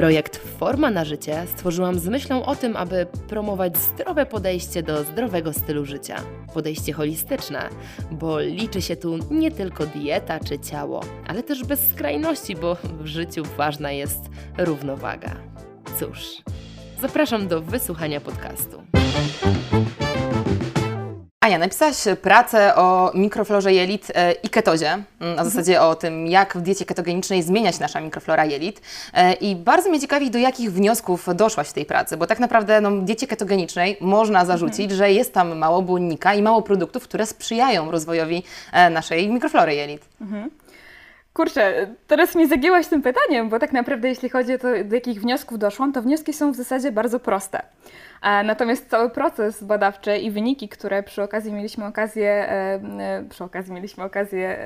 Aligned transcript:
Projekt 0.00 0.36
Forma 0.36 0.90
na 0.90 1.04
życie 1.04 1.42
stworzyłam 1.46 1.98
z 1.98 2.08
myślą 2.08 2.44
o 2.44 2.56
tym, 2.56 2.76
aby 2.76 3.06
promować 3.28 3.76
zdrowe 3.76 4.26
podejście 4.26 4.82
do 4.82 5.04
zdrowego 5.04 5.52
stylu 5.52 5.84
życia. 5.84 6.16
Podejście 6.54 6.92
holistyczne, 6.92 7.68
bo 8.10 8.40
liczy 8.40 8.82
się 8.82 8.96
tu 8.96 9.18
nie 9.30 9.50
tylko 9.50 9.86
dieta 9.86 10.40
czy 10.40 10.58
ciało, 10.58 11.00
ale 11.26 11.42
też 11.42 11.64
bez 11.64 11.88
skrajności, 11.88 12.56
bo 12.56 12.76
w 13.00 13.06
życiu 13.06 13.42
ważna 13.56 13.92
jest 13.92 14.20
równowaga. 14.58 15.36
Cóż, 15.98 16.42
zapraszam 17.00 17.48
do 17.48 17.60
wysłuchania 17.62 18.20
podcastu. 18.20 18.82
Ania, 21.44 21.58
napisałaś 21.58 21.96
pracę 22.22 22.74
o 22.76 23.10
mikroflorze 23.14 23.72
jelit 23.72 24.12
e, 24.14 24.32
i 24.32 24.48
ketozie, 24.48 24.86
mm, 24.92 25.04
a 25.20 25.24
w 25.24 25.28
Mhm. 25.28 25.50
zasadzie 25.50 25.82
o 25.82 25.94
tym, 25.94 26.26
jak 26.26 26.56
w 26.56 26.60
diecie 26.60 26.84
ketogenicznej 26.84 27.42
zmieniać 27.42 27.78
nasza 27.78 28.00
mikroflora 28.00 28.44
jelit. 28.44 28.80
E, 29.14 29.32
I 29.32 29.56
bardzo 29.56 29.88
mnie 29.88 30.00
ciekawi, 30.00 30.30
do 30.30 30.38
jakich 30.38 30.72
wniosków 30.72 31.26
doszłaś 31.34 31.68
w 31.68 31.72
tej 31.72 31.84
pracy, 31.84 32.16
bo 32.16 32.26
tak 32.26 32.38
naprawdę 32.40 32.80
no, 32.80 32.90
w 32.90 33.04
diecie 33.04 33.26
ketogenicznej 33.26 33.96
można 34.00 34.44
zarzucić, 34.44 34.80
Mhm. 34.80 34.98
że 34.98 35.12
jest 35.12 35.34
tam 35.34 35.58
mało 35.58 35.82
błonnika 35.82 36.34
i 36.34 36.42
mało 36.42 36.62
produktów, 36.62 37.02
które 37.04 37.26
sprzyjają 37.26 37.90
rozwojowi 37.90 38.42
e, 38.72 38.90
naszej 38.90 39.28
mikroflory 39.28 39.74
jelit. 39.74 40.02
Kurczę, 41.32 41.94
teraz 42.06 42.34
mnie 42.34 42.48
zagięłaś 42.48 42.86
tym 42.86 43.02
pytaniem, 43.02 43.48
bo 43.48 43.58
tak 43.58 43.72
naprawdę 43.72 44.08
jeśli 44.08 44.28
chodzi 44.28 44.54
o 44.54 44.58
to, 44.58 44.68
do 44.84 44.94
jakich 44.94 45.20
wniosków 45.20 45.58
doszłam, 45.58 45.92
to 45.92 46.02
wnioski 46.02 46.32
są 46.32 46.52
w 46.52 46.56
zasadzie 46.56 46.92
bardzo 46.92 47.20
proste. 47.20 47.62
E, 48.22 48.42
Natomiast 48.42 48.90
cały 48.90 49.10
proces 49.10 49.64
badawczy 49.64 50.16
i 50.16 50.30
wyniki, 50.30 50.68
które 50.68 51.02
przy 51.02 51.22
okazji 51.22 51.52
mieliśmy 51.52 51.86
okazję, 51.86 52.30
e, 52.30 52.80
e, 53.00 53.24
przy 53.30 53.44
okazji 53.44 53.72
mieliśmy 53.72 54.04
okazję 54.04 54.58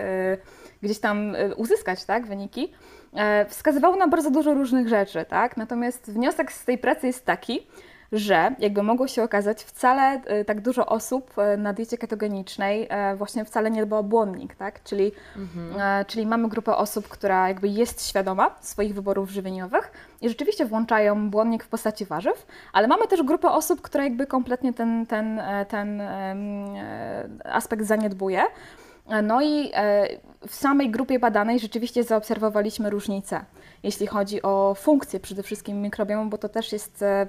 gdzieś 0.82 0.98
tam 0.98 1.36
uzyskać, 1.56 2.04
tak, 2.04 2.26
wyniki, 2.26 2.72
wskazywały 3.48 3.96
na 3.96 4.08
bardzo 4.08 4.30
dużo 4.30 4.54
różnych 4.54 4.88
rzeczy, 4.88 5.24
tak? 5.28 5.56
Natomiast 5.56 6.12
wniosek 6.12 6.52
z 6.52 6.64
tej 6.64 6.78
pracy 6.78 7.06
jest 7.06 7.24
taki, 7.26 7.66
że 8.12 8.54
jakby 8.58 8.82
mogło 8.82 9.08
się 9.08 9.22
okazać, 9.22 9.64
wcale 9.64 10.02
e, 10.02 10.44
tak 10.44 10.60
dużo 10.60 10.86
osób 10.86 11.38
e, 11.38 11.56
na 11.56 11.72
diecie 11.72 11.98
ketogenicznej 11.98 12.86
e, 12.90 13.16
właśnie 13.16 13.44
wcale 13.44 13.70
nie 13.70 13.86
dba 13.86 13.98
o 13.98 14.02
błonnik, 14.02 14.54
tak? 14.54 14.82
Czyli, 14.82 15.12
e, 15.78 16.04
czyli 16.04 16.26
mamy 16.26 16.48
grupę 16.48 16.76
osób, 16.76 17.08
która 17.08 17.48
jakby 17.48 17.68
jest 17.68 18.08
świadoma 18.08 18.54
swoich 18.60 18.94
wyborów 18.94 19.30
żywieniowych 19.30 19.92
i 20.20 20.28
rzeczywiście 20.28 20.66
włączają 20.66 21.30
błonnik 21.30 21.64
w 21.64 21.68
postaci 21.68 22.04
warzyw, 22.04 22.46
ale 22.72 22.88
mamy 22.88 23.06
też 23.06 23.22
grupę 23.22 23.50
osób, 23.50 23.80
która 23.82 24.04
jakby 24.04 24.26
kompletnie 24.26 24.72
ten, 24.72 25.06
ten, 25.06 25.40
ten 25.68 26.02
aspekt 27.44 27.84
zaniedbuje. 27.84 28.42
No 29.22 29.42
i 29.42 29.70
e, 29.74 30.08
w 30.48 30.54
samej 30.54 30.90
grupie 30.90 31.18
badanej 31.18 31.58
rzeczywiście 31.58 32.04
zaobserwowaliśmy 32.04 32.90
różnice, 32.90 33.44
jeśli 33.82 34.06
chodzi 34.06 34.42
o 34.42 34.74
funkcję 34.78 35.20
przede 35.20 35.42
wszystkim 35.42 35.82
mikrobiomu, 35.82 36.30
bo 36.30 36.38
to 36.38 36.48
też 36.48 36.72
jest 36.72 37.02
e, 37.02 37.26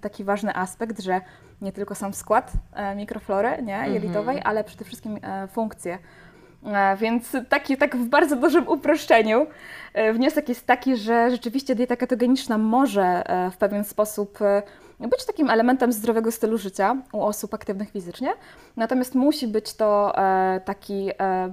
taki 0.00 0.24
ważny 0.24 0.56
aspekt, 0.56 1.00
że 1.00 1.20
nie 1.62 1.72
tylko 1.72 1.94
sam 1.94 2.14
skład 2.14 2.52
e, 2.74 2.94
mikroflory 2.94 3.62
nie, 3.62 3.84
jelitowej, 3.88 4.40
ale 4.44 4.64
przede 4.64 4.84
wszystkim 4.84 5.18
funkcje. 5.48 5.98
Więc 6.96 7.36
taki, 7.48 7.76
tak 7.76 7.96
w 7.96 8.08
bardzo 8.08 8.36
dużym 8.36 8.68
uproszczeniu 8.68 9.46
wniosek 10.14 10.48
jest 10.48 10.66
taki, 10.66 10.96
że 10.96 11.30
rzeczywiście 11.30 11.74
dieta 11.74 11.96
ketogeniczna 11.96 12.58
może 12.58 13.22
w 13.52 13.56
pewien 13.56 13.84
sposób 13.84 14.38
być 15.00 15.24
takim 15.24 15.50
elementem 15.50 15.92
zdrowego 15.92 16.32
stylu 16.32 16.58
życia 16.58 16.96
u 17.12 17.22
osób 17.22 17.54
aktywnych 17.54 17.90
fizycznie, 17.90 18.32
natomiast 18.76 19.14
musi 19.14 19.48
być 19.48 19.74
to 19.74 20.18
e, 20.18 20.60
taki 20.64 21.10
e, 21.18 21.48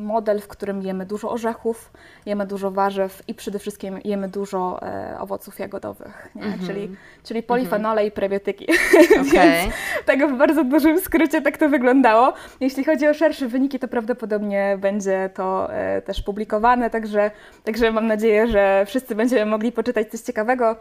model, 0.00 0.40
w 0.40 0.48
którym 0.48 0.82
jemy 0.82 1.06
dużo 1.06 1.30
orzechów, 1.30 1.92
jemy 2.26 2.46
dużo 2.46 2.70
warzyw 2.70 3.22
i 3.28 3.34
przede 3.34 3.58
wszystkim 3.58 3.98
jemy 4.04 4.28
dużo 4.28 4.82
e, 4.82 5.18
owoców 5.20 5.58
jagodowych, 5.58 6.28
nie? 6.34 6.66
Czyli, 6.66 6.96
czyli 7.24 7.42
polifenole 7.42 8.06
i 8.06 8.10
prebiotyki. 8.10 8.66
Więc 9.10 9.28
Okej. 9.28 9.70
tego 10.06 10.28
w 10.28 10.38
bardzo 10.38 10.64
dużym 10.64 11.00
skrócie 11.00 11.42
tak 11.42 11.56
to 11.56 11.68
wyglądało. 11.68 12.32
Jeśli 12.60 12.84
chodzi 12.84 13.08
o 13.08 13.14
szersze 13.14 13.48
wyniki, 13.48 13.78
to 13.78 13.88
prawdopodobnie 13.88 14.78
będzie 14.80 15.30
to 15.34 15.70
też 16.04 16.22
publikowane, 16.22 16.90
także, 16.90 17.30
także 17.64 17.92
mam 17.92 18.06
nadzieję, 18.06 18.46
że 18.46 18.84
wszyscy 18.86 19.14
będziemy 19.14 19.50
mogli 19.50 19.72
poczytać 19.72 20.10
coś 20.10 20.20
ciekawego, 20.20 20.76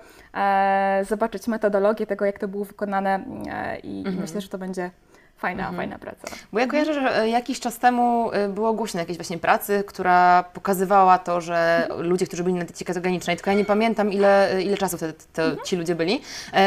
zobaczyć 1.03 1.47
metodologię 1.47 1.96
tego, 2.05 2.25
jak 2.25 2.39
to 2.39 2.47
było 2.47 2.65
wykonane 2.65 3.25
e, 3.49 3.79
i, 3.79 4.07
i 4.07 4.11
myślę, 4.11 4.41
że 4.41 4.49
to 4.49 4.57
będzie 4.57 4.91
fajna, 5.37 5.71
fajna 5.71 5.99
praca. 5.99 6.27
Bo 6.53 6.59
ja 6.59 6.67
kojarzę, 6.67 6.93
że 6.93 7.21
e, 7.21 7.29
jakiś 7.29 7.59
czas 7.59 7.79
temu 7.79 8.31
e, 8.31 8.49
było 8.49 8.73
głośno 8.73 8.99
jakiejś 8.99 9.17
właśnie 9.17 9.37
pracy, 9.37 9.83
która 9.87 10.43
pokazywała 10.53 11.19
to, 11.19 11.41
że 11.41 11.87
ludzie, 11.97 12.27
którzy 12.27 12.43
byli 12.43 12.55
na 12.55 12.65
diecie 12.65 12.85
ketogenicznej, 12.85 13.35
tylko 13.35 13.51
ja 13.51 13.57
nie 13.57 13.65
pamiętam 13.65 14.11
ile, 14.11 14.49
ile 14.63 14.77
czasu 14.77 14.97
wtedy 14.97 15.13
to 15.33 15.41
ci 15.65 15.75
ludzie 15.75 15.95
byli, 15.95 16.21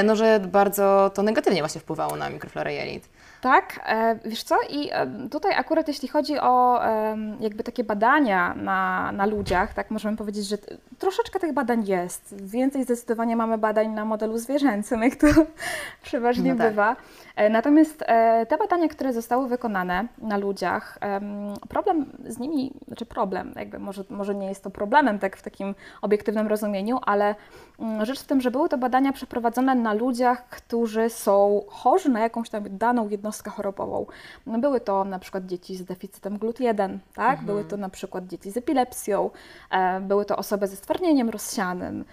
no 0.05 0.17
że 0.17 0.41
bardzo 0.41 1.11
to 1.15 1.23
negatywnie 1.23 1.61
właśnie 1.61 1.81
wpływało 1.81 2.17
na 2.17 2.31
mikroflorę 2.31 2.75
jelit. 2.75 3.09
Tak, 3.41 3.81
e, 3.87 4.19
wiesz 4.25 4.43
co, 4.43 4.57
i 4.71 4.91
e, 4.93 5.07
tutaj 5.31 5.55
akurat 5.55 5.89
jeśli 5.89 6.09
chodzi 6.09 6.39
o 6.39 6.85
em, 6.85 7.37
jakby 7.41 7.65
takie 7.65 7.85
badania 7.85 8.55
na, 8.55 9.13
na 9.13 9.27
ludziach, 9.27 9.75
tak 9.75 9.91
możemy 9.91 10.17
powiedzieć, 10.17 10.47
że 10.47 10.59
troszeczkę 10.99 11.41
tych 11.41 11.53
badań 11.53 11.87
jest. 11.87 12.35
Więcej 12.43 12.85
zdecydowanie 12.85 13.37
mamy 13.37 13.59
badań 13.59 13.89
na 13.89 14.05
modelu 14.05 14.39
zwierzęcym, 14.39 15.03
jak 15.03 15.17
to 15.17 15.27
przeważnie 16.03 16.53
No 16.53 16.59
tak. 16.59 16.71
bywa. 16.71 16.97
E, 17.41 17.51
Natomiast 17.51 18.05
e, 18.07 18.47
te 18.47 18.57
badania, 18.59 18.89
które 18.89 19.13
zostały 19.13 19.49
wykonane 19.49 20.07
na 20.19 20.37
ludziach, 20.37 20.99
em, 21.01 21.55
problem 21.69 22.13
z 22.27 22.39
nimi, 22.39 22.73
znaczy 22.87 23.07
problem, 23.07 23.53
jakby 23.57 23.79
może, 23.79 24.05
może 24.11 24.35
nie 24.35 24.47
jest 24.47 24.65
to 24.65 24.71
problemem 24.71 25.19
tak 25.19 25.37
w 25.37 25.43
takim 25.43 25.75
obiektywnym 26.03 26.47
rozumieniu, 26.47 26.99
ale 27.03 27.35
mm, 27.79 28.05
rzecz 28.05 28.21
w 28.21 28.27
tym, 28.27 28.41
że 28.41 28.51
były 28.51 28.69
to 28.69 28.79
badania 28.79 29.13
przeprowadzone 29.13 29.75
na 29.75 29.95
ludziach, 29.95 30.49
którzy 30.49 31.11
są 31.11 31.63
chorzy 31.69 32.09
na 32.09 32.21
jakąś 32.21 32.51
tam 32.51 32.65
daną 32.71 33.09
jednostkę 33.09 33.51
chorobową. 33.51 34.07
No, 34.47 34.59
Były 34.59 34.81
to 34.81 35.05
na 35.05 35.19
przykład 35.19 35.47
dzieci 35.47 35.77
z 35.77 35.85
deficytem 35.85 36.39
GLUT1, 36.39 36.99
tak? 37.15 37.43
były 37.43 37.65
to 37.65 37.77
na 37.77 37.89
przykład 37.89 38.27
dzieci 38.27 38.51
z 38.51 38.57
epilepsją, 38.57 39.31
e, 39.71 40.01
były 40.01 40.25
to 40.25 40.37
osoby 40.37 40.67
ze 40.67 40.77
stwardnieniem 40.77 41.31
rozsianym. 41.31 42.05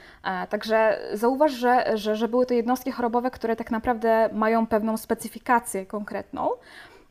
Także 0.50 1.00
zauważ, 1.14 1.52
że, 1.52 1.98
że, 1.98 2.16
że 2.16 2.28
były 2.28 2.46
to 2.46 2.54
jednostki 2.54 2.92
chorobowe, 2.92 3.32
które 3.32 3.56
tak 3.56 3.72
naprawdę 3.72 4.30
mają 4.34 4.68
pewną 4.68 4.98
specyfikację 5.18 5.86
konkretną. 5.86 6.50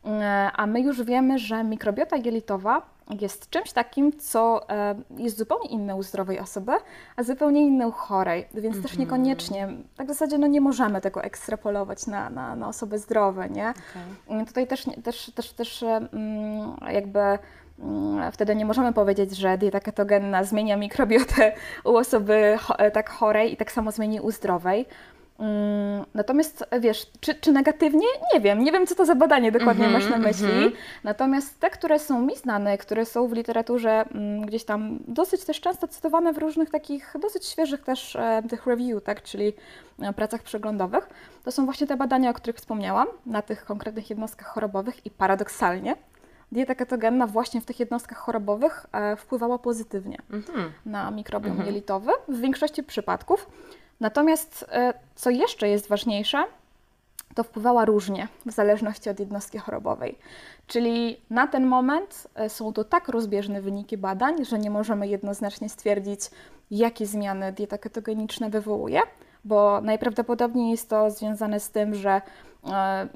E, 0.05 0.51
A 0.55 0.67
my 0.67 0.81
już 0.81 1.03
wiemy, 1.03 1.39
że 1.39 1.63
mikrobiota 1.63 2.15
jelitowa 2.15 2.81
jest 3.21 3.49
czymś 3.49 3.71
takim, 3.71 4.17
co 4.19 4.69
e, 4.69 4.95
jest 5.17 5.37
zupełnie 5.37 5.69
inne 5.69 5.95
u 5.95 6.03
zdrowej 6.03 6.39
osoby, 6.39 6.71
a 7.15 7.23
zupełnie 7.23 7.61
inne 7.67 7.87
u 7.87 7.91
chorej, 7.91 8.47
więc 8.53 8.81
też 8.81 8.97
niekoniecznie, 8.97 9.67
tak 9.97 10.07
w 10.07 10.09
zasadzie 10.09 10.37
no 10.37 10.47
nie 10.47 10.61
możemy 10.61 11.01
tego 11.01 11.23
ekstrapolować 11.23 12.07
na, 12.07 12.29
na, 12.29 12.55
na 12.55 12.67
osoby 12.67 12.99
zdrowe, 12.99 13.49
nie? 13.49 13.73
Mm, 14.27 14.45
Tutaj 14.45 14.67
też, 14.67 14.85
też, 15.03 15.31
też, 15.35 15.53
też 15.53 15.83
mm, 15.83 16.77
jakby 16.91 17.19
mm, 17.79 18.31
wtedy 18.31 18.55
nie 18.55 18.65
możemy 18.65 18.93
powiedzieć, 18.93 19.37
że 19.37 19.57
dieta 19.57 19.79
ketogenna 19.79 20.43
zmienia 20.43 20.77
mikrobiotę 20.77 21.55
u 21.83 21.97
osoby 21.97 22.57
e, 22.77 22.91
tak 22.91 23.09
chorej 23.09 23.53
i 23.53 23.57
tak 23.57 23.71
samo 23.71 23.91
zmieni 23.91 24.19
u 24.21 24.31
zdrowej. 24.31 24.85
Mm, 25.39 26.05
Natomiast 26.13 26.65
wiesz, 26.79 27.07
czy, 27.19 27.35
czy 27.35 27.51
negatywnie? 27.51 28.07
Nie 28.33 28.39
wiem. 28.39 28.63
Nie 28.63 28.71
wiem, 28.71 28.87
co 28.87 28.95
to 28.95 29.05
za 29.05 29.15
badanie 29.15 29.51
dokładnie 29.51 29.87
masz 29.89 30.09
na 30.09 30.17
myśli. 30.17 30.47
Natomiast 31.03 31.59
te, 31.59 31.69
które 31.69 31.99
są 31.99 32.21
mi 32.21 32.35
znane, 32.35 32.77
które 32.77 33.05
są 33.05 33.27
w 33.27 33.33
literaturze 33.33 34.05
mm, 34.11 34.45
gdzieś 34.45 34.63
tam 34.63 34.99
dosyć 35.07 35.45
też 35.45 35.61
często 35.61 35.87
cytowane 35.87 36.33
w 36.33 36.37
różnych 36.37 36.69
takich 36.69 37.15
dosyć 37.21 37.45
świeżych 37.45 37.81
też 37.83 38.15
e, 38.15 38.43
tych 38.49 38.65
review, 38.67 39.03
tak, 39.03 39.23
czyli 39.23 39.53
e, 40.01 40.13
pracach 40.13 40.43
przeglądowych, 40.43 41.09
to 41.43 41.51
są 41.51 41.65
właśnie 41.65 41.87
te 41.87 41.97
badania, 41.97 42.29
o 42.29 42.33
których 42.33 42.55
wspomniałam, 42.55 43.07
na 43.25 43.41
tych 43.41 43.65
konkretnych 43.65 44.09
jednostkach 44.09 44.47
chorobowych 44.47 45.05
i 45.05 45.11
paradoksalnie 45.11 45.95
dieta 46.51 46.75
ketogenna 46.75 47.27
właśnie 47.27 47.61
w 47.61 47.65
tych 47.65 47.79
jednostkach 47.79 48.17
chorobowych 48.17 48.85
e, 48.91 49.15
wpływała 49.15 49.59
pozytywnie 49.59 50.17
na 50.85 51.11
mikrobiom 51.11 51.65
jelitowy 51.65 52.11
w 52.27 52.39
większości 52.39 52.83
przypadków. 52.83 53.49
Natomiast 53.99 54.65
e, 54.71 54.93
co 55.15 55.29
jeszcze 55.29 55.69
jest 55.69 55.87
ważniejsze, 55.87 56.43
to 57.35 57.43
wpływała 57.43 57.85
różnie 57.85 58.27
w 58.45 58.51
zależności 58.51 59.09
od 59.09 59.19
jednostki 59.19 59.57
chorobowej. 59.57 60.17
Czyli 60.67 61.21
na 61.29 61.47
ten 61.47 61.65
moment 61.65 62.27
e, 62.35 62.49
są 62.49 62.73
to 62.73 62.83
tak 62.83 63.07
rozbieżne 63.07 63.61
wyniki 63.61 63.97
badań, 63.97 64.45
że 64.45 64.59
nie 64.59 64.69
możemy 64.69 65.07
jednoznacznie 65.07 65.69
stwierdzić, 65.69 66.21
jakie 66.71 67.05
zmiany 67.05 67.51
dieta 67.51 67.77
ketogeniczna 67.77 68.49
wywołuje, 68.49 69.01
bo 69.45 69.81
najprawdopodobniej 69.81 70.71
jest 70.71 70.89
to 70.89 71.11
związane 71.11 71.59
z 71.59 71.69
tym, 71.69 71.95
że 71.95 72.21
e, 72.69 73.07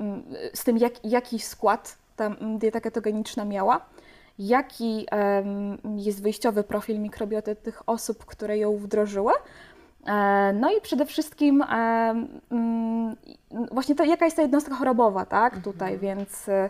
z 0.53 0.63
tym, 0.63 0.77
jak, 0.77 1.05
jaki 1.05 1.39
skład 1.39 1.97
ta 2.15 2.29
dieta 2.57 2.81
ketogeniczna 2.81 3.45
miała, 3.45 3.85
jaki 4.39 5.05
jest 5.95 6.21
wyjściowy 6.21 6.63
profil 6.63 6.99
mikrobioty 6.99 7.55
tych 7.55 7.89
osób, 7.89 8.25
które 8.25 8.57
ją 8.57 8.77
wdrożyły. 8.77 9.33
E, 10.07 10.53
no 10.53 10.71
i 10.71 10.81
przede 10.81 11.05
wszystkim 11.05 11.63
mm, 12.51 13.15
właśnie 13.71 13.95
to, 13.95 14.03
jaka 14.03 14.25
jest 14.25 14.37
ta 14.37 14.41
jednostka 14.41 14.75
chorobowa, 14.75 15.25
tak, 15.25 15.53
mhm. 15.53 15.63
tutaj, 15.63 15.97
więc 15.97 16.49
e, 16.49 16.69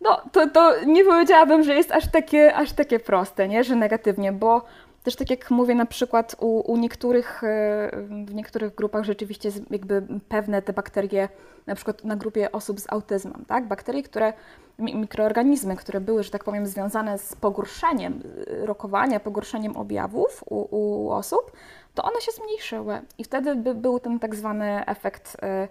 no, 0.00 0.20
to, 0.32 0.50
to 0.50 0.84
nie 0.84 1.04
powiedziałabym, 1.04 1.62
że 1.62 1.74
jest 1.74 1.92
aż 1.92 2.10
takie, 2.10 2.54
aż 2.54 2.72
takie 2.72 3.00
proste, 3.00 3.48
nie, 3.48 3.64
że 3.64 3.76
negatywnie, 3.76 4.32
bo 4.32 4.64
też 5.04 5.16
tak 5.16 5.30
jak 5.30 5.50
mówię, 5.50 5.74
na 5.74 5.86
przykład 5.86 6.36
u, 6.40 6.72
u 6.72 6.76
niektórych, 6.76 7.44
e, 7.44 7.90
w 8.24 8.34
niektórych 8.34 8.74
grupach 8.74 9.04
rzeczywiście 9.04 9.50
jakby 9.70 10.02
pewne 10.28 10.62
te 10.62 10.72
bakterie, 10.72 11.28
na 11.66 11.74
przykład 11.74 12.04
na 12.04 12.16
grupie 12.16 12.52
osób 12.52 12.80
z 12.80 12.92
autyzmem, 12.92 13.44
tak? 13.48 13.68
Bakterie, 13.68 14.02
które, 14.02 14.32
mikroorganizmy, 14.78 15.76
które 15.76 16.00
były, 16.00 16.22
że 16.22 16.30
tak 16.30 16.44
powiem, 16.44 16.66
związane 16.66 17.18
z 17.18 17.36
pogorszeniem 17.36 18.22
e, 18.62 18.66
rokowania, 18.66 19.20
pogorszeniem 19.20 19.76
objawów 19.76 20.44
u, 20.50 20.76
u 20.76 21.10
osób, 21.10 21.52
to 21.98 22.02
one 22.02 22.20
się 22.20 22.32
zmniejszyły. 22.32 23.00
I 23.18 23.24
wtedy 23.24 23.54
by 23.54 23.74
był 23.74 24.00
ten 24.00 24.18
tak 24.18 24.34
zwany 24.34 24.86
efekt, 24.86 25.36
e, 25.42 25.68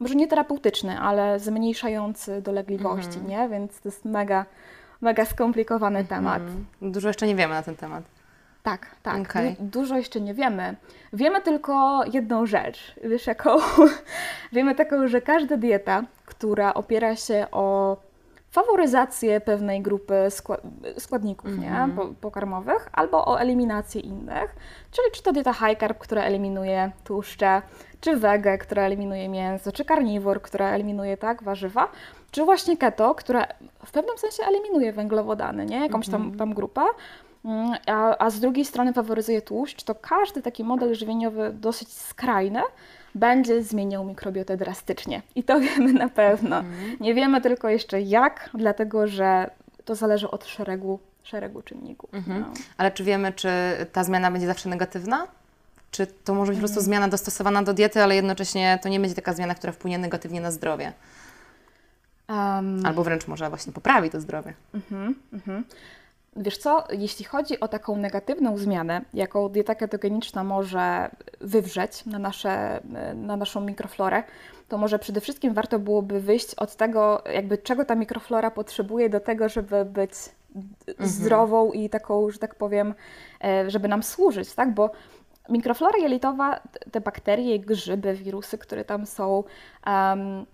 może 0.00 0.14
nie 0.14 0.28
terapeutyczny, 0.28 0.98
ale 0.98 1.38
zmniejszający 1.38 2.42
dolegliwości, 2.42 3.18
mm. 3.18 3.28
nie? 3.30 3.48
Więc 3.48 3.80
to 3.80 3.88
jest 3.88 4.04
mega, 4.04 4.44
mega 5.00 5.24
skomplikowany 5.24 5.98
mm. 5.98 6.08
temat. 6.08 6.42
Dużo 6.82 7.08
jeszcze 7.08 7.26
nie 7.26 7.34
wiemy 7.34 7.54
na 7.54 7.62
ten 7.62 7.76
temat. 7.76 8.04
Tak, 8.62 8.86
tak. 9.02 9.20
Okay. 9.20 9.56
Du 9.58 9.80
dużo 9.80 9.96
jeszcze 9.96 10.20
nie 10.20 10.34
wiemy. 10.34 10.76
Wiemy 11.12 11.40
tylko 11.40 12.00
jedną 12.12 12.46
rzecz. 12.46 12.94
Wiesz, 13.04 13.26
jaką? 13.26 13.56
wiemy 14.52 14.74
taką, 14.74 15.08
że 15.08 15.20
każda 15.20 15.56
dieta, 15.56 16.02
która 16.26 16.74
opiera 16.74 17.16
się 17.16 17.46
o 17.52 17.96
faworyzację 18.50 19.40
pewnej 19.40 19.82
grupy 19.82 20.14
składników 20.98 21.50
mm 21.50 21.60
-hmm. 21.60 21.62
nie? 21.62 21.68
Mhm. 21.68 21.92
Po 21.92 22.06
pokarmowych 22.20 22.88
albo 22.92 23.26
o 23.26 23.40
eliminację 23.40 24.00
innych, 24.00 24.56
czyli 24.90 25.06
czy 25.12 25.22
to 25.22 25.32
dieta 25.32 25.52
high 25.52 25.80
carb, 25.80 25.98
która 25.98 26.22
eliminuje 26.22 26.90
tłuszcze, 27.04 27.62
czy 28.00 28.16
wege, 28.16 28.58
która 28.58 28.82
eliminuje 28.82 29.28
mięso, 29.28 29.72
czy 29.72 29.84
carnivore, 29.84 30.40
która 30.40 30.70
eliminuje 30.70 31.16
tak 31.16 31.42
warzywa, 31.42 31.88
czy 32.30 32.44
właśnie 32.44 32.76
keto, 32.76 33.14
która 33.14 33.46
w 33.86 33.90
pewnym 33.90 34.18
sensie 34.18 34.42
eliminuje 34.44 34.92
węglowodany, 34.92 35.66
nie? 35.66 35.80
jakąś 35.80 36.08
tam, 36.08 36.22
mhm. 36.22 36.38
tam 36.38 36.54
grupę, 36.54 36.82
Mm, 37.44 37.74
a, 37.86 38.18
a 38.18 38.30
z 38.30 38.40
drugiej 38.40 38.64
strony 38.64 38.92
faworyzuje 38.92 39.42
tłuszcz, 39.42 39.82
to 39.82 39.94
każdy 39.94 40.42
taki 40.42 40.64
model 40.64 40.94
żywieniowy 40.94 41.52
dosyć 41.54 41.92
skrajny 41.92 42.60
będzie 43.14 43.62
zmieniał 43.62 44.04
mikrobiotę 44.04 44.56
drastycznie. 44.56 45.22
I 45.34 45.42
to 45.44 45.60
wiemy 45.66 45.92
na 45.92 46.08
pewno. 46.08 46.58
Mhm. 46.58 46.96
Nie 47.00 47.14
wiemy 47.14 47.40
tylko 47.40 47.68
jeszcze 47.68 48.00
jak, 48.00 48.50
dlatego 48.54 49.06
że 49.06 49.50
to 49.84 49.94
zależy 49.94 50.30
od 50.30 50.44
szeregu, 50.44 50.98
szeregu 51.22 51.62
czynników. 51.62 52.14
Mhm. 52.14 52.40
No. 52.40 52.46
Ale 52.76 52.90
czy 52.90 53.04
wiemy, 53.04 53.32
czy 53.32 53.50
ta 53.92 54.04
zmiana 54.04 54.30
będzie 54.30 54.46
zawsze 54.46 54.68
negatywna? 54.68 55.26
Czy 55.90 56.06
to 56.06 56.34
może 56.34 56.52
być 56.52 56.58
po 56.58 56.60
prostu 56.60 56.78
mhm. 56.78 56.84
zmiana 56.84 57.08
dostosowana 57.08 57.62
do 57.62 57.74
diety, 57.74 58.02
ale 58.02 58.14
jednocześnie 58.14 58.78
to 58.82 58.88
nie 58.88 59.00
będzie 59.00 59.14
taka 59.14 59.32
zmiana, 59.32 59.54
która 59.54 59.72
wpłynie 59.72 59.98
negatywnie 59.98 60.40
na 60.40 60.50
zdrowie? 60.50 60.92
Um. 62.28 62.86
Albo 62.86 63.04
wręcz 63.04 63.26
może 63.26 63.48
właśnie 63.48 63.72
poprawi 63.72 64.10
to 64.10 64.20
zdrowie. 64.20 64.54
Mhm, 64.74 65.14
mhm. 65.32 65.64
Wiesz 66.36 66.58
co, 66.58 66.84
jeśli 66.90 67.24
chodzi 67.24 67.60
o 67.60 67.68
taką 67.68 67.96
negatywną 67.96 68.56
zmianę, 68.56 69.00
jaką 69.14 69.48
dieta 69.48 69.74
ketogeniczna 69.74 70.44
może 70.44 71.10
wywrzeć 71.40 72.06
na, 72.06 72.18
nasze, 72.18 72.80
na 73.14 73.36
naszą 73.36 73.60
mikroflorę, 73.60 74.22
to 74.68 74.78
może 74.78 74.98
przede 74.98 75.20
wszystkim 75.20 75.54
warto 75.54 75.78
byłoby 75.78 76.20
wyjść 76.20 76.54
od 76.54 76.76
tego, 76.76 77.22
jakby 77.34 77.58
czego 77.58 77.84
ta 77.84 77.94
mikroflora 77.94 78.50
potrzebuje 78.50 79.08
do 79.08 79.20
tego, 79.20 79.48
żeby 79.48 79.84
być 79.84 80.12
mhm. 80.88 81.08
zdrową 81.08 81.72
i 81.72 81.90
taką, 81.90 82.30
że 82.30 82.38
tak 82.38 82.54
powiem, 82.54 82.94
e, 83.44 83.70
żeby 83.70 83.88
nam 83.88 84.02
służyć, 84.02 84.54
tak? 84.54 84.74
Bo 84.74 84.90
mikroflora 85.48 85.98
jelitowa, 85.98 86.60
te 86.92 87.00
bakterie, 87.00 87.58
grzyby, 87.58 88.14
wirusy, 88.14 88.58
które 88.58 88.84
tam 88.84 89.06
są, 89.06 89.44
um, 89.86 90.46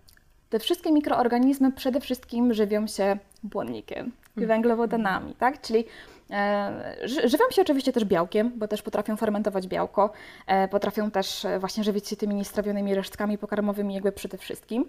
te 0.50 0.58
wszystkie 0.58 0.93
mikroorganizmy 0.93 1.73
przede 1.73 2.00
wszystkim 2.00 2.55
żywią 2.55 2.87
się 2.87 3.19
błonnikiem 3.49 4.13
i 4.37 4.47
węglowodanami, 4.47 5.35
tak? 5.35 5.61
Czyli 5.61 5.85
e, 6.31 6.97
żywią 7.05 7.45
się 7.51 7.63
oczywiście 7.63 7.93
też 7.93 8.05
białkiem, 8.05 8.53
bo 8.57 8.69
też 8.69 8.83
potrafią 8.83 9.17
fermentować 9.17 9.67
białko, 9.67 10.13
e, 10.47 10.69
potrafią 10.69 11.11
też 11.11 11.45
e, 11.45 11.59
właśnie 11.59 11.85
żywić 11.85 12.09
się 12.09 12.17
tymi 12.17 12.35
niestrawionymi 12.35 12.95
resztkami 12.95 13.39
pokarmowymi 13.39 13.95
jakby 13.95 14.13
przede 14.13 14.39
wszystkim. 14.39 14.85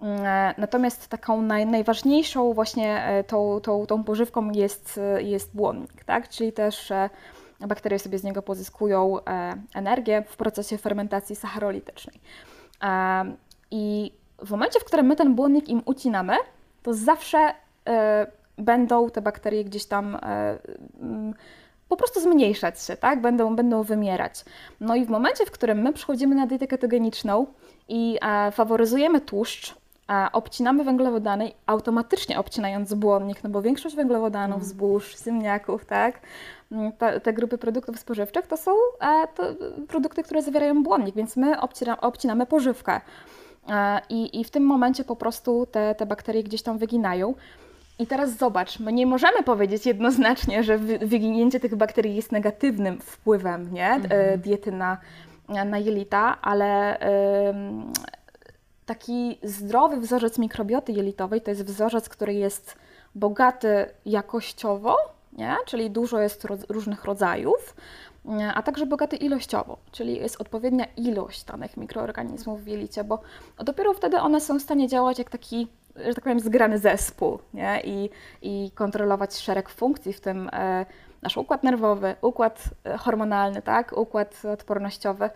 Mm, 0.00 0.24
e, 0.24 0.54
natomiast 0.58 1.08
taką 1.08 1.42
naj, 1.42 1.66
najważniejszą 1.66 2.52
właśnie 2.52 3.04
e, 3.04 3.24
tą, 3.24 3.60
tą, 3.60 3.86
tą 3.86 4.04
pożywką 4.04 4.50
jest, 4.50 5.00
jest 5.18 5.56
błonnik, 5.56 6.04
tak? 6.04 6.28
Czyli 6.28 6.52
też 6.52 6.92
bakterie 7.60 7.98
sobie 7.98 8.18
z 8.18 8.24
niego 8.24 8.42
pozyskują 8.42 9.18
energię 9.74 10.24
w 10.28 10.36
procesie 10.36 10.78
fermentacji 10.78 11.36
sacharolitycznej. 11.36 12.20
I 13.70 14.12
w 14.38 14.50
momencie, 14.50 14.80
w 14.80 14.84
którym 14.84 15.06
my 15.06 15.16
ten 15.16 15.34
błonnik 15.34 15.68
im 15.68 15.82
ucinamy, 15.84 16.36
to 16.82 16.94
zawsze 16.94 17.54
będą 18.58 19.10
te 19.10 19.22
bakterie 19.22 19.64
gdzieś 19.64 19.84
tam 19.84 20.14
e, 20.14 20.58
mm, 21.00 21.34
po 21.88 21.96
prostu 21.96 22.20
zmniejszać 22.20 22.82
się, 22.82 22.96
tak? 22.96 23.20
Będą, 23.20 23.56
będą 23.56 23.82
wymierać. 23.82 24.44
No 24.80 24.94
i 24.94 25.04
w 25.04 25.10
momencie, 25.10 25.46
w 25.46 25.50
którym 25.50 25.82
my 25.82 25.92
przechodzimy 25.92 26.34
na 26.34 26.46
dietę 26.46 26.66
ketogeniczną 26.66 27.46
i 27.88 28.18
e, 28.22 28.50
faworyzujemy 28.50 29.20
tłuszcz, 29.20 29.82
obcinamy 30.32 30.84
węglowodany, 30.84 31.52
automatycznie 31.66 32.38
obcinając 32.38 32.94
błonnik, 32.94 33.44
no 33.44 33.50
bo 33.50 33.62
większość 33.62 33.96
węglowodanów, 33.96 34.56
mm. 34.56 34.68
zbóż, 34.68 35.16
ziemniaków, 35.24 35.84
tak, 35.84 36.20
mm, 36.72 36.92
te, 36.92 37.20
te, 37.20 37.32
grupy 37.32 37.58
produktów 37.58 37.98
spożywczych 37.98 38.46
to 38.46 38.56
są 38.56 38.70
e, 39.00 39.28
to 39.34 39.42
produkty, 39.88 40.22
które 40.22 40.42
zawierają 40.42 40.82
błonnik, 40.82 41.14
więc 41.14 41.36
my 41.36 41.60
obcina, 41.60 42.00
obcinamy 42.00 42.46
pożywkę. 42.46 43.00
E, 43.68 44.00
i, 44.08 44.40
I 44.40 44.44
w 44.44 44.50
tym 44.50 44.62
momencie 44.62 45.04
po 45.04 45.16
prostu 45.16 45.66
te, 45.66 45.94
te 45.94 46.06
bakterie 46.06 46.44
gdzieś 46.44 46.62
tam 46.62 46.78
wyginają. 46.78 47.34
I 48.02 48.06
teraz 48.06 48.36
zobacz, 48.36 48.80
my 48.80 48.92
nie 48.92 49.06
możemy 49.06 49.42
powiedzieć 49.42 49.86
jednoznacznie, 49.86 50.64
że 50.64 50.78
wyginięcie 50.78 51.60
tych 51.60 51.76
bakterii 51.76 52.16
jest 52.16 52.32
negatywnym 52.32 53.00
wpływem 53.00 53.72
nie? 53.72 53.90
Mhm. 53.90 54.40
diety 54.40 54.72
na, 54.72 54.98
na 55.48 55.78
jelita, 55.78 56.38
ale 56.42 56.98
taki 58.86 59.38
zdrowy 59.42 60.00
wzorzec 60.00 60.38
mikrobioty 60.38 60.92
jelitowej 60.92 61.40
to 61.40 61.50
jest 61.50 61.64
wzorzec, 61.64 62.08
który 62.08 62.34
jest 62.34 62.76
bogaty 63.14 63.86
jakościowo, 64.06 64.96
nie? 65.32 65.56
czyli 65.66 65.90
dużo 65.90 66.20
jest 66.20 66.46
różnych 66.68 67.04
rodzajów, 67.04 67.76
a 68.54 68.62
także 68.62 68.86
bogaty 68.86 69.16
ilościowo, 69.16 69.78
czyli 69.92 70.16
jest 70.16 70.40
odpowiednia 70.40 70.84
ilość 70.96 71.44
danych 71.44 71.76
mikroorganizmów 71.76 72.64
w 72.64 72.66
jelicie, 72.66 73.04
bo 73.04 73.20
dopiero 73.58 73.94
wtedy 73.94 74.20
one 74.20 74.40
są 74.40 74.58
w 74.58 74.62
stanie 74.62 74.88
działać 74.88 75.18
jak 75.18 75.30
taki 75.30 75.68
że 75.96 76.14
tak 76.14 76.24
powiem, 76.24 76.40
zgrany 76.40 76.78
zespół 76.78 77.38
nie? 77.54 77.80
I, 77.84 78.10
i 78.42 78.70
kontrolować 78.74 79.36
szereg 79.36 79.68
funkcji, 79.68 80.12
w 80.12 80.20
tym 80.20 80.50
e, 80.52 80.86
nasz 81.22 81.36
układ 81.36 81.62
nerwowy, 81.62 82.14
układ 82.22 82.64
e, 82.84 82.98
hormonalny, 82.98 83.62
tak? 83.62 83.98
układ 83.98 84.42
odpornościowy. 84.52 85.30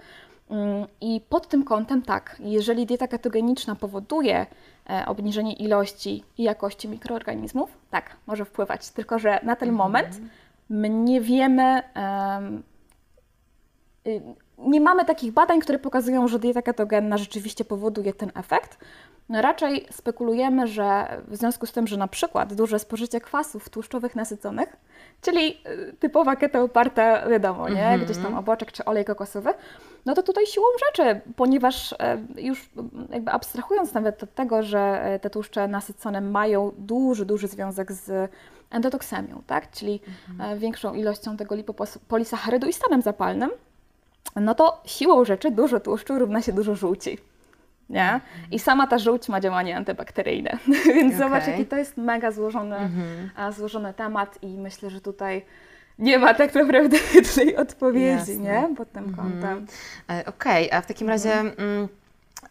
Mm, 0.51 0.87
I 1.01 1.21
pod 1.29 1.49
tym 1.49 1.65
kątem 1.65 2.03
tak, 2.03 2.37
jeżeli 2.41 2.87
dieta 2.87 3.09
ketogeniczna 3.09 3.75
powoduje 3.75 4.47
e, 4.91 5.07
obniżenie 5.07 5.53
ilości 5.53 6.25
i 6.39 6.43
jakości 6.43 6.89
mikroorganizmów, 6.89 7.79
tak, 7.91 8.17
może 8.27 8.45
wpływać. 8.45 8.91
Tylko, 8.91 9.19
że 9.19 9.41
na 9.43 9.57
ten 9.57 9.69
mhm. 9.69 9.77
moment 9.77 10.21
my 10.69 10.89
nie 10.89 11.21
wiemy, 11.21 11.83
um, 11.97 12.63
nie 14.59 14.81
mamy 14.81 15.05
takich 15.05 15.33
badań, 15.33 15.61
które 15.61 15.79
pokazują, 15.79 16.29
że 16.29 16.39
dieta 16.39 16.63
ketogenna 16.63 17.19
rzeczywiście 17.19 17.65
powoduje 17.65 18.13
ten 18.15 18.33
efekt. 18.35 18.79
No 19.29 19.43
raczej 19.43 19.87
spekulujemy, 19.91 20.67
że 20.67 21.07
w 21.29 21.37
związku 21.37 21.67
z 21.67 21.73
tym, 21.73 21.87
że 21.87 21.97
na 21.97 22.09
przykład 22.09 22.55
duże 22.55 22.79
spożycie 22.79 23.21
kwasów 23.21 23.69
tłuszczowych 23.69 24.17
nasyconych, 24.17 24.77
czyli 25.21 25.59
y, 25.91 25.93
typowa 25.99 26.37
keto 26.37 26.63
oparta, 26.63 27.29
wiadomo, 27.29 27.69
nie, 27.69 27.87
mm 27.87 28.01
-hmm. 28.01 28.05
gdzieś 28.05 28.19
tam 28.19 28.35
oboczek 28.35 28.73
czy 28.73 28.85
olej 28.85 29.05
kokosowy, 29.05 29.51
no 30.07 30.15
to 30.15 30.23
tutaj 30.23 30.47
siłą 30.47 30.67
rzeczy, 30.87 31.21
ponieważ 31.37 31.93
e, 31.93 32.19
już 32.37 32.71
jakby 33.11 33.31
abstrahując 33.31 33.95
nawet 33.95 34.23
od 34.23 34.35
tego, 34.35 34.63
że 34.63 35.03
e, 35.03 35.19
te 35.19 35.31
tłuszcze 35.31 35.69
nasycone 35.69 36.21
mają 36.21 36.73
duży, 36.79 37.25
duży 37.25 37.49
związek 37.49 37.93
z 37.93 38.31
endotoksemią, 38.71 39.43
tak, 39.47 39.71
czyli 39.71 40.01
mm 40.29 40.57
-hmm. 40.57 40.59
większą 40.59 40.95
ilością 40.95 41.37
tego 41.37 41.55
lipopolisacharydu 41.55 42.67
i 42.67 42.73
stanem 42.73 43.03
zapalnym, 43.03 43.51
no 44.37 44.55
to 44.55 44.83
siłą 44.87 45.25
rzeczy 45.25 45.51
dużo 45.51 45.81
tłuszczu 45.81 46.19
równa 46.19 46.43
się 46.43 46.53
dużo 46.53 46.75
żółci. 46.75 47.19
Nie? 47.91 48.21
I 48.51 48.59
sama 48.59 48.87
ta 48.87 48.99
żółć 48.99 49.29
ma 49.29 49.41
działanie 49.41 49.77
antybakteryjne. 49.77 50.59
Więc 50.95 51.15
okay. 51.15 51.19
zobacz, 51.19 51.47
jaki 51.47 51.67
to 51.67 51.77
jest 51.77 51.97
mega 51.97 52.31
złożony, 52.31 52.77
mm-hmm. 52.77 53.53
złożony 53.53 53.95
temat 53.95 54.39
i 54.43 54.59
myślę, 54.59 54.91
że 54.91 55.01
tutaj 55.01 55.45
nie 55.99 56.19
ma 56.19 56.35
tak 56.35 56.55
naprawdę 56.55 56.99
tej 57.35 57.57
odpowiedzi, 57.57 58.33
Jasne. 58.33 58.35
nie? 58.35 58.77
Pod 58.77 58.93
tym 58.93 59.17
kątem. 59.17 59.67
E, 60.11 60.25
okej, 60.27 60.67
okay, 60.67 60.79
a 60.79 60.81
w 60.81 60.87
takim 60.87 61.09
razie 61.09 61.33
mm, 61.33 61.89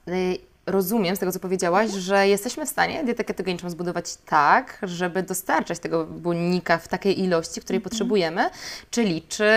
y, 0.08 0.38
rozumiem 0.66 1.16
z 1.16 1.20
tego, 1.20 1.32
co 1.32 1.40
powiedziałaś, 1.40 1.92
że 1.92 2.28
jesteśmy 2.28 2.66
w 2.66 2.70
stanie 2.70 3.04
dietę 3.04 3.24
ketogeniczną 3.24 3.70
zbudować 3.70 4.16
tak, 4.26 4.78
żeby 4.84 5.24
dostarczać 5.24 5.80
tego 5.80 6.06
błonnika 6.06 6.78
w 6.78 6.88
takiej 6.88 7.20
ilości, 7.24 7.62
której 7.62 7.78
Mhm. 7.78 7.90
potrzebujemy. 7.90 8.50
Czyli 8.90 9.22
czy 9.30 9.52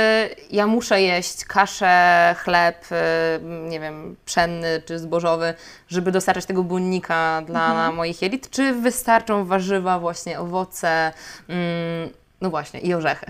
ja 0.51 0.67
muszę 0.67 1.03
jeść 1.03 1.45
kaszę, 1.45 2.35
chleb, 2.39 2.85
y, 2.93 2.95
nie 3.69 3.81
wiem, 3.81 4.17
pszenny 4.25 4.83
czy 4.87 4.99
zbożowy, 4.99 5.55
żeby 5.89 6.13
dostarczać 6.13 6.47
tego 6.47 6.63
błonnika 6.63 7.43
dla 7.47 7.71
Mhm. 7.71 7.95
moich 7.95 8.23
jelit, 8.23 8.51
czy 8.51 8.73
wystarczą 8.73 9.45
warzywa, 9.45 9.99
właśnie 9.99 10.41
owoce, 10.41 11.13
mm, 11.49 12.11
no 12.41 12.51
właśnie, 12.51 12.81
i 12.81 12.95
orzechy. 12.95 13.27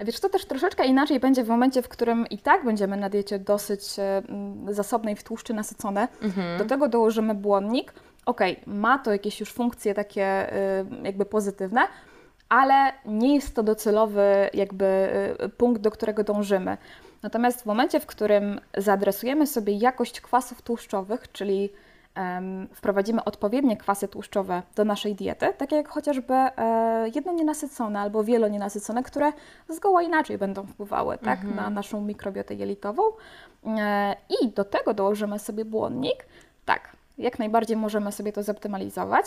Wiesz, 0.00 0.20
to 0.20 0.28
też 0.28 0.44
troszeczkę 0.44 0.86
inaczej 0.86 1.20
będzie 1.20 1.44
w 1.44 1.48
momencie, 1.48 1.82
w 1.82 1.88
którym 1.88 2.26
i 2.26 2.38
tak 2.38 2.64
będziemy 2.64 2.96
na 2.96 3.08
diecie 3.10 3.38
dosyć 3.38 3.98
e, 3.98 4.22
mm, 4.28 4.74
zasobnej 4.74 5.16
w 5.16 5.24
tłuszczy 5.24 5.54
nasycone. 5.54 6.08
Do 6.58 6.64
tego 6.64 6.88
dołożymy 6.88 7.34
błonnik. 7.34 7.92
Okej, 8.26 8.60
ma 8.66 8.98
to 8.98 9.12
jakieś 9.12 9.40
już 9.40 9.52
funkcje 9.52 9.94
takie 9.94 10.52
y, 10.52 10.86
jakby 11.02 11.24
pozytywne, 11.24 11.80
ale 12.48 12.92
nie 13.04 13.34
jest 13.34 13.54
to 13.54 13.62
docelowy 13.62 14.50
jakby 14.54 15.08
y, 15.44 15.48
punkt, 15.48 15.82
do 15.82 15.90
którego 15.90 16.24
dążymy. 16.24 16.76
Natomiast 17.22 17.62
w 17.62 17.66
momencie, 17.66 18.00
w 18.00 18.06
którym 18.06 18.60
zaadresujemy 18.76 19.46
sobie 19.46 19.72
jakość 19.72 20.20
kwasów 20.20 20.62
tłuszczowych, 20.62 21.32
czyli 21.32 21.70
wprowadzimy 22.74 23.24
odpowiednie 23.24 23.76
kwasy 23.76 24.08
tłuszczowe 24.08 24.62
do 24.76 24.84
naszej 24.84 25.14
diety, 25.14 25.46
takie 25.58 25.76
jak 25.76 25.88
chociażby 25.88 26.34
e, 26.34 27.10
jednonienasycone 27.14 28.00
albo 28.00 28.24
wielonienasycone, 28.24 29.02
które 29.02 29.32
zgoła 29.68 30.02
inaczej 30.02 30.38
będą 30.38 30.66
wpływały 30.66 31.18
tak, 31.18 31.44
na 31.44 31.70
naszą 31.70 32.00
mikrobiotę 32.00 32.54
jelitową. 32.54 33.02
E, 33.66 34.16
I 34.42 34.48
do 34.48 34.64
tego 34.64 34.94
dołożymy 34.94 35.38
sobie 35.38 35.64
błonnik. 35.64 36.26
Tak, 36.64 36.96
jak 37.18 37.38
najbardziej 37.38 37.76
możemy 37.76 38.12
sobie 38.12 38.32
to 38.32 38.42
zoptymalizować. 38.42 39.26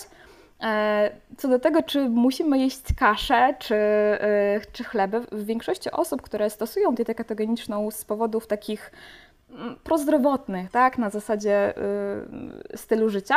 E, 0.64 1.12
Co 1.38 1.48
do 1.48 1.60
tego, 1.60 1.84
czy 1.84 2.10
musimy 2.10 2.60
jeść 2.60 2.84
kaszę 2.98 3.56
czy, 3.60 3.76
czy 4.72 4.84
chleby, 4.84 5.20
w 5.32 5.46
większości 5.46 5.92
osób, 5.92 6.22
które 6.22 6.50
stosują 6.50 6.96
dietę 6.96 7.16
ketogeniczną 7.16 7.92
z 7.92 8.06
powodów 8.06 8.48
takich 8.48 8.92
prozdrowotnych, 9.84 10.72
tak, 10.72 10.98
na 10.98 11.10
zasadzie 11.10 11.74
y, 12.74 12.78
stylu 12.78 13.10
życia, 13.10 13.36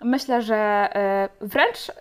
myślę, 0.00 0.42
że 0.42 0.88
y, 1.42 1.46
wręcz 1.46 1.88
y, 1.88 1.92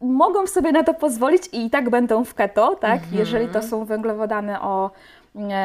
mogą 0.00 0.46
sobie 0.46 0.72
na 0.72 0.84
to 0.84 0.94
pozwolić 0.94 1.42
i 1.52 1.66
i 1.66 1.70
tak 1.70 1.90
będą 1.90 2.24
w 2.24 2.34
keto, 2.34 2.74
tak, 2.74 3.00
jeżeli 3.12 3.48
to 3.48 3.62
są 3.62 3.84
węglowodany 3.84 4.60
o 4.60 4.90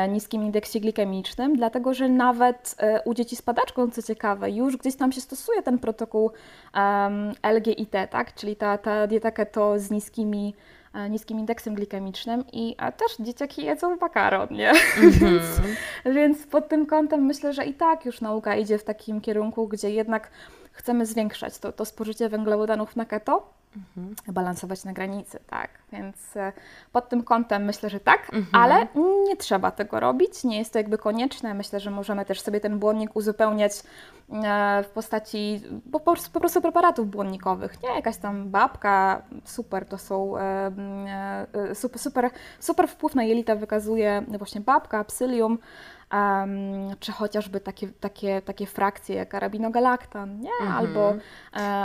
niskim 0.10 0.44
indeksie 0.44 0.82
glikemicznym, 0.82 1.56
dlatego 1.56 1.94
że 1.94 2.10
nawet 2.10 2.76
u 3.06 3.14
dzieci 3.14 3.36
z 3.36 3.42
padaczką, 3.42 3.92
co 3.92 4.02
ciekawe, 4.02 4.52
już 4.52 4.78
gdzieś 4.78 4.96
tam 4.96 5.12
się 5.12 5.22
stosuje 5.22 5.62
ten 5.62 5.80
protokół 5.80 6.32
em, 6.74 7.32
LGIT, 7.54 7.92
tak, 8.10 8.34
czyli 8.34 8.56
ta, 8.56 8.78
ta 8.78 9.08
dieta 9.08 9.32
keto 9.32 9.80
z 9.80 9.92
niskimi 9.92 10.56
niskim 11.10 11.40
indeksem 11.40 11.76
glikemicznym 11.76 12.44
i 12.54 12.76
a 12.78 12.92
też 12.92 13.18
dzieciaki 13.20 13.66
jedzą 13.66 13.96
makaron, 13.96 14.48
nie? 14.52 14.72
więc, 15.22 15.44
więc 16.06 16.48
pod 16.48 16.70
tym 16.70 16.86
kątem 16.86 17.26
myślę, 17.26 17.54
że 17.54 17.66
i 17.66 17.74
tak 17.74 18.06
już 18.06 18.22
nauka 18.22 18.56
idzie 18.56 18.78
w 18.78 18.84
takim 18.84 19.22
kierunku, 19.22 19.68
gdzie 19.68 19.90
jednak 19.90 20.32
chcemy 20.72 21.06
zwiększać 21.06 21.60
to, 21.60 21.72
to 21.72 21.86
spożycie 21.86 22.30
węglowodanów 22.30 22.96
na 22.96 23.06
keto, 23.06 23.54
balansować 24.28 24.84
na 24.84 24.94
granicy, 24.94 25.40
tak. 25.50 25.70
Więc 25.92 26.38
e, 26.38 26.54
pod 26.92 27.10
tym 27.10 27.24
kątem 27.24 27.66
myślę, 27.66 27.90
że 27.90 28.00
tak, 28.00 28.32
ale 28.52 28.88
nie 29.28 29.38
trzeba 29.38 29.72
tego 29.72 30.00
robić, 30.00 30.44
nie 30.44 30.58
jest 30.58 30.74
to 30.74 30.80
jakby 30.80 30.98
konieczne. 30.98 31.54
Myślę, 31.54 31.80
że 31.80 31.92
możemy 31.92 32.26
też 32.26 32.42
sobie 32.42 32.60
ten 32.60 32.80
błonnik 32.80 33.16
uzupełniać 33.16 33.72
e, 34.30 34.84
w 34.84 34.90
postaci 34.90 35.62
po, 35.92 36.00
po, 36.00 36.40
prostu 36.40 36.62
preparatów 36.62 37.10
błonnikowych. 37.10 37.84
Nie, 37.84 37.90
jakaś 37.90 38.18
tam 38.18 38.50
babka, 38.50 39.22
super, 39.44 39.86
to 39.86 39.98
są 39.98 40.38
e, 40.38 40.72
super, 41.74 42.00
super, 42.00 42.30
super 42.60 42.88
wpływ 42.88 43.16
na 43.16 43.24
jelita 43.24 43.56
wykazuje 43.56 44.24
właśnie 44.38 44.62
babka, 44.62 45.04
psyllium, 45.04 45.58
em, 46.12 46.50
czy 47.00 47.12
chociażby 47.12 47.60
takie, 47.60 47.88
takie, 47.88 48.42
takie 48.42 48.66
frakcje 48.66 49.16
jak 49.16 49.36
arabinogalaktan, 49.36 50.40
nie? 50.40 50.50
Albo, 50.78 51.10
e, 51.10 51.14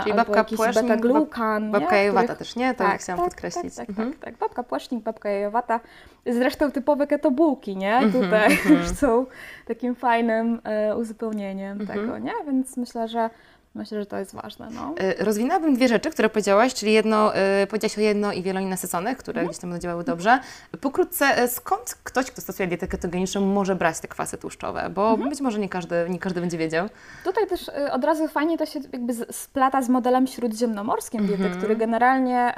Czyli 0.03 0.11
albo 0.11 0.15
babka 0.15 0.37
jakiś 0.37 0.57
płesznik, 0.57 0.85
beta-glukan, 0.85 1.65
nie? 1.65 1.71
Babka 1.71 1.95
jajowata 1.95 2.23
Których- 2.23 2.37
też, 2.39 2.55
nie? 2.55 2.73
To 2.73 2.83
tak, 2.83 3.01
chciałam 3.01 3.19
tak, 3.19 3.29
podkreślić. 3.29 3.75
Tak, 3.75 3.87
tak, 3.87 3.89
Mhm. 3.89 4.11
tak, 4.13 4.19
tak. 4.25 4.37
Babka 4.37 4.63
płaszcznik, 4.63 5.03
babka 5.03 5.29
jajowata. 5.29 5.79
Zresztą 6.25 6.71
typowe 6.71 7.07
ketobułki, 7.07 7.77
nie? 7.77 7.95
Mhm, 7.97 8.23
Tutaj 8.23 8.57
są 9.01 9.25
takim 9.67 9.95
fajnym 9.95 10.61
e, 10.63 10.95
uzupełnieniem 10.97 11.81
Mhm. 11.81 11.99
tego, 11.99 12.17
nie? 12.17 12.33
Więc 12.45 12.77
myślę, 12.77 13.07
że 13.07 13.29
myślę, 13.75 13.99
że 13.99 14.05
to 14.05 14.17
jest 14.17 14.35
ważne, 14.35 14.67
no. 14.71 14.95
Y, 15.19 15.23
Rozwinęłabym 15.23 15.75
dwie 15.75 15.87
rzeczy, 15.87 16.09
które 16.11 16.29
powiedziałaś, 16.29 16.73
czyli 16.73 16.93
jedno, 16.93 17.33
y, 17.63 17.67
powiedziałaś 17.67 17.97
o 17.97 18.01
jedno 18.01 18.33
i 18.33 18.41
wielonienasyconych, 18.43 19.17
które 19.17 19.39
Mhm. 19.41 19.47
gdzieś 19.47 19.61
tam 19.61 19.69
będą 19.69 19.81
działały 19.83 20.03
dobrze. 20.03 20.39
Pokrótce, 20.81 21.43
y, 21.43 21.47
skąd 21.47 21.95
ktoś, 22.03 22.31
kto 22.31 22.41
stosuje 22.41 22.67
dietę 22.67 22.87
ketogeniczną, 22.87 23.41
może 23.41 23.75
brać 23.75 23.99
te 23.99 24.07
kwasy 24.07 24.37
tłuszczowe? 24.37 24.89
Bo 24.89 25.09
Mhm. 25.11 25.29
być 25.29 25.41
może 25.41 25.59
nie 25.59 25.69
każdy, 25.69 25.95
nie 26.09 26.19
każdy 26.19 26.41
będzie 26.41 26.57
wiedział. 26.57 26.87
Tutaj 27.23 27.47
też 27.47 27.69
od 27.91 28.03
razu 28.03 28.27
fajnie 28.27 28.57
to 28.57 28.65
się 28.65 28.79
jakby 28.93 29.13
splata 29.31 29.81
z 29.81 29.89
modelem 29.89 30.27
śródziemnomorskim 30.27 31.21
diety, 31.27 31.43
Mhm. 31.43 31.59
który 31.59 31.75
generalnie, 31.75 32.53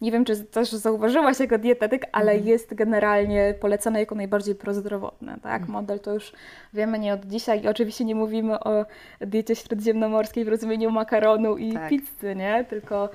nie 0.00 0.12
wiem 0.12 0.24
czy 0.24 0.44
też 0.44 0.72
zauważyłaś 0.72 1.40
jako 1.40 1.58
dietetyk, 1.58 2.02
ale 2.12 2.32
Mhm. 2.32 2.48
jest 2.48 2.74
generalnie 2.74 3.54
polecany 3.60 4.00
jako 4.00 4.14
najbardziej 4.14 4.54
prozdrowotny. 4.54 5.36
Tak? 5.42 5.68
Model 5.68 6.00
to 6.00 6.12
już 6.14 6.32
wiemy 6.74 6.98
nie 6.98 7.14
od 7.14 7.26
dzisiaj 7.26 7.62
i 7.64 7.68
oczywiście 7.68 8.04
nie 8.04 8.14
mówimy 8.14 8.60
o 8.60 8.84
diecie 9.20 9.56
śródziemnomorskiej 9.56 10.21
w 10.44 10.48
rozumieniu 10.48 10.90
makaronu 10.90 11.56
i 11.56 11.72
Tak. 11.72 11.88
pizzy, 11.88 12.34
nie? 12.36 12.64
tylko 12.64 13.08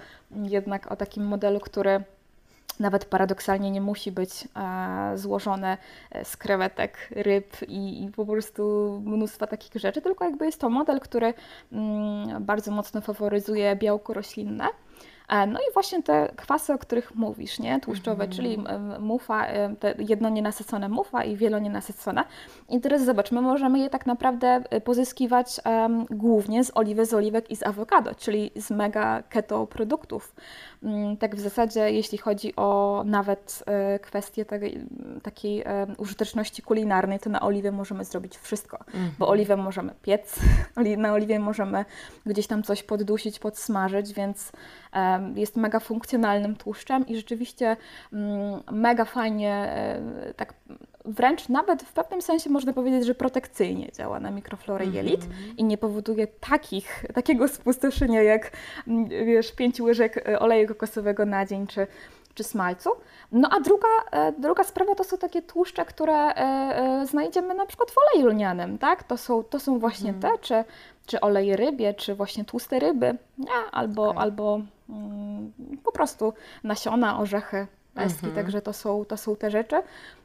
jednak 0.44 0.92
o 0.92 0.96
takim 0.96 1.26
modelu, 1.26 1.60
który 1.60 2.04
nawet 2.80 3.06
paradoksalnie 3.06 3.72
nie 3.72 3.82
musi 3.82 4.12
być 4.12 4.48
e, 4.56 5.18
złożone 5.18 5.78
e, 6.12 6.26
z 6.26 6.38
krewetek, 6.38 7.10
ryb 7.12 7.58
i, 7.68 8.04
i 8.04 8.12
po 8.12 8.26
prostu 8.26 9.02
mnóstwa 9.06 9.48
takich 9.48 9.74
rzeczy, 9.76 10.02
tylko 10.02 10.26
jakby 10.26 10.46
jest 10.46 10.62
to 10.62 10.70
model, 10.70 11.00
który 11.00 11.34
mm, 11.72 12.46
bardzo 12.46 12.72
mocno 12.72 13.02
faworyzuje 13.02 13.76
białko 13.76 14.14
roślinne. 14.14 14.68
E, 15.30 15.48
No 15.48 15.60
i 15.60 15.74
właśnie 15.74 16.04
te 16.04 16.32
kwasy, 16.36 16.74
o 16.74 16.78
których 16.78 17.16
mówisz, 17.16 17.60
nie? 17.60 17.80
Tłuszczowe, 17.80 18.28
czyli 18.28 18.54
em, 18.68 19.02
mufa, 19.02 19.46
em, 19.46 19.76
te 19.76 19.96
jednonienasycone 20.00 20.90
mufa 20.90 21.24
i 21.24 21.36
wielonienasycone. 21.36 22.24
I 22.70 22.82
teraz 22.82 23.06
zobaczmy, 23.06 23.42
możemy 23.42 23.80
je 23.80 23.90
tak 23.90 24.06
naprawdę 24.06 24.62
e, 24.70 24.82
pozyskiwać 24.82 25.60
em, 25.64 26.06
głównie 26.10 26.64
z 26.64 26.72
oliwy, 26.78 27.06
z 27.06 27.14
oliwek 27.14 27.52
i 27.52 27.56
z 27.56 27.64
awokado, 27.64 28.16
czyli 28.16 28.52
z 28.56 28.72
mega 28.72 29.24
keto 29.30 29.68
produktów. 29.68 30.36
Mm, 30.84 31.18
Tak 31.18 31.36
w 31.36 31.40
zasadzie, 31.40 31.92
jeśli 31.92 32.18
chodzi 32.18 32.56
o 32.56 33.02
nawet 33.06 33.64
e, 33.66 34.00
kwestię 34.00 34.46
tej, 34.46 34.80
takiej 35.24 35.62
e, 35.62 35.88
użyteczności 35.98 36.62
kulinarnej, 36.62 37.20
to 37.20 37.30
na 37.30 37.42
oliwie 37.42 37.72
możemy 37.72 38.06
zrobić 38.06 38.38
wszystko, 38.38 38.80
bo 39.20 39.28
oliwę 39.28 39.58
możemy 39.58 39.94
piec, 40.02 40.40
na 40.98 41.14
oliwie 41.14 41.40
możemy 41.40 41.86
gdzieś 42.26 42.48
tam 42.48 42.64
coś 42.64 42.84
poddusić, 42.84 43.40
podsmażyć, 43.40 44.14
więc 44.14 44.52
jest 45.36 45.56
mega 45.56 45.80
funkcjonalnym 45.80 46.56
tłuszczem 46.56 47.08
i 47.08 47.16
rzeczywiście 47.16 47.78
mm, 48.14 48.62
mega 48.72 49.06
fajnie, 49.06 49.54
e, 49.54 50.34
tak 50.34 50.54
wręcz 51.08 51.50
nawet 51.50 51.84
w 51.84 51.94
pewnym 51.94 52.22
sensie 52.22 52.50
można 52.50 52.74
powiedzieć, 52.74 53.06
że 53.06 53.16
protekcyjnie 53.16 53.92
działa 53.92 54.20
na 54.20 54.32
mikroflorę 54.32 54.86
jelit 54.86 55.22
i 55.58 55.64
nie 55.64 55.78
powoduje 55.78 56.28
takich, 56.28 57.06
takiego 57.14 57.48
spustoszenia 57.48 58.24
jak 58.24 58.52
mm, 58.88 59.10
wiesz, 59.10 59.52
pięć 59.52 59.82
łyżek 59.82 60.18
e, 60.18 60.40
oleju 60.40 60.68
kokosowego 60.68 61.26
na 61.26 61.46
dzień 61.46 61.68
czy, 61.68 61.88
czy 62.34 62.44
smalcu. 62.44 62.90
No 63.32 63.50
a 63.52 63.60
druga, 63.60 63.88
e, 64.12 64.32
druga 64.32 64.64
sprawa 64.64 64.96
to 64.96 65.04
są 65.04 65.18
takie 65.18 65.42
tłuszcze, 65.42 65.86
które 65.86 66.16
e, 66.16 67.06
znajdziemy 67.06 67.54
na 67.54 67.66
przykład 67.66 67.92
w 67.92 67.96
oleju 67.98 68.28
lnianym, 68.28 68.78
tak? 68.78 69.04
To 69.04 69.18
są, 69.18 69.44
to 69.44 69.60
są 69.60 69.80
właśnie 69.80 70.14
te, 70.14 70.38
czy, 70.42 70.64
czy 71.06 71.22
oleje 71.22 71.56
rybie, 71.56 71.94
czy 71.94 72.16
właśnie 72.16 72.46
tłuste 72.46 72.80
ryby, 72.80 73.18
nie? 73.38 73.48
albo, 73.72 74.10
Okej. 74.10 74.22
albo 74.22 74.62
mm, 74.90 75.54
po 75.84 75.92
prostu 75.92 76.34
nasiona, 76.64 77.20
orzechy, 77.20 77.68
pestki, 78.04 78.28
także 78.28 78.62
to 78.62 78.74
są, 78.74 79.06
to 79.06 79.18
są 79.18 79.36
te 79.36 79.52
rzeczy. 79.52 79.76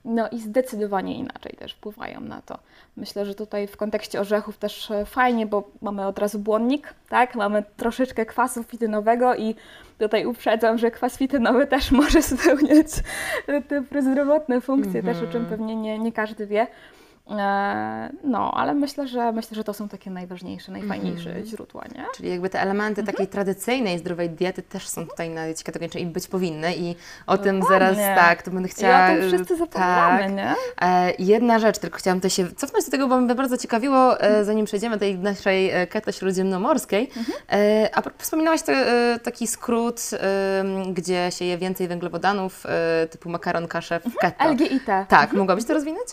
No 0.04 0.28
i 0.28 0.40
zdecydowanie 0.40 1.18
inaczej 1.18 1.52
też 1.58 1.72
wpływają 1.72 2.20
na 2.20 2.42
to. 2.42 2.58
Myślę, 2.96 3.26
że 3.26 3.34
tutaj 3.34 3.66
w 3.66 3.76
kontekście 3.76 4.20
orzechów 4.20 4.58
też 4.58 4.90
e, 4.90 5.04
fajnie, 5.04 5.46
bo 5.46 5.70
mamy 5.80 6.06
od 6.06 6.18
razu 6.18 6.38
błonnik, 6.38 6.94
tak? 7.08 7.34
Mamy 7.34 7.64
troszeczkę 7.76 8.26
kwasu 8.26 8.62
fitynowego 8.62 9.34
i 9.34 9.54
tutaj 9.98 10.26
uprzedzam, 10.26 10.78
że 10.78 10.90
kwas 10.90 11.16
fitynowy 11.16 11.66
też 11.66 11.90
może 11.90 12.22
spełniać 12.32 12.88
te 13.68 13.82
prozdrowotne 13.82 14.60
funkcje, 14.60 15.02
też 15.02 15.22
o 15.22 15.32
czym 15.32 15.46
pewnie 15.46 15.76
nie, 15.76 15.98
nie 15.98 16.12
każdy 16.12 16.46
wie. 16.46 16.66
E, 17.38 18.10
no, 18.24 18.52
ale 18.54 18.74
myślę, 18.74 19.08
że 19.08 19.32
myślę, 19.32 19.54
że 19.54 19.64
to 19.64 19.74
są 19.74 19.88
takie 19.88 20.10
najważniejsze, 20.10 20.72
najfajniejsze 20.72 21.28
Mhm. 21.30 21.46
źródła, 21.46 21.84
nie? 21.94 22.04
Czyli 22.16 22.30
jakby 22.30 22.48
te 22.50 22.60
elementy 22.60 23.00
Mhm. 23.00 23.06
takiej 23.16 23.26
tradycyjnej, 23.26 23.98
zdrowej 23.98 24.30
diety 24.30 24.62
też 24.62 24.88
są 24.88 25.06
tutaj 25.06 25.30
na 25.30 25.44
diecie 25.44 25.64
ketogenicznej 25.64 26.02
i 26.02 26.06
być 26.06 26.28
powinny 26.28 26.74
i 26.76 26.96
o 27.26 27.38
tym 27.38 27.60
Dokładnie. 27.60 27.94
zaraz 27.94 28.16
tak, 28.18 28.42
to 28.42 28.50
będę 28.50 28.68
I 28.68 28.72
chciała... 28.72 29.06
o 29.12 29.16
tym 29.16 29.28
wszyscy 29.28 29.56
zapominamy, 29.56 30.22
tak. 30.22 30.32
nie? 30.34 30.54
E, 30.82 31.12
jedna 31.18 31.58
rzecz, 31.58 31.78
tylko 31.78 31.98
chciałam 31.98 32.18
tutaj 32.18 32.30
się 32.30 32.52
cofnąć 32.52 32.84
do 32.84 32.90
tego, 32.90 33.08
bo 33.08 33.16
mnie 33.20 33.34
bardzo 33.34 33.58
ciekawiło, 33.58 34.12
Mhm. 34.12 34.34
e, 34.34 34.44
zanim 34.44 34.66
przejdziemy 34.66 34.96
do 34.96 35.00
tej 35.00 35.18
naszej 35.18 35.72
keto 35.90 36.12
śródziemnomorskiej. 36.12 37.10
A 37.94 38.02
wspominałaś 38.18 38.62
to, 38.62 38.72
taki 39.22 39.46
skrót, 39.46 40.00
gdzie 40.92 41.28
się 41.30 41.44
je 41.44 41.58
więcej 41.58 41.88
węglowodanów, 41.88 42.64
typu 43.10 43.28
makaron, 43.30 43.68
kaszę 43.68 44.00
w 44.00 44.16
keto. 44.16 44.44
LGIT. 44.50 44.86
Tak, 45.08 45.32
mogłabyś 45.32 45.64
to 45.64 45.74
rozwinąć? 45.74 46.06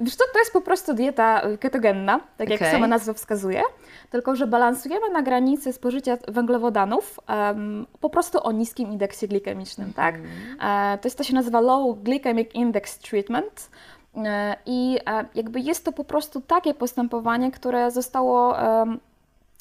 Wiesz 0.00 0.16
co, 0.16 0.24
to 0.32 0.38
jest 0.38 0.52
po 0.52 0.60
prostu 0.60 0.94
dieta 0.94 1.48
y, 1.48 1.58
ketogenna, 1.58 2.20
tak 2.36 2.50
jak 2.50 2.60
sama 2.72 2.86
nazwa 2.86 3.12
wskazuje, 3.12 3.62
tylko 4.10 4.36
że 4.36 4.46
balansujemy 4.46 5.10
na 5.10 5.22
granicy 5.22 5.72
spożycia 5.72 6.18
węglowodanów 6.28 7.20
em, 7.26 7.86
po 8.00 8.10
prostu 8.10 8.38
o 8.42 8.52
niskim 8.52 8.92
indeksie 8.92 9.28
glikemicznym, 9.28 9.92
tak? 9.92 10.14
E, 10.60 10.98
to, 10.98 11.06
jest, 11.08 11.18
to 11.18 11.24
się 11.24 11.34
nazywa 11.34 11.60
Low 11.60 12.02
Glycemic 12.02 12.54
Index 12.54 12.98
Treatment. 12.98 13.70
E, 14.16 14.56
I 14.66 14.98
e, 15.06 15.24
jakby 15.34 15.60
jest 15.60 15.84
to 15.84 15.92
po 15.92 16.04
prostu 16.04 16.40
takie 16.40 16.74
postępowanie, 16.74 17.50
które 17.50 17.90
zostało 17.90 18.56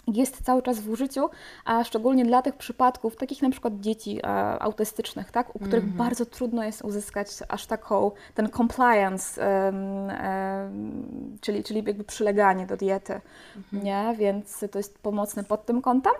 jest 0.07 0.43
cały 0.43 0.61
czas 0.61 0.79
w 0.79 0.89
użyciu, 0.89 1.29
a 1.65 1.83
szczególnie 1.83 2.25
dla 2.25 2.41
tych 2.41 2.55
przypadków, 2.55 3.15
takich 3.15 3.41
na 3.41 3.49
przykład 3.49 3.79
dzieci 3.79 4.19
e, 4.23 4.27
autystycznych, 4.59 5.31
tak, 5.31 5.55
u 5.55 5.59
których 5.59 5.85
bardzo 5.85 6.25
trudno 6.25 6.63
jest 6.63 6.81
uzyskać 6.81 7.27
aż 7.49 7.65
taką, 7.65 8.11
ten 8.33 8.49
compliance, 8.49 9.41
em, 9.41 10.09
em, 10.09 11.37
czyli, 11.41 11.63
czyli 11.63 11.83
jakby 11.87 12.03
przyleganie 12.03 12.65
do 12.65 12.77
diety, 12.77 13.21
nie? 13.73 14.15
Więc 14.17 14.65
to 14.71 14.79
jest 14.79 14.99
pomocne 14.99 15.43
pod 15.43 15.65
tym 15.65 15.81
kątem. 15.81 16.13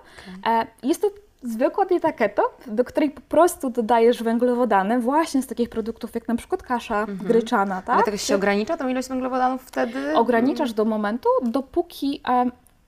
E, 0.46 0.68
jest 0.84 1.02
to 1.02 1.08
zwykła 1.44 1.86
dieta 1.86 2.12
keto, 2.12 2.58
do 2.68 2.84
której 2.84 3.12
po 3.12 3.22
prostu 3.22 3.70
dodajesz 3.70 4.24
węglowodany 4.24 5.00
właśnie 5.00 5.42
z 5.42 5.48
takich 5.48 5.70
produktów 5.70 6.16
jak 6.16 6.28
na 6.28 6.36
przykład 6.36 6.64
kasza 6.64 7.06
gryczana, 7.06 7.82
tak? 7.82 7.96
Ale 7.96 8.04
tego 8.04 8.18
się 8.18 8.36
ogranicza 8.36 8.78
tą 8.78 8.88
ilość 8.88 9.10
węglowodanów 9.10 9.62
wtedy? 9.62 10.16
Ograniczasz 10.16 10.74
do 10.74 10.86
momentu, 10.86 11.30
dopóki 11.44 12.22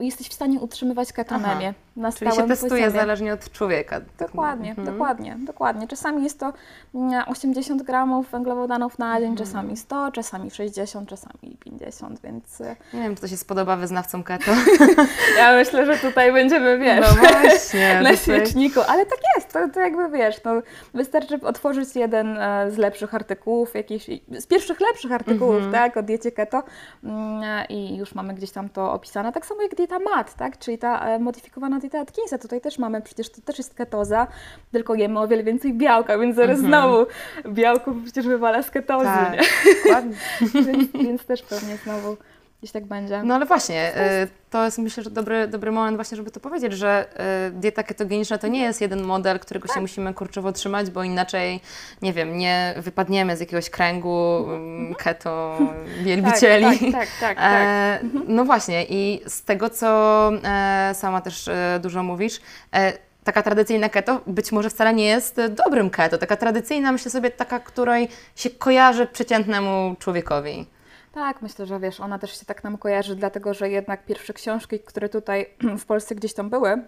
jesteś 0.05 0.27
w 0.29 0.33
stanie 0.33 0.59
utrzymywać 0.59 1.13
ketonemię 1.13 1.73
na 1.95 2.11
Czyli 2.11 2.27
się 2.27 2.33
stałym 2.33 2.49
testuje 2.49 2.71
poziomie. 2.71 2.91
zależnie 2.91 3.33
od 3.33 3.51
człowieka. 3.51 4.01
Dokładnie, 4.19 4.69
Mhm. 4.69 4.87
dokładnie, 4.87 5.37
dokładnie. 5.39 5.87
Czasami 5.87 6.23
jest 6.23 6.39
to 6.39 6.53
mm, 6.95 7.23
80 7.27 7.83
gramów 7.83 8.31
węglowodanów 8.31 8.99
na 8.99 9.05
Mhm. 9.05 9.23
dzień, 9.23 9.45
czasami 9.45 9.77
100, 9.77 10.11
czasami 10.11 10.51
60, 10.51 11.09
czasami 11.09 11.57
50, 11.59 12.21
więc 12.21 12.61
y, 12.61 12.75
Nie 12.93 13.01
wiem, 13.01 13.15
czy 13.15 13.21
to 13.21 13.27
się 13.27 13.37
spodoba 13.37 13.75
wyznawcom 13.75 14.23
keto. 14.23 14.51
ja 15.37 15.55
myślę, 15.55 15.85
że 15.85 15.97
tutaj 15.97 16.33
będziemy, 16.33 16.77
wiesz, 16.77 17.05
No 17.15 17.29
właśnie. 17.29 17.99
na 18.03 18.15
świeczniku, 18.15 18.79
ale 18.87 19.05
tak 19.05 19.19
jest, 19.37 19.53
to, 19.53 19.69
to 19.73 19.79
jakby 19.79 20.09
wiesz, 20.09 20.43
no, 20.43 20.51
wystarczy 20.93 21.39
otworzyć 21.41 21.95
jeden 21.95 22.37
e, 22.37 22.71
z 22.71 22.77
lepszych 22.77 23.15
artykułów, 23.15 23.75
jakiś, 23.75 24.09
z 24.39 24.45
pierwszych 24.47 24.79
lepszych 24.79 25.11
artykułów, 25.11 25.55
Mhm. 25.55 25.71
tak, 25.73 25.97
o 25.97 26.03
diecie 26.03 26.31
keto 26.31 26.63
mm, 27.03 27.43
i 27.69 27.97
już 27.97 28.15
mamy 28.15 28.33
gdzieś 28.33 28.51
tam 28.51 28.69
to 28.69 28.93
opisane, 28.93 29.31
tak 29.31 29.45
samo 29.45 29.61
jak 29.61 29.75
dieta 29.75 29.99
MAT, 29.99 30.33
tak, 30.35 30.57
czyli 30.59 30.77
ta 30.77 30.99
e, 31.05 31.19
modyfikowana 31.19 31.78
dieta 31.79 31.99
Atkinsa, 31.99 32.37
tutaj 32.37 32.61
też 32.61 32.79
mamy, 32.79 33.01
przecież 33.01 33.29
to 33.29 33.41
też 33.41 33.57
jest 33.57 33.73
ketoza, 33.73 34.27
tylko 34.71 34.95
jemy 34.95 35.19
o 35.19 35.27
wiele 35.27 35.43
więcej 35.43 35.73
białka, 35.73 36.17
więc 36.17 36.35
zaraz 36.35 36.59
znowu 36.59 37.05
białko 37.47 37.95
przecież 38.03 38.27
wywala 38.27 38.63
z 38.63 38.71
ketozy, 38.71 39.09
Mhm. 39.09 39.45
Tak, 39.89 40.05
więc, 40.65 40.91
więc 40.91 41.25
też 41.25 41.41
pewnie 41.41 41.77
znowu 41.77 42.17
gdzieś 42.59 42.71
tak 42.71 42.85
będzie. 42.85 43.23
No 43.23 43.35
ale 43.35 43.45
właśnie, 43.45 43.91
y, 44.23 44.27
to 44.49 44.65
jest 44.65 44.77
myślę, 44.77 45.03
że 45.03 45.09
dobry, 45.09 45.47
dobry 45.47 45.71
moment 45.71 45.97
właśnie, 45.97 46.17
żeby 46.17 46.31
to 46.31 46.39
powiedzieć, 46.39 46.73
że 46.73 47.05
y, 47.47 47.51
dieta 47.51 47.83
ketogeniczna 47.83 48.37
to 48.37 48.47
nie 48.47 48.61
jest 48.61 48.81
jeden 48.81 49.03
model, 49.03 49.39
którego 49.39 49.67
Tak. 49.67 49.75
się 49.75 49.81
musimy 49.81 50.13
kurczowo 50.13 50.51
trzymać, 50.51 50.89
bo 50.89 51.03
inaczej, 51.03 51.59
nie 52.01 52.13
wiem, 52.13 52.37
nie 52.37 52.73
wypadniemy 52.77 53.37
z 53.37 53.39
jakiegoś 53.39 53.69
kręgu 53.69 54.45
mm, 54.49 54.95
keto 54.95 55.57
wielbicieli. 56.05 56.65
Tak, 56.65 56.79
tak, 56.79 56.91
tak, 56.91 57.09
tak. 57.19 57.37
tak. 57.37 57.61
E, 57.65 57.99
no 58.27 58.45
właśnie 58.45 58.85
i 58.89 59.21
z 59.25 59.43
tego, 59.43 59.69
co 59.69 60.31
e, 60.43 60.91
sama 60.95 61.21
też 61.21 61.47
e, 61.47 61.79
dużo 61.81 62.03
mówisz, 62.03 62.41
e, 62.73 62.93
taka 63.23 63.41
tradycyjna 63.43 63.89
keto 63.89 64.21
być 64.27 64.51
może 64.51 64.69
wcale 64.69 64.93
nie 64.93 65.05
jest 65.05 65.39
e, 65.39 65.49
dobrym 65.49 65.89
keto. 65.89 66.17
Taka 66.17 66.37
tradycyjna, 66.37 66.91
myślę 66.91 67.11
sobie, 67.11 67.31
taka, 67.31 67.59
której 67.59 68.09
się 68.35 68.49
kojarzy 68.49 69.05
przeciętnemu 69.07 69.95
człowiekowi. 69.99 70.65
Tak, 71.11 71.41
myślę, 71.41 71.65
że 71.65 71.79
wiesz, 71.79 71.99
ona 71.99 72.19
też 72.19 72.39
się 72.39 72.45
tak 72.45 72.63
nam 72.63 72.77
kojarzy, 72.77 73.15
dlatego 73.15 73.53
że 73.53 73.69
jednak 73.69 74.05
pierwsze 74.05 74.33
książki, 74.33 74.79
które 74.79 75.09
tutaj 75.09 75.45
w 75.79 75.85
Polsce 75.85 76.15
gdzieś 76.15 76.33
tam 76.33 76.49
były, 76.49 76.83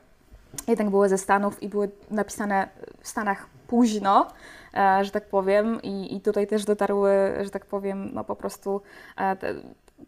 jednak 0.68 0.90
były 0.90 1.10
ze 1.10 1.18
Stanów 1.18 1.64
i 1.64 1.70
były 1.70 1.90
napisane 2.12 2.70
w 3.02 3.08
Stanach 3.08 3.48
późno, 3.68 4.28
e, 4.74 5.06
że 5.06 5.12
tak 5.12 5.26
powiem, 5.26 5.82
i, 5.82 6.16
i 6.16 6.22
tutaj 6.22 6.48
też 6.48 6.66
dotarły, 6.66 7.12
że 7.42 7.50
tak 7.50 7.66
powiem, 7.66 8.10
no 8.14 8.24
po 8.24 8.36
prostu 8.36 8.82
e, 9.18 9.38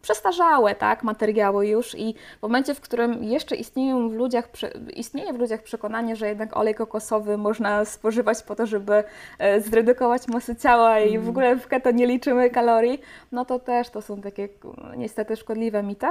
przestarzałe, 0.02 0.74
tak, 0.74 1.02
materiały 1.02 1.66
już 1.66 1.94
i 1.94 2.14
w 2.38 2.42
momencie, 2.42 2.74
w 2.74 2.80
którym 2.80 3.24
jeszcze 3.24 3.56
istnieją 3.56 4.08
w 4.08 4.12
ludziach, 4.12 4.48
istnieje 4.96 5.32
w 5.32 5.38
ludziach 5.38 5.62
przekonanie, 5.62 6.16
że 6.16 6.28
jednak 6.28 6.56
olej 6.56 6.74
kokosowy 6.74 7.38
można 7.38 7.84
spożywać 7.84 8.42
po 8.42 8.56
to, 8.56 8.66
żeby 8.66 9.04
e, 9.38 9.60
zredukować 9.60 10.28
masę 10.28 10.56
ciała 10.56 11.00
i 11.00 11.18
w 11.18 11.28
ogóle 11.28 11.56
w 11.56 11.66
keto 11.66 11.90
nie 11.90 12.06
liczymy 12.06 12.50
kalorii, 12.50 13.00
no 13.32 13.44
to 13.44 13.58
też 13.58 13.90
to 13.90 14.02
są 14.02 14.20
takie 14.20 14.48
niestety 14.96 15.36
szkodliwe 15.36 15.82
mity. 15.82 16.06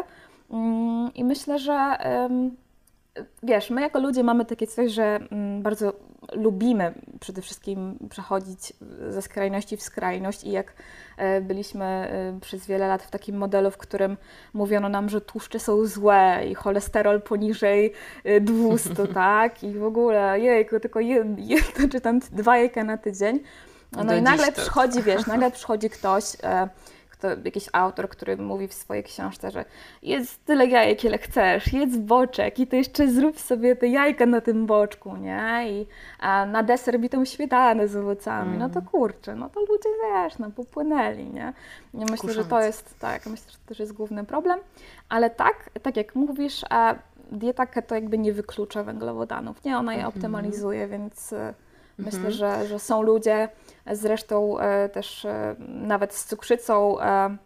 Mm, 0.52 1.14
I 1.16 1.24
myślę, 1.24 1.60
że 1.60 1.98
wiesz, 3.44 3.70
my 3.70 3.82
jako 3.82 4.00
ludzie 4.00 4.24
mamy 4.24 4.46
takie 4.46 4.68
coś, 4.68 4.92
że 4.92 5.20
mm, 5.32 5.62
bardzo 5.62 5.94
lubimy 6.32 6.94
przede 7.20 7.42
wszystkim 7.42 8.00
przechodzić 8.10 8.74
ze 9.10 9.22
skrajności 9.22 9.78
w 9.78 9.82
skrajność 9.82 10.44
i 10.44 10.52
jak 10.52 10.74
e, 11.18 11.42
byliśmy 11.42 11.86
e, 11.86 12.40
przez 12.42 12.68
wiele 12.68 12.88
lat 12.88 13.04
w 13.04 13.12
takim 13.12 13.38
modelu, 13.38 13.72
w 13.72 13.78
którym 13.78 14.18
mówiono 14.54 14.90
nam, 14.90 15.10
że 15.10 15.22
tłuszcze 15.22 15.60
są 15.60 15.86
złe 15.86 16.42
i 16.50 16.56
cholesterol 16.56 17.22
poniżej 17.22 17.94
e, 18.24 18.42
200, 18.42 19.08
tak? 19.14 19.64
I 19.64 19.74
w 19.74 19.84
ogóle, 19.84 20.40
jejku, 20.40 20.80
tylko 20.80 21.00
jedno, 21.00 21.36
jedno 21.40 21.90
czy 21.92 22.02
tam 22.02 22.20
dwa 22.20 22.58
jajka 22.58 22.84
na 22.84 22.98
tydzień. 22.98 23.40
No 23.92 24.06
Do 24.06 24.16
i 24.16 24.22
nagle 24.22 24.52
to- 24.52 24.62
przychodzi, 24.62 25.04
wiesz, 25.04 25.26
nagle 25.28 25.52
przychodzi 25.58 25.90
ktoś, 25.90 26.24
kto, 27.24 27.42
jakiś 27.46 27.70
autor, 27.74 28.10
który 28.10 28.38
mówi 28.38 28.68
w 28.68 28.74
swojej 28.74 29.04
książce, 29.04 29.52
że 29.52 29.66
jedz 30.02 30.38
tyle 30.38 30.66
jajek, 30.66 31.04
ile 31.04 31.18
chcesz, 31.18 31.74
jedz 31.74 31.98
boczek 31.98 32.60
i 32.60 32.68
to 32.68 32.76
jeszcze 32.76 33.08
zrób 33.08 33.40
sobie 33.40 33.76
te 33.76 33.88
jajka 33.88 34.26
na 34.26 34.42
tym 34.42 34.66
boczku, 34.66 35.18
nie? 35.18 35.64
I 35.70 35.88
a 36.20 36.46
na 36.46 36.64
deser 36.64 37.00
bitą 37.00 37.26
śmietanę 37.26 37.88
z 37.88 37.96
owocami. 37.96 38.58
No 38.58 38.70
to 38.70 38.82
kurczę, 38.82 39.36
no 39.36 39.50
to 39.50 39.60
ludzie, 39.60 39.90
wiesz, 40.04 40.40
no 40.40 40.52
popłynęli, 40.52 41.26
nie? 41.26 41.54
I 41.94 42.06
myślę, 42.12 42.34
że 42.34 42.46
to 42.46 42.62
jest, 42.62 43.00
tak, 43.00 43.26
myślę, 43.26 43.52
że 43.52 43.58
to 43.58 43.68
też 43.68 43.80
jest 43.80 43.94
główny 43.94 44.24
problem. 44.24 44.60
Ale 45.10 45.30
tak, 45.30 45.70
tak 45.82 45.98
jak 45.98 46.16
mówisz, 46.16 46.62
dieta 47.32 47.66
keto 47.66 47.96
jakby 47.96 48.18
nie 48.18 48.34
wyklucza 48.34 48.84
węglowodanów, 48.84 49.64
nie? 49.64 49.78
Ona 49.78 49.96
je 49.96 50.08
optymalizuje, 50.08 50.88
więc 50.88 51.34
myślę, 51.98 52.32
że, 52.32 52.68
że 52.68 52.80
są 52.80 53.02
ludzie, 53.02 53.50
zresztą 53.92 54.60
e, 54.60 54.90
też 54.90 55.26
e, 55.26 55.56
nawet 55.68 56.14
z 56.14 56.26
cukrzycą 56.26 57.00
e, 57.00 57.38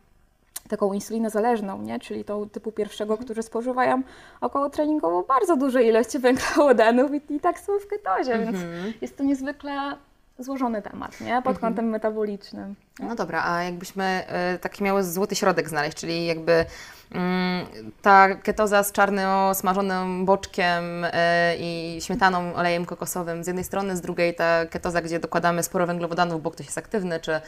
taką 0.69 0.93
insulinozależną, 0.93 1.81
nie? 1.81 1.99
czyli 1.99 2.23
tą 2.23 2.49
typu 2.49 2.71
pierwszego, 2.71 3.17
którzy 3.17 3.43
spożywają 3.43 4.01
około 4.41 4.69
treningowo 4.69 5.23
bardzo 5.23 5.57
duże 5.57 5.83
ilości 5.83 6.19
węglowodanów 6.19 7.11
i, 7.13 7.33
i 7.35 7.39
tak 7.39 7.59
są 7.59 7.79
w 7.79 7.87
ketozie, 7.87 8.39
więc 8.39 8.57
jest 9.01 9.17
to 9.17 9.23
niezwykle 9.23 9.97
złożony 10.39 10.81
temat, 10.81 11.21
nie? 11.21 11.41
Pod 11.41 11.59
kątem 11.59 11.89
metabolicznym. 11.89 12.75
No 12.99 13.15
dobra, 13.15 13.43
a 13.45 13.63
jakbyśmy 13.63 14.03
e, 14.03 14.59
taki 14.59 14.83
miały 14.83 15.03
złoty 15.03 15.35
środek 15.35 15.69
znaleźć, 15.69 15.97
czyli 15.97 16.25
jakby 16.25 16.65
mm, 17.11 17.65
ta 18.01 18.35
ketoza 18.35 18.83
z 18.83 18.91
czarno 18.91 19.55
smażonym 19.55 20.25
boczkiem 20.25 21.05
e, 21.13 21.55
i 21.59 21.97
śmietaną, 22.01 22.55
olejem 22.55 22.85
kokosowym 22.85 23.43
z 23.43 23.47
jednej 23.47 23.63
strony, 23.65 23.97
z 23.97 24.01
drugiej 24.01 24.35
ta 24.35 24.65
ketoza, 24.65 25.01
gdzie 25.01 25.19
dokładamy 25.19 25.63
sporo 25.63 25.87
węglowodanów, 25.87 26.41
bo 26.41 26.51
ktoś 26.51 26.65
jest 26.65 26.77
aktywny, 26.77 27.19
czy 27.19 27.31
e, 27.31 27.41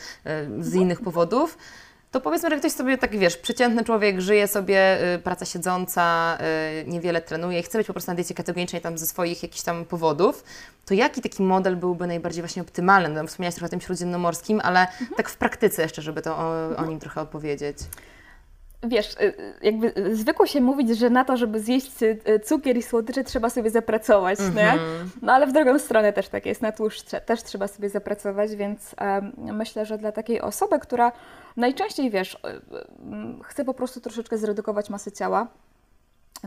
z 0.60 0.74
innych 0.74 1.02
powodów. 1.02 1.58
To 2.12 2.22
powiedzmy, 2.22 2.50
że 2.50 2.58
ktoś 2.58 2.72
sobie 2.72 2.98
taki, 2.98 3.20
wiesz, 3.20 3.38
przeciętny 3.38 3.84
człowiek, 3.84 4.22
żyje 4.22 4.48
sobie, 4.48 5.14
y, 5.16 5.20
praca 5.20 5.46
siedząca, 5.46 6.38
y, 6.82 6.88
niewiele 6.88 7.22
trenuje 7.22 7.60
i 7.60 7.64
chce 7.64 7.78
być 7.78 7.88
po 7.88 7.94
prostu 7.94 8.12
na 8.12 8.16
diecie 8.16 8.34
ketogenicznej 8.34 8.82
tam 8.82 8.98
ze 8.98 9.08
swoich 9.08 9.44
jakichś 9.44 9.62
tam 9.64 9.86
powodów, 9.86 10.44
to 10.86 10.94
jaki 10.94 11.22
taki 11.22 11.44
model 11.44 11.76
byłby 11.76 12.08
najbardziej 12.08 12.42
właśnie 12.42 12.62
optymalny? 12.62 13.10
No, 13.10 13.28
wspomniałaś 13.28 13.56
trochę 13.56 13.66
o 13.66 13.70
tym 13.70 13.82
śródziemnomorskim, 13.82 14.62
ale 14.64 14.88
tak 15.18 15.30
w 15.30 15.38
praktyce 15.38 15.82
jeszcze, 15.82 16.02
żeby 16.02 16.22
to 16.22 16.38
o, 16.38 16.78
o 16.78 16.86
nim 16.86 17.00
trochę 17.00 17.22
opowiedzieć. 17.22 17.78
Wiesz, 18.84 19.14
y, 19.14 19.24
y, 19.24 19.54
jakby 19.62 19.94
zwykło 20.16 20.46
się 20.46 20.62
mówić, 20.62 20.98
że 20.98 21.10
na 21.10 21.26
to, 21.26 21.38
żeby 21.38 21.60
zjeść 21.60 22.04
y, 22.04 22.40
cukier 22.44 22.78
i 22.78 22.84
słodycze, 22.84 23.24
trzeba 23.24 23.50
sobie 23.50 23.70
zapracować, 23.70 24.40
nie? 24.40 24.72
Mhm. 24.72 25.10
No 25.22 25.34
ale 25.34 25.48
w 25.48 25.54
drugą 25.54 25.80
stronę 25.80 26.14
też 26.14 26.30
tak 26.30 26.46
jest, 26.46 26.62
na 26.62 26.72
tłuszcz 26.72 27.04
też 27.26 27.44
trzeba 27.44 27.68
sobie 27.68 27.90
zapracować, 27.90 28.56
więc 28.56 28.96
em, 28.98 29.32
myślę, 29.38 29.86
że 29.86 29.98
dla 29.98 30.12
takiej 30.12 30.42
osoby, 30.42 30.80
która 30.80 31.12
najczęściej, 31.58 32.10
wiesz, 32.12 32.38
mm, 33.02 33.44
chce 33.44 33.66
po 33.66 33.74
prostu 33.74 34.02
troszeczkę 34.02 34.38
zredukować 34.38 34.90
masę 34.90 35.12
ciała, 35.12 35.48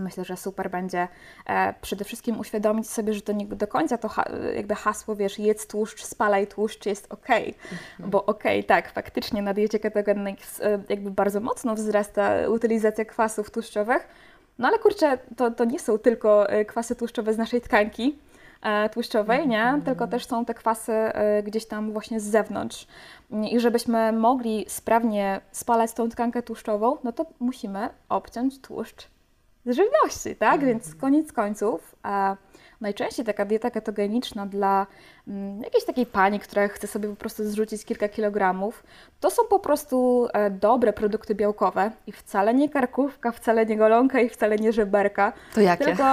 Myślę, 0.01 0.25
że 0.25 0.37
super 0.37 0.71
będzie 0.71 1.09
e, 1.47 1.75
przede 1.81 2.05
wszystkim 2.05 2.41
uświadomić 2.41 2.91
sobie, 2.91 3.15
że 3.15 3.23
to 3.23 3.33
nie 3.33 3.47
do 3.47 3.67
końca 3.67 3.99
to 3.99 4.11
jakby 4.55 4.75
hasło, 4.75 5.17
wiesz, 5.17 5.39
jedz 5.39 5.67
tłuszcz, 5.67 6.05
spalaj 6.05 6.47
tłuszcz 6.47 6.87
jest 6.87 7.13
okej. 7.13 7.55
Bo 7.99 8.27
okej, 8.27 8.65
tak, 8.65 8.93
faktycznie 8.93 9.43
na 9.43 9.55
diecie 9.55 9.79
ketogennej 9.79 10.37
e, 10.61 10.79
jakby 10.89 11.11
bardzo 11.11 11.41
mocno 11.41 11.75
wzrasta 11.75 12.49
utylizacja 12.49 13.05
kwasów 13.05 13.51
tłuszczowych, 13.51 14.09
no 14.59 14.69
ale 14.69 14.79
kurczę, 14.79 15.19
to, 15.37 15.51
to 15.51 15.65
nie 15.65 15.79
są 15.79 15.99
tylko 15.99 16.49
e, 16.49 16.65
kwasy 16.65 16.97
tłuszczowe 16.97 17.35
z 17.35 17.39
naszej 17.39 17.61
tkanki 17.61 18.19
tłuszczowej, 18.93 19.49
nie? 19.49 19.81
Tylko 19.85 20.07
też 20.07 20.27
są 20.27 20.45
te 20.45 20.55
kwasy 20.55 20.93
gdzieś 21.45 21.67
tam 21.67 21.93
właśnie 21.93 22.21
z 22.21 22.25
zewnątrz. 22.25 22.87
I 23.51 23.61
żebyśmy 23.61 24.13
mogli 24.13 24.65
sprawnie 24.69 25.41
spalać 25.53 25.93
tą 25.93 26.09
tkankę 26.09 26.43
tłuszczową, 26.43 26.97
no 27.05 27.13
to 27.13 27.27
musimy 27.41 27.89
obciąć 28.09 28.61
tłuszcz 28.61 29.09
z 29.67 29.77
żywności, 29.77 30.37
tak? 30.37 30.65
Więc 30.65 30.95
koniec 30.95 31.33
końców 31.33 31.95
e, 32.07 32.37
najczęściej 32.81 33.27
taka 33.27 33.45
dieta 33.45 33.71
ketogeniczna 33.71 34.47
dla 34.47 34.87
mm, 35.29 35.63
jakiejś 35.63 35.85
takiej 35.85 36.07
pani, 36.07 36.41
która 36.41 36.69
chce 36.69 36.87
sobie 36.87 37.09
po 37.09 37.17
prostu 37.17 37.45
zrzucić 37.45 37.85
kilka 37.85 38.09
kilogramów, 38.09 38.83
to 39.21 39.31
są 39.31 39.43
po 39.51 39.59
prostu 39.59 40.29
e, 40.33 40.51
dobre 40.51 40.93
produkty 40.93 41.35
białkowe 41.35 41.91
i 42.07 42.13
wcale 42.13 42.55
nie 42.55 42.69
karkówka, 42.69 43.33
wcale 43.33 43.67
nie 43.67 43.77
golonka 43.77 44.21
i 44.21 44.29
wcale 44.29 44.57
nie 44.57 44.73
żeberka, 44.73 45.33
To 45.55 45.61
jakie? 45.61 45.85
tylko 45.85 46.05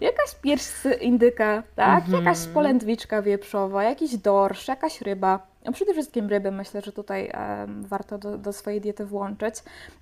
jakaś 0.00 0.34
pierś 0.42 0.62
z 0.62 1.02
indyka, 1.02 1.62
tak? 1.76 2.08
Jakaś 2.08 2.46
polędwiczka 2.54 3.22
wieprzowa, 3.22 3.84
jakiś 3.84 4.16
dorsz, 4.16 4.68
jakaś 4.68 5.00
ryba. 5.00 5.51
No 5.64 5.72
przede 5.72 5.92
wszystkim 5.92 6.28
ryby 6.28 6.50
myślę, 6.50 6.80
że 6.80 6.92
tutaj 6.92 7.32
warto 7.80 8.18
do, 8.18 8.38
do 8.38 8.52
swojej 8.52 8.80
diety 8.80 9.06
włączyć. 9.06 9.54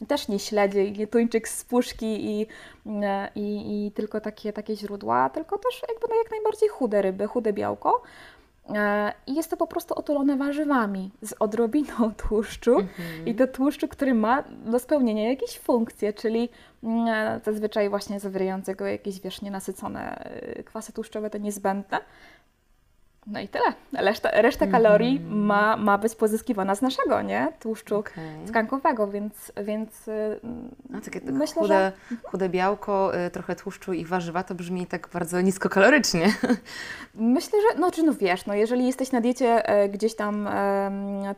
Też 0.09 0.29
nie 0.29 0.39
śledzie 0.39 0.85
i 0.85 0.93
nie 0.93 1.07
tuńczyk 1.07 1.49
z 1.49 1.65
puszki 1.65 2.31
i, 2.31 2.47
e, 2.87 3.29
i, 3.35 3.87
i 3.87 3.93
tylko 3.93 4.21
takie, 4.21 4.53
takie 4.53 4.77
źródła, 4.77 5.31
tylko 5.31 5.59
też 5.59 5.83
jakby 5.89 6.07
no 6.09 6.15
jak 6.23 6.31
najbardziej 6.31 6.69
chude 6.69 7.03
ryby, 7.03 7.27
chude 7.27 7.53
białko. 7.53 8.03
E, 8.75 9.13
I 9.27 9.35
jest 9.35 9.51
to 9.51 9.57
po 9.57 9.67
prostu 9.67 9.95
otulone 9.95 10.37
warzywami 10.37 11.11
z 11.23 11.35
odrobiną 11.39 12.15
tłuszczu 12.29 12.77
i 13.27 13.35
to 13.35 13.47
tłuszczu, 13.47 13.89
który 13.89 14.15
ma 14.15 14.45
do 14.65 14.79
spełnienia 14.79 15.29
jakieś 15.29 15.59
funkcje, 15.59 16.13
czyli 16.13 16.49
mm, 16.83 17.09
e, 17.09 17.41
zazwyczaj 17.45 17.89
właśnie 17.89 18.21
zawierającego 18.21 18.87
jakieś, 18.87 19.21
wiesz, 19.21 19.43
nienasycone 19.43 20.25
kwasy 20.65 20.93
tłuszczowe, 20.93 21.31
te 21.31 21.41
niezbędne. 21.41 21.99
No 23.27 23.41
i 23.41 23.49
tyle. 23.49 23.65
Reszta, 23.93 24.31
reszta 24.31 24.67
kalorii 24.67 25.21
ma, 25.31 25.77
ma 25.77 25.99
być 25.99 26.15
pozyskiwana 26.15 26.75
z 26.75 26.83
naszego, 26.83 27.23
nie? 27.23 27.53
Tłuszczu 27.61 27.97
Okej. 27.97 28.47
tkankowego, 28.47 29.09
więc, 29.09 29.53
więc 29.65 30.09
y, 30.09 30.41
No, 30.91 31.01
takie 31.01 31.21
tak 31.21 31.35
myślę, 31.35 31.63
chude, 31.63 31.75
że 31.75 31.93
chude 32.25 32.49
białko, 32.49 33.13
y, 33.27 33.31
trochę 33.31 33.57
tłuszczu 33.57 33.93
i 33.93 34.05
warzywa, 34.05 34.43
to 34.43 34.55
brzmi 34.55 34.87
tak 34.87 35.09
bardzo 35.13 35.41
niskokalorycznie. 35.41 36.27
Myślę, 37.15 37.59
że, 37.61 37.79
no 37.81 37.91
czy 37.91 38.03
no 38.03 38.15
wiesz, 38.15 38.47
no 38.47 38.55
jeżeli 38.55 38.87
jesteś 38.87 39.13
na 39.13 39.21
diecie 39.21 39.69
e, 39.69 39.89
gdzieś 39.89 40.15
tam 40.15 40.49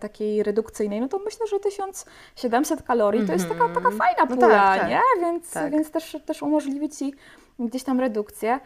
takiej 0.01 0.43
redukcyjnej, 0.43 1.01
no 1.01 1.09
to 1.09 1.19
myślę, 1.19 1.47
że 1.47 1.61
1700 1.61 2.83
kalorii 2.83 3.27
to 3.27 3.33
jest 3.33 3.49
taka, 3.49 3.69
taka 3.69 3.91
fajna 3.91 4.25
No 4.31 4.37
pula, 4.37 4.49
tak, 4.49 4.81
tak. 4.81 4.91
nie? 4.91 5.01
Więc, 5.21 5.51
Tak. 5.51 5.73
więc 5.73 5.91
też, 5.91 6.17
też 6.27 6.43
umożliwi 6.43 6.89
Ci 6.91 7.15
gdzieś 7.59 7.85
tam 7.85 8.01
redukcję. 8.01 8.61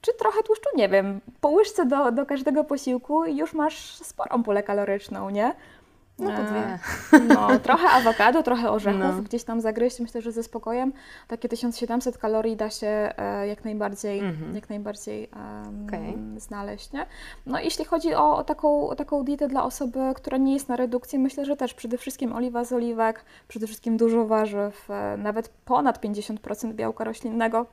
Czy 0.00 0.14
trochę 0.14 0.42
tłuszczu, 0.42 0.68
nie 0.76 0.88
wiem, 0.88 1.20
po 1.40 1.48
łyżce 1.48 1.86
do, 1.86 2.12
do 2.12 2.26
każdego 2.26 2.64
posiłku 2.64 3.24
już 3.24 3.52
masz 3.52 3.94
sporą 3.94 4.42
pulę 4.42 4.62
kaloryczną, 4.62 5.30
nie? 5.30 5.54
No 6.18 6.30
to 6.30 6.42
dwie. 6.42 6.78
No, 7.34 7.58
trochę 7.58 7.88
awokado, 7.88 8.42
trochę 8.42 8.70
orzechów, 8.70 9.00
No. 9.16 9.22
gdzieś 9.22 9.44
tam 9.44 9.60
zagryźć, 9.60 10.00
myślę, 10.00 10.20
że 10.22 10.32
ze 10.32 10.42
spokojem. 10.42 10.92
Takie 11.28 11.48
1700 11.48 12.18
kalorii 12.18 12.56
da 12.56 12.70
się 12.70 12.86
e, 12.86 13.46
jak 13.46 13.64
najbardziej, 13.64 14.18
Mhm. 14.20 14.54
jak 14.54 14.70
najbardziej 14.70 15.28
em, 15.32 15.86
Okej. 15.86 16.18
znaleźć, 16.36 16.92
nie? 16.92 17.06
No 17.46 17.60
jeśli 17.60 17.84
chodzi 17.84 18.14
o, 18.14 18.36
o, 18.36 18.44
taką, 18.44 18.88
o 18.88 18.96
taką 18.96 19.24
dietę 19.24 19.48
dla 19.48 19.64
osoby, 19.64 19.98
która 20.16 20.38
nie 20.38 20.54
jest 20.54 20.68
na 20.68 20.76
redukcji, 20.76 21.18
myślę, 21.18 21.44
że 21.44 21.56
też 21.56 21.74
przede 21.74 21.98
wszystkim 21.98 22.32
oliwa 22.32 22.64
z 22.64 22.72
oliwek, 22.72 23.24
przede 23.48 23.66
wszystkim 23.66 23.96
dużo 23.96 24.26
warzyw, 24.26 24.90
e, 24.90 25.16
nawet 25.16 25.48
ponad 25.64 26.00
50% 26.00 26.72
białka 26.74 27.04
roślinnego, 27.04 27.66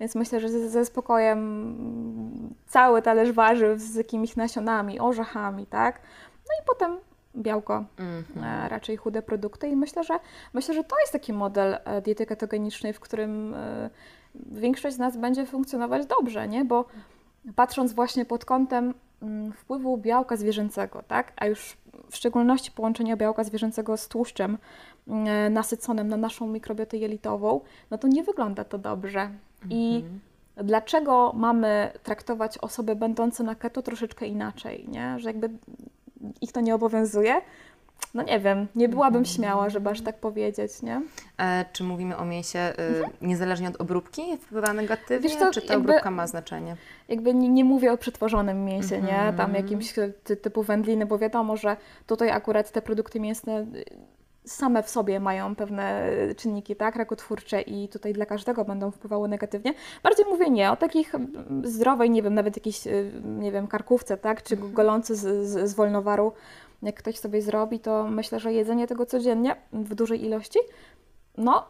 więc 0.00 0.14
myślę, 0.14 0.40
że 0.40 0.48
ze, 0.48 0.68
ze 0.68 0.84
spokojem 0.84 2.58
cały 2.66 3.02
talerz 3.02 3.32
warzyw 3.32 3.80
z 3.80 3.94
jakimiś 3.94 4.36
nasionami, 4.36 5.00
orzechami, 5.00 5.66
tak? 5.66 6.00
No 6.48 6.54
i 6.62 6.66
potem 6.66 6.96
białko, 7.38 7.84
Mhm. 7.98 8.44
e, 8.44 8.68
raczej 8.68 8.96
chude 8.96 9.22
produkty 9.22 9.68
i 9.68 9.76
myślę, 9.76 10.04
że 10.04 10.18
myślę, 10.54 10.74
że 10.74 10.84
to 10.84 11.00
jest 11.00 11.12
taki 11.12 11.32
model 11.32 11.78
e, 11.84 12.02
diety 12.02 12.26
ketogenicznej, 12.26 12.92
w 12.92 13.00
którym 13.00 13.54
e, 13.54 13.90
większość 14.34 14.96
z 14.96 14.98
nas 14.98 15.16
będzie 15.16 15.46
funkcjonować 15.46 16.06
dobrze, 16.06 16.48
nie? 16.48 16.64
Bo 16.64 16.84
patrząc 17.56 17.92
właśnie 17.92 18.24
pod 18.24 18.44
kątem 18.44 18.94
mm, 19.22 19.52
wpływu 19.52 19.96
białka 19.98 20.36
zwierzęcego, 20.36 21.02
tak? 21.08 21.32
A 21.36 21.46
już 21.46 21.76
w 22.10 22.16
szczególności 22.16 22.70
połączenia 22.70 23.16
białka 23.16 23.44
zwierzęcego 23.44 23.96
z 23.96 24.08
tłuszczem 24.08 24.58
mm, 25.08 25.52
nasyconym 25.52 26.08
na 26.08 26.16
naszą 26.16 26.46
mikrobiotę 26.46 26.96
jelitową, 26.96 27.60
no 27.90 27.98
to 27.98 28.08
nie 28.08 28.22
wygląda 28.22 28.64
to 28.64 28.78
dobrze. 28.78 29.30
I 29.70 30.04
dlaczego 30.56 31.32
mamy 31.36 31.92
traktować 32.02 32.58
osoby 32.58 32.96
będące 32.96 33.44
na 33.44 33.54
keto 33.54 33.82
troszeczkę 33.82 34.26
inaczej, 34.26 34.88
nie? 34.88 35.18
Że 35.18 35.28
jakby 35.30 35.50
ich 36.40 36.52
to 36.52 36.60
nie 36.60 36.74
obowiązuje? 36.74 37.34
No 38.14 38.22
nie 38.22 38.40
wiem, 38.40 38.66
nie 38.74 38.88
byłabym 38.88 39.24
śmiała, 39.24 39.70
żeby 39.70 39.90
aż 39.90 40.00
tak 40.00 40.16
powiedzieć, 40.20 40.82
nie? 40.82 41.02
E, 41.38 41.64
czy 41.72 41.84
mówimy 41.84 42.16
o 42.16 42.24
mięsie 42.24 42.58
y, 43.22 43.26
niezależnie 43.26 43.68
od 43.68 43.80
obróbki 43.80 44.36
wpływa 44.36 44.72
negatywnie, 44.72 45.30
Mhm. 45.30 45.52
Co, 45.54 45.60
czy 45.60 45.66
ta 45.66 45.72
jakby- 45.74 45.90
obróbka 45.90 46.10
ma 46.10 46.26
znaczenie? 46.26 46.76
Jakby 47.08 47.34
nie, 47.34 47.48
nie 47.48 47.64
mówię 47.64 47.92
o 47.92 47.96
przetworzonym 47.96 48.64
mięsie, 48.64 49.02
nie? 49.02 49.12
Mhm. 49.18 49.36
Tam 49.36 49.54
jakimś 49.54 49.94
ty, 50.24 50.36
typu 50.36 50.62
wędliny, 50.62 51.06
bo 51.06 51.18
wiadomo, 51.18 51.56
że 51.56 51.76
tutaj 52.06 52.30
akurat 52.30 52.70
te 52.70 52.82
produkty 52.82 53.20
mięsne 53.20 53.66
same 54.48 54.82
w 54.82 54.90
sobie 54.90 55.20
mają 55.20 55.56
pewne 55.56 56.10
czynniki, 56.36 56.76
tak, 56.76 56.96
rakotwórcze 56.96 57.60
i 57.60 57.88
tutaj 57.88 58.12
dla 58.12 58.26
każdego 58.26 58.64
będą 58.64 58.90
wpływały 58.90 59.28
negatywnie. 59.28 59.74
Bardziej 60.02 60.26
mówię 60.26 60.50
nie, 60.50 60.70
o 60.72 60.76
takich 60.76 61.14
mm, 61.14 61.62
zdrowej, 61.64 62.10
nie 62.10 62.22
wiem, 62.22 62.34
nawet 62.34 62.56
jakiejś, 62.56 62.86
y, 62.86 63.12
nie 63.24 63.52
wiem, 63.52 63.66
karkówce, 63.66 64.16
tak, 64.16 64.42
czy 64.42 64.56
golący 64.56 65.16
z, 65.16 65.48
z, 65.48 65.70
z 65.70 65.74
wolnowaru, 65.74 66.32
jak 66.82 66.94
ktoś 66.96 67.18
sobie 67.18 67.42
zrobi, 67.42 67.80
to 67.80 68.06
myślę, 68.08 68.40
że 68.40 68.52
jedzenie 68.52 68.86
tego 68.86 69.06
codziennie 69.06 69.56
w 69.72 69.94
dużej 69.94 70.24
ilości, 70.24 70.58
no, 71.38 71.64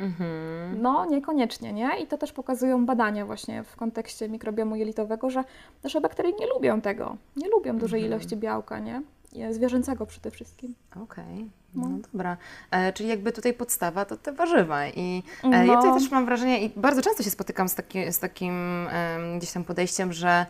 Mhm. 0.00 0.82
no, 0.82 1.04
niekoniecznie, 1.06 1.72
nie? 1.72 1.90
I 2.02 2.06
to 2.06 2.18
też 2.18 2.32
pokazują 2.32 2.86
badania 2.86 3.26
właśnie 3.26 3.62
w 3.64 3.76
kontekście 3.76 4.28
mikrobiomu 4.28 4.76
jelitowego, 4.76 5.30
że 5.30 5.44
nasze 5.84 6.00
bakterie 6.00 6.32
nie 6.40 6.46
lubią 6.46 6.80
tego. 6.80 7.16
Nie 7.36 7.48
lubią 7.48 7.78
dużej 7.78 8.00
Mhm. 8.00 8.12
ilości 8.12 8.36
białka, 8.36 8.78
nie? 8.78 9.02
Zwierzęcego 9.50 10.06
przede 10.06 10.30
wszystkim. 10.30 10.74
Okej, 11.02 11.50
no 11.74 11.88
dobra. 12.12 12.36
E, 12.70 12.92
czyli 12.92 13.08
jakby 13.08 13.32
tutaj 13.32 13.52
podstawa 13.54 14.04
to 14.04 14.16
te 14.16 14.32
warzywa 14.32 14.88
i 14.88 15.22
e, 15.44 15.50
ja 15.50 15.64
No. 15.64 15.82
tutaj 15.82 16.00
też 16.00 16.10
mam 16.10 16.24
wrażenie 16.26 16.64
i 16.64 16.70
bardzo 16.76 17.02
często 17.02 17.22
się 17.22 17.30
spotykam 17.30 17.68
z, 17.68 17.74
taki, 17.74 18.12
z 18.12 18.18
takim 18.18 18.86
em, 18.88 19.38
gdzieś 19.38 19.52
tam 19.52 19.64
podejściem, 19.64 20.12
że 20.12 20.46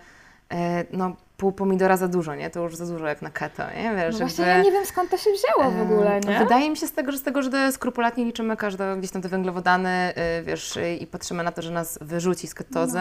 e, 0.52 0.84
no 0.92 1.16
pół 1.36 1.52
pomidora 1.52 1.96
za 1.96 2.08
dużo, 2.08 2.34
nie? 2.34 2.50
To 2.50 2.60
już 2.62 2.76
za 2.76 2.86
dużo 2.86 3.06
jak 3.06 3.22
na 3.22 3.30
keto, 3.30 3.62
nie? 3.76 3.94
Wiesz, 3.96 4.12
No 4.12 4.18
właśnie 4.18 4.44
jakby, 4.44 4.58
ja 4.58 4.64
nie 4.64 4.72
wiem 4.72 4.86
skąd 4.86 5.10
to 5.10 5.16
się 5.16 5.30
wzięło 5.30 5.70
w 5.70 5.80
ogóle, 5.80 6.20
nie? 6.20 6.38
Wydaje 6.38 6.70
mi 6.70 6.76
się 6.76 6.86
z 6.86 6.92
tego, 6.92 7.12
że 7.12 7.18
z 7.18 7.22
tego, 7.22 7.42
że 7.42 7.72
skrupulatnie 7.72 8.24
liczymy 8.24 8.56
każde 8.56 8.96
gdzieś 8.96 9.10
tam 9.10 9.22
te 9.22 9.28
węglowodany, 9.28 10.12
y, 10.40 10.42
wiesz, 10.42 10.78
i 11.00 11.06
patrzymy 11.06 11.42
na 11.42 11.52
to, 11.52 11.62
że 11.62 11.70
nas 11.70 11.98
wyrzuci 12.00 12.46
z 12.46 12.54
ketozy. 12.54 13.00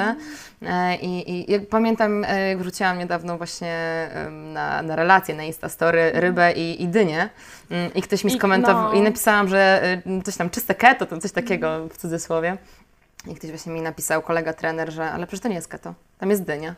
No. 0.62 0.70
E, 0.70 0.96
I, 0.96 1.32
i 1.32 1.52
jak 1.52 1.68
pamiętam, 1.68 2.24
e, 2.28 2.50
jak 2.50 2.58
wrzuciłam 2.60 2.98
niedawno 3.00 3.38
właśnie 3.38 4.10
na, 4.54 4.82
na 4.82 4.96
relację 4.96 5.36
na 5.36 5.44
Instastory 5.44 6.12
rybę 6.14 6.52
i, 6.52 6.84
i 6.84 6.88
dynię 6.88 7.30
mm, 7.72 7.94
i 7.94 8.02
ktoś 8.02 8.24
mi 8.24 8.32
I- 8.34 8.38
skomentował 8.38 8.84
no. 8.84 8.94
i 8.94 9.02
napisałam, 9.02 9.48
że 9.48 9.82
y, 10.20 10.22
coś 10.24 10.38
tam 10.38 10.50
czyste 10.50 10.76
keto, 10.76 11.06
to 11.06 11.18
coś 11.18 11.32
takiego 11.32 11.88
w 11.90 11.98
cudzysłowie. 11.98 12.58
I 13.32 13.36
ktoś 13.36 13.50
właśnie 13.50 13.74
mi 13.74 13.82
napisał, 13.82 14.22
kolega 14.22 14.54
trener, 14.54 14.92
że 14.92 15.12
ale 15.12 15.28
przecież 15.28 15.44
to 15.44 15.48
nie 15.48 15.56
jest 15.56 15.68
keto, 15.68 15.94
tam 16.20 16.30
jest 16.30 16.44
dynia. 16.44 16.76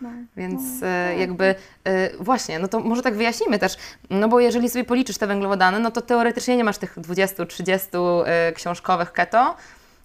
No. 0.00 0.08
Więc 0.36 0.82
e, 0.82 1.16
jakby 1.18 1.54
e, 1.84 2.16
właśnie, 2.16 2.58
no 2.58 2.68
to 2.68 2.80
może 2.80 3.02
tak 3.02 3.14
wyjaśnimy 3.14 3.58
też, 3.58 3.76
no 4.10 4.28
bo 4.28 4.40
jeżeli 4.40 4.70
sobie 4.70 4.84
policzysz 4.84 5.18
te 5.18 5.26
węglowodany, 5.26 5.80
no 5.80 5.90
to 5.90 6.00
teoretycznie 6.00 6.56
nie 6.56 6.64
masz 6.64 6.78
tych 6.78 6.98
20-30 6.98 8.22
e, 8.26 8.52
książkowych 8.52 9.12
keto, 9.12 9.54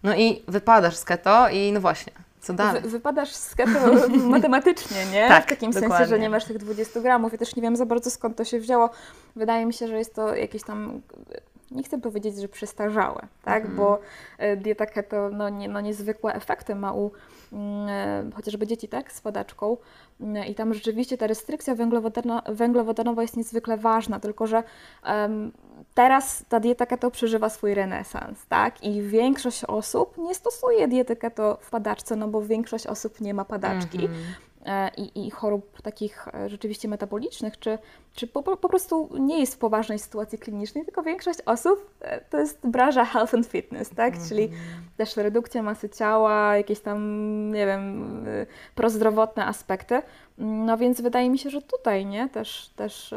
no 0.03 0.15
i 0.15 0.43
wypadasz 0.47 0.95
z 0.95 1.05
keto 1.05 1.49
i 1.49 1.71
no 1.71 1.81
właśnie, 1.81 2.13
co 2.41 2.53
dalej? 2.53 2.81
Wy, 2.81 2.89
wypadasz 2.89 3.35
z 3.35 3.55
keto 3.55 3.79
matematycznie, 4.35 5.05
nie? 5.05 5.27
Tak, 5.27 5.45
w 5.45 5.49
takim 5.49 5.73
sensie, 5.73 5.87
dokładnie. 5.87 6.07
że 6.07 6.19
nie 6.19 6.29
masz 6.29 6.45
tych 6.45 6.57
20 6.57 7.01
gramów. 7.01 7.31
Ja 7.31 7.37
też 7.37 7.55
nie 7.55 7.61
wiem 7.61 7.75
za 7.75 7.85
bardzo 7.85 8.11
skąd 8.11 8.37
to 8.37 8.45
się 8.45 8.59
wzięło. 8.59 8.89
Wydaje 9.35 9.65
mi 9.65 9.73
się, 9.73 9.87
że 9.87 9.97
jest 9.97 10.15
to 10.15 10.35
jakieś 10.35 10.63
tam 10.63 11.01
nie 11.71 11.83
chcę 11.83 12.01
powiedzieć, 12.01 12.41
że 12.41 12.47
przestarzałe, 12.47 13.27
tak? 13.43 13.61
Mhm. 13.61 13.75
Bo 13.75 13.99
e, 14.37 14.57
dieta 14.57 14.85
keto 14.85 15.29
no, 15.33 15.49
nie, 15.49 15.67
no, 15.67 15.81
niezwykłe 15.81 16.33
efekty 16.33 16.75
ma 16.75 16.93
u 16.93 17.11
mm, 17.53 17.87
e, 17.89 18.31
chociażby 18.35 18.67
dzieci, 18.67 18.87
tak, 18.87 19.11
z 19.11 19.21
padaczką. 19.21 19.77
Mm, 20.21 20.45
I 20.45 20.55
tam 20.55 20.73
rzeczywiście 20.73 21.17
ta 21.17 21.27
restrykcja 21.27 21.75
węglowodano, 21.75 22.41
węglowodanowa 22.49 23.21
jest 23.21 23.37
niezwykle 23.37 23.77
ważna, 23.77 24.19
tylko 24.19 24.47
że 24.47 24.63
um, 25.07 25.51
teraz 25.93 26.45
ta 26.49 26.59
dieta 26.59 26.85
keto 26.85 27.11
przeżywa 27.11 27.49
swój 27.49 27.73
renesans, 27.73 28.45
tak? 28.47 28.83
I 28.83 29.01
większość 29.01 29.65
osób 29.65 30.17
nie 30.17 30.35
stosuje 30.35 30.87
diety 30.87 31.15
keto 31.15 31.57
w 31.61 31.69
padaczce, 31.69 32.15
no 32.15 32.27
bo 32.27 32.41
większość 32.41 32.87
osób 32.87 33.21
nie 33.21 33.33
ma 33.33 33.45
padaczki. 33.45 34.05
Mm 34.05 34.11
-hmm. 34.11 34.54
E, 34.65 34.91
i, 34.97 35.27
i 35.27 35.31
chorób 35.31 35.81
takich 35.81 36.27
e, 36.27 36.49
rzeczywiście 36.49 36.87
metabolicznych, 36.87 37.59
czy, 37.59 37.77
czy 38.15 38.27
po, 38.27 38.43
po 38.43 38.69
prostu 38.69 39.09
nie 39.19 39.39
jest 39.39 39.55
w 39.55 39.57
poważnej 39.57 39.99
sytuacji 39.99 40.37
klinicznej, 40.37 40.85
tylko 40.85 41.03
większość 41.03 41.39
osób 41.45 41.89
e, 42.01 42.21
to 42.21 42.39
jest 42.39 42.67
branża 42.67 43.05
health 43.05 43.33
and 43.33 43.47
fitness, 43.47 43.89
tak? 43.89 44.15
-hmm. 44.15 44.29
Czyli 44.29 44.49
też 44.97 45.17
redukcja 45.17 45.63
masy 45.63 45.89
ciała, 45.89 46.57
jakieś 46.57 46.79
tam, 46.79 47.51
nie 47.51 47.65
wiem, 47.65 48.25
prozdrowotne 48.75 49.45
aspekty. 49.45 50.01
No 50.37 50.77
więc 50.77 51.01
wydaje 51.01 51.29
mi 51.29 51.39
się, 51.39 51.49
że 51.49 51.61
tutaj, 51.61 52.05
nie? 52.05 52.29
Też... 52.29 52.69
też 52.75 53.13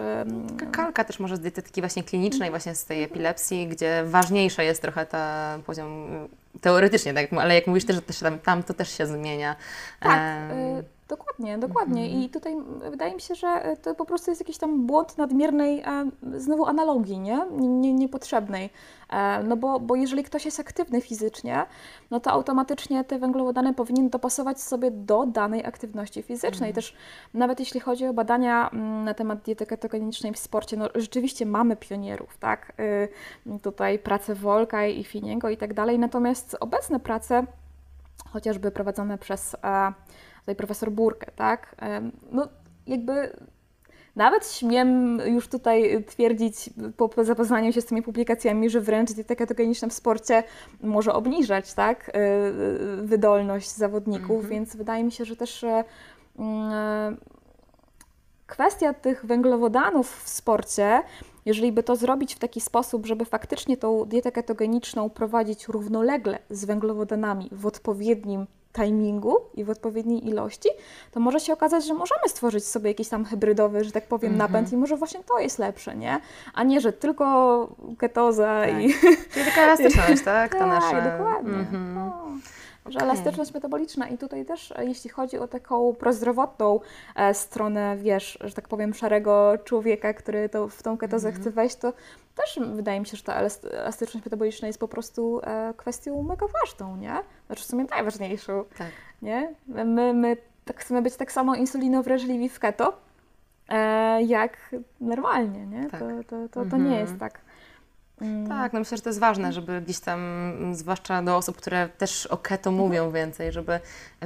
Kalka 0.73 1.05
też 1.05 1.21
może 1.21 1.37
z 1.37 1.41
dietetyki 1.41 1.81
właśnie 1.81 2.03
klinicznej, 2.03 2.51
właśnie 2.51 2.75
z 2.75 2.85
tej 2.85 3.03
epilepsji, 3.03 3.69
gdzie 3.69 4.05
ważniejsze 4.05 4.65
jest 4.65 4.83
trochę 4.83 5.07
ten 5.07 5.63
poziom 5.63 6.09
teoretycznie, 6.61 7.15
tak? 7.15 7.33
ale 7.33 7.55
jak 7.55 7.67
mówisz 7.67 7.85
też, 7.85 7.97
że 7.97 8.03
też 8.03 8.19
tam, 8.19 8.39
tam 8.39 8.63
to 8.63 8.75
też 8.75 8.99
się 8.99 9.07
zmienia. 9.07 9.57
Tak, 10.01 10.21
um, 10.51 10.85
Dokładnie, 11.09 11.59
dokładnie. 11.59 12.03
Mhm. 12.03 12.23
I 12.23 12.29
tutaj 12.29 12.57
wydaje 12.91 13.15
mi 13.15 13.21
się, 13.21 13.35
że 13.35 13.49
e, 13.49 13.77
to 13.77 13.95
po 13.95 14.05
prostu 14.05 14.31
jest 14.31 14.41
jakiś 14.41 14.59
tam 14.59 14.87
błąd 14.87 15.19
nadmiernej 15.19 15.85
znowu 16.37 16.67
analogii, 16.67 17.19
nie? 17.19 17.47
nie 17.61 17.93
niepotrzebnej. 17.93 18.71
E, 19.11 19.43
no 19.43 19.57
bo, 19.57 19.81
bo 19.81 19.97
jeżeli 19.97 20.25
ktoś 20.25 20.45
jest 20.45 20.61
aktywny 20.61 21.01
fizycznie, 21.01 21.67
no 22.11 22.21
to 22.21 22.31
automatycznie 22.31 23.05
te 23.05 23.19
węglowodany 23.19 23.75
powinien 23.75 24.09
dopasować 24.09 24.61
sobie 24.61 24.91
do 24.91 25.27
danej 25.27 25.67
aktywności 25.67 26.23
fizycznej. 26.23 26.71
Mhm. 26.71 26.75
Też 26.75 26.97
nawet 27.35 27.61
jeśli 27.61 27.81
chodzi 27.81 28.07
o 28.07 28.13
badania 28.13 28.71
mm, 28.71 29.05
na 29.05 29.15
temat 29.15 29.43
diety 29.43 29.67
ketogenicznej 29.67 30.33
w 30.33 30.39
sporcie, 30.39 30.77
no 30.77 30.89
rzeczywiście 30.95 31.47
mamy 31.47 31.77
pionierów, 31.77 32.39
tak? 32.39 32.73
Y, 32.81 33.59
tutaj 33.63 33.99
pracę 33.99 34.35
Wolka 34.35 34.87
i 34.87 35.05
Finiego 35.05 35.49
i 35.49 35.57
tak 35.57 35.75
dalej. 35.75 35.99
Natomiast 35.99 36.57
obecne 36.61 37.01
prace, 37.01 37.47
chociażby 38.31 38.71
prowadzone 38.71 39.19
przez 39.19 39.57
tutaj 40.41 40.57
profesor 40.57 40.91
Burkę, 40.93 41.33
tak? 41.37 41.77
No 42.33 42.49
jakby 42.87 43.37
nawet 44.19 44.53
śmiem 44.53 45.21
już 45.27 45.49
tutaj 45.49 46.05
twierdzić 46.05 46.71
po, 46.97 47.09
po 47.09 47.25
zapoznaniu 47.25 47.73
się 47.73 47.81
z 47.81 47.87
tymi 47.87 48.03
publikacjami, 48.03 48.71
że 48.71 48.81
wręcz 48.81 49.13
dieta 49.13 49.37
ketogeniczna 49.37 49.89
w 49.89 49.93
sporcie 49.93 50.43
może 50.83 51.13
obniżać 51.13 51.75
tak, 51.75 52.11
e, 52.15 52.21
wydolność 53.03 53.71
zawodników, 53.71 54.31
mhm. 54.31 54.49
więc 54.49 54.77
wydaje 54.77 55.05
mi 55.05 55.13
się, 55.13 55.25
że 55.25 55.37
też 55.37 55.65
mm, 56.39 57.17
kwestia 58.47 58.95
tych 58.95 59.27
węglowodanów 59.27 60.23
w 60.25 60.29
sporcie, 60.29 61.03
jeżeli 61.47 61.73
by 61.73 61.83
to 61.83 61.97
zrobić 61.97 62.35
w 62.35 62.39
taki 62.39 62.61
sposób, 62.61 63.07
żeby 63.07 63.25
faktycznie 63.25 63.77
tą 63.77 64.05
dietę 64.05 64.33
ketogeniczną 64.33 65.11
prowadzić 65.11 65.69
równolegle 65.69 66.39
z 66.51 66.65
węglowodanami 66.65 67.49
w 67.53 67.67
odpowiednim 67.67 68.47
timingu 68.73 69.37
i 69.55 69.65
w 69.65 69.71
odpowiedniej 69.71 70.29
ilości, 70.29 70.69
to 71.11 71.21
może 71.21 71.41
się 71.41 71.53
okazać, 71.53 71.87
że 71.87 71.95
możemy 71.95 72.29
stworzyć 72.29 72.65
sobie 72.65 72.91
jakiś 72.91 73.09
tam 73.09 73.25
hybrydowy, 73.25 73.85
że 73.85 73.93
tak 73.93 74.07
powiem, 74.07 74.35
mm 74.35 74.37
-hmm. 74.47 74.51
napęd 74.51 74.73
i 74.73 74.77
może 74.77 74.97
właśnie 74.97 75.21
to 75.25 75.39
jest 75.39 75.59
lepsze, 75.59 75.97
nie? 75.97 76.21
A 76.55 76.63
nie, 76.63 76.81
że 76.81 76.93
tylko 76.93 77.69
ketoza 77.99 78.61
tak. 78.61 78.83
i... 78.83 78.95
Czyli 79.33 79.45
taka 79.45 79.63
elastyczność, 79.63 80.23
tak? 80.25 80.53
Tak, 80.59 80.69
nasze... 80.69 81.11
dokładnie. 81.11 81.53
Mm 81.53 81.65
-hmm. 81.65 81.95
no 81.95 82.29
że 82.91 83.01
elastyczność 83.01 83.55
metaboliczna 83.55 84.09
i 84.09 84.19
tutaj 84.19 84.45
też, 84.45 84.73
e, 84.73 84.85
jeśli 84.85 85.11
chodzi 85.11 85.39
o 85.39 85.49
taką 85.49 85.95
prozdrowotną 85.95 86.81
e, 87.17 87.35
stronę, 87.35 87.97
wiesz, 87.97 88.39
że 88.41 88.55
tak 88.55 88.69
powiem, 88.69 88.95
szarego 88.95 89.53
człowieka, 89.65 90.15
który 90.15 90.49
to 90.49 90.69
w 90.69 90.83
tą 90.83 90.99
ketozę 90.99 91.29
mm 91.29 91.39
-hmm. 91.39 91.43
chce 91.43 91.51
wejść, 91.51 91.77
to 91.77 91.93
też 92.35 92.61
wydaje 92.75 93.01
mi 93.01 93.07
się, 93.07 93.17
że 93.17 93.23
ta 93.23 93.35
elastyczność 93.73 94.25
metaboliczna 94.25 94.67
jest 94.67 94.81
po 94.81 94.89
prostu 94.89 95.41
e, 95.45 95.75
kwestią 95.77 96.23
mega 96.23 96.47
ważną, 96.61 96.97
nie? 96.97 97.17
Znaczy 97.47 97.63
w 97.63 97.67
sumie 97.67 97.85
najważniejszą, 97.91 98.65
tak. 98.79 98.91
nie? 99.23 99.55
My, 99.67 100.15
my 100.15 100.37
tak 100.65 100.81
chcemy 100.81 101.03
być 101.03 101.17
tak 101.17 101.33
samo 101.33 101.55
insulinowrażliwi 101.55 102.49
w 102.49 102.59
keto, 102.59 102.93
e, 103.69 104.23
jak 104.23 104.75
normalnie, 105.01 105.67
nie? 105.67 105.91
Tak. 105.91 106.01
To, 106.01 106.07
to, 106.27 106.49
to, 106.49 106.71
to 106.71 106.77
nie 106.77 106.99
jest 106.99 107.13
mhm. 107.13 107.19
tak. 107.19 107.41
Mm. 108.21 108.49
Tak, 108.49 108.73
no 108.73 108.79
myślę, 108.79 108.97
że 108.97 109.03
to 109.03 109.09
jest 109.09 109.21
ważne, 109.21 109.53
żeby 109.53 109.81
gdzieś 109.81 110.01
tam, 110.01 110.21
mm, 110.21 110.75
zwłaszcza 110.75 111.23
do 111.23 111.37
osób, 111.37 111.57
które 111.57 111.89
też 111.89 112.27
o 112.27 112.37
keto 112.37 112.73
mówią 112.73 113.05
mhm. 113.05 113.13
więcej, 113.13 113.53
żeby 113.53 113.81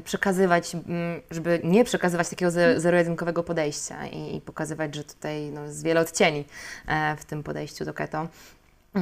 przekazywać, 0.05 0.75
mm, 0.75 1.21
żeby 1.31 1.61
nie 1.65 1.85
przekazywać 1.85 2.29
takiego 2.29 2.51
zero-jedynkowego 2.77 3.43
podejścia 3.43 4.07
i, 4.07 4.37
i, 4.37 4.41
pokazywać, 4.41 4.95
że 4.95 5.05
tutaj 5.05 5.51
no, 5.51 5.65
jest 5.65 5.85
wiele 5.85 6.01
odcieni 6.01 6.45
e, 6.87 7.17
w 7.17 7.25
tym 7.25 7.43
podejściu 7.43 7.85
do 7.85 7.95
keto. 7.95 8.29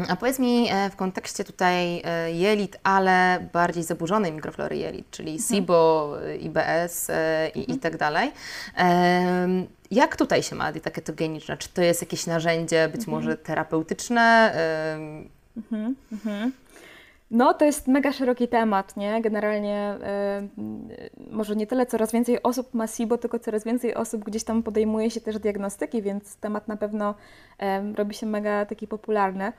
A 0.09 0.17
powiedz 0.17 0.39
mi 0.39 0.69
e, 0.71 0.91
w 0.91 0.97
kontekście 0.97 1.45
tutaj 1.45 2.03
e, 2.05 2.33
jelit, 2.33 2.77
ale 2.83 3.49
bardziej 3.53 3.83
zaburzonej 3.85 4.33
mikroflory 4.33 4.77
jelit, 4.77 5.11
czyli 5.11 5.33
mhm. 5.33 5.49
SIBO, 5.49 6.17
IBS 6.41 7.11
i, 7.55 7.59
i 7.59 7.61
mhm. 7.61 7.81
tak 7.81 7.97
dalej. 7.97 8.33
Jak 9.91 10.17
tutaj 10.17 10.43
się 10.43 10.57
ma 10.57 10.73
dieta 10.73 10.91
ketogeniczna? 10.91 11.57
Czy 11.57 11.69
to 11.69 11.83
jest 11.83 12.01
jakieś 12.01 12.27
narzędzie 12.27 12.89
być 12.89 13.01
mhm. 13.01 13.17
może 13.17 13.37
terapeutyczne? 13.37 14.53
Mhm, 15.57 15.97
mhm. 16.13 16.53
No, 17.31 17.55
to 17.55 17.65
jest 17.65 17.89
mega 17.89 18.13
szeroki 18.13 18.49
temat, 18.49 18.97
nie? 18.97 19.23
Generalnie 19.23 19.95
y, 20.59 21.31
może 21.31 21.57
nie 21.57 21.67
tyle 21.67 21.87
coraz 21.87 22.13
więcej 22.13 22.43
osób 22.43 22.75
ma 22.75 22.87
SIBO, 22.87 23.19
tylko 23.19 23.39
coraz 23.39 23.65
więcej 23.65 23.95
osób 23.95 24.25
gdzieś 24.25 24.45
tam 24.45 24.63
podejmuje 24.63 25.11
się 25.11 25.21
też 25.21 25.39
diagnostyki, 25.39 26.03
więc 26.03 26.37
temat 26.37 26.69
na 26.69 26.77
pewno 26.77 27.15
y, 27.63 27.95
robi 27.95 28.15
się 28.15 28.27
mega 28.27 28.67
taki 28.67 28.87
popularny. 28.87 29.53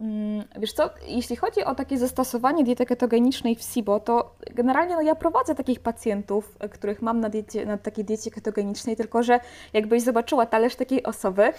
Mm, 0.00 0.44
wiesz 0.58 0.72
co, 0.72 0.90
jeśli 1.06 1.36
chodzi 1.36 1.64
o 1.64 1.74
takie 1.74 1.98
zastosowanie 1.98 2.64
diety 2.64 2.86
ketogenicznej 2.86 3.56
w 3.56 3.62
SIBO, 3.62 4.00
to 4.00 4.34
generalnie 4.54 4.94
no 4.94 5.02
ja 5.02 5.14
prowadzę 5.14 5.54
takich 5.54 5.80
pacjentów, 5.80 6.56
e, 6.60 6.68
których 6.68 7.02
mam 7.02 7.20
na, 7.20 7.28
diecie, 7.28 7.66
na 7.66 7.78
takiej 7.78 8.04
diecie 8.04 8.30
ketogenicznej, 8.30 8.96
tylko 8.96 9.22
że 9.22 9.40
jakbyś 9.72 10.02
zobaczyła 10.02 10.46
talerz 10.46 10.76
takiej 10.76 11.02
osoby 11.02 11.52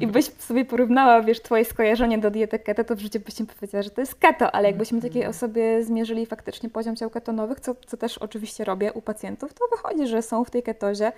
i 0.00 0.06
byś 0.06 0.24
sobie 0.24 0.64
porównała, 0.64 1.22
wiesz, 1.22 1.42
twoje 1.42 1.64
skojarzenie 1.64 2.18
do 2.18 2.30
diety 2.30 2.58
keto, 2.58 2.84
to 2.84 2.96
w 2.96 2.98
życiu 2.98 3.20
byś 3.20 3.34
powiedziała, 3.56 3.82
że 3.82 3.90
to 3.90 4.00
jest 4.00 4.14
keto, 4.14 4.54
ale 4.54 4.68
jakbyśmy 4.68 5.00
takiej 5.00 5.22
mhm. 5.22 5.30
osobie 5.30 5.84
zmierzyli 5.84 6.26
faktycznie 6.26 6.70
poziom 6.70 6.96
ciał 6.96 7.10
ketonowych, 7.10 7.60
co, 7.60 7.74
co 7.86 7.96
też 7.96 8.18
oczywiście 8.18 8.64
robię 8.64 8.92
u 8.92 9.02
pacjentów, 9.02 9.54
to 9.54 9.64
wychodzi, 9.70 10.06
że 10.06 10.22
są 10.22 10.44
w 10.44 10.50
tej 10.50 10.62
ketozie 10.62 11.12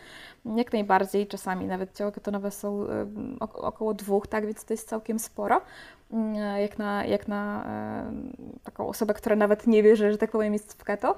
jak 0.56 0.72
najbardziej, 0.72 1.26
czasami 1.26 1.66
nawet 1.66 1.96
ciała 1.96 2.12
ketonowe 2.12 2.50
są 2.50 2.86
około 3.40 3.94
dwóch, 3.94 4.26
tak, 4.26 4.46
więc 4.46 4.64
to 4.64 4.74
jest 4.74 4.88
całkiem 4.88 5.18
sporo. 5.18 5.60
Mm, 6.12 6.60
jak 6.60 6.78
na, 6.78 7.04
jak 7.04 7.28
na 7.28 7.66
taką 8.64 8.88
osobę, 8.88 9.14
która 9.14 9.36
nawet 9.36 9.66
nie 9.66 9.82
wie, 9.82 9.96
że, 9.96 10.18
tak 10.18 10.30
powiem 10.30 10.52
jest 10.52 10.72
w 10.80 10.84
keto. 10.84 11.16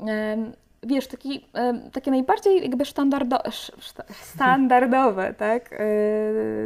Mm. 0.00 0.52
Wiesz, 0.86 1.06
taki, 1.06 1.46
takie 1.92 2.10
najbardziej 2.10 2.62
jakby 2.62 2.84
standardo, 2.84 3.38
standardowe 4.22 5.34
tak? 5.38 5.72
E, 5.72 5.78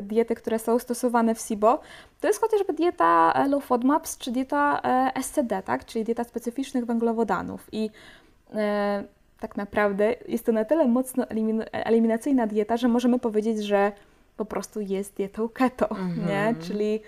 diety, 0.03 0.35
które 0.35 0.59
są 0.59 0.79
stosowane 0.79 1.35
w 1.35 1.41
SIBO, 1.41 1.81
to 2.21 2.27
jest 2.27 2.41
chociażby 2.41 2.73
dieta 2.73 3.45
low 3.49 3.65
FODMAPs 3.65 4.19
czy 4.19 4.33
dieta 4.33 4.81
e, 5.17 5.23
SCD, 5.23 5.63
tak? 5.63 5.85
czyli 5.85 6.05
dieta 6.05 6.25
specyficznych 6.25 6.85
węglowodanów. 6.85 7.69
I 7.73 7.91
e, 8.55 9.05
tak 9.41 9.57
naprawdę 9.57 10.15
jest 10.29 10.47
to 10.47 10.53
na 10.53 10.65
tyle 10.65 10.89
mocno 10.89 11.25
eliminacyjna 11.73 12.47
dieta, 12.47 12.77
że 12.77 12.89
możemy 12.89 13.19
powiedzieć, 13.19 13.65
że 13.65 13.93
po 14.37 14.45
prostu 14.45 14.81
jest 14.81 15.15
dietą 15.17 15.49
keto, 15.49 15.91
mm 15.91 16.13
-hmm. 16.13 16.27
nie? 16.27 16.41
Mhm. 16.41 16.57
Czyli 16.61 17.01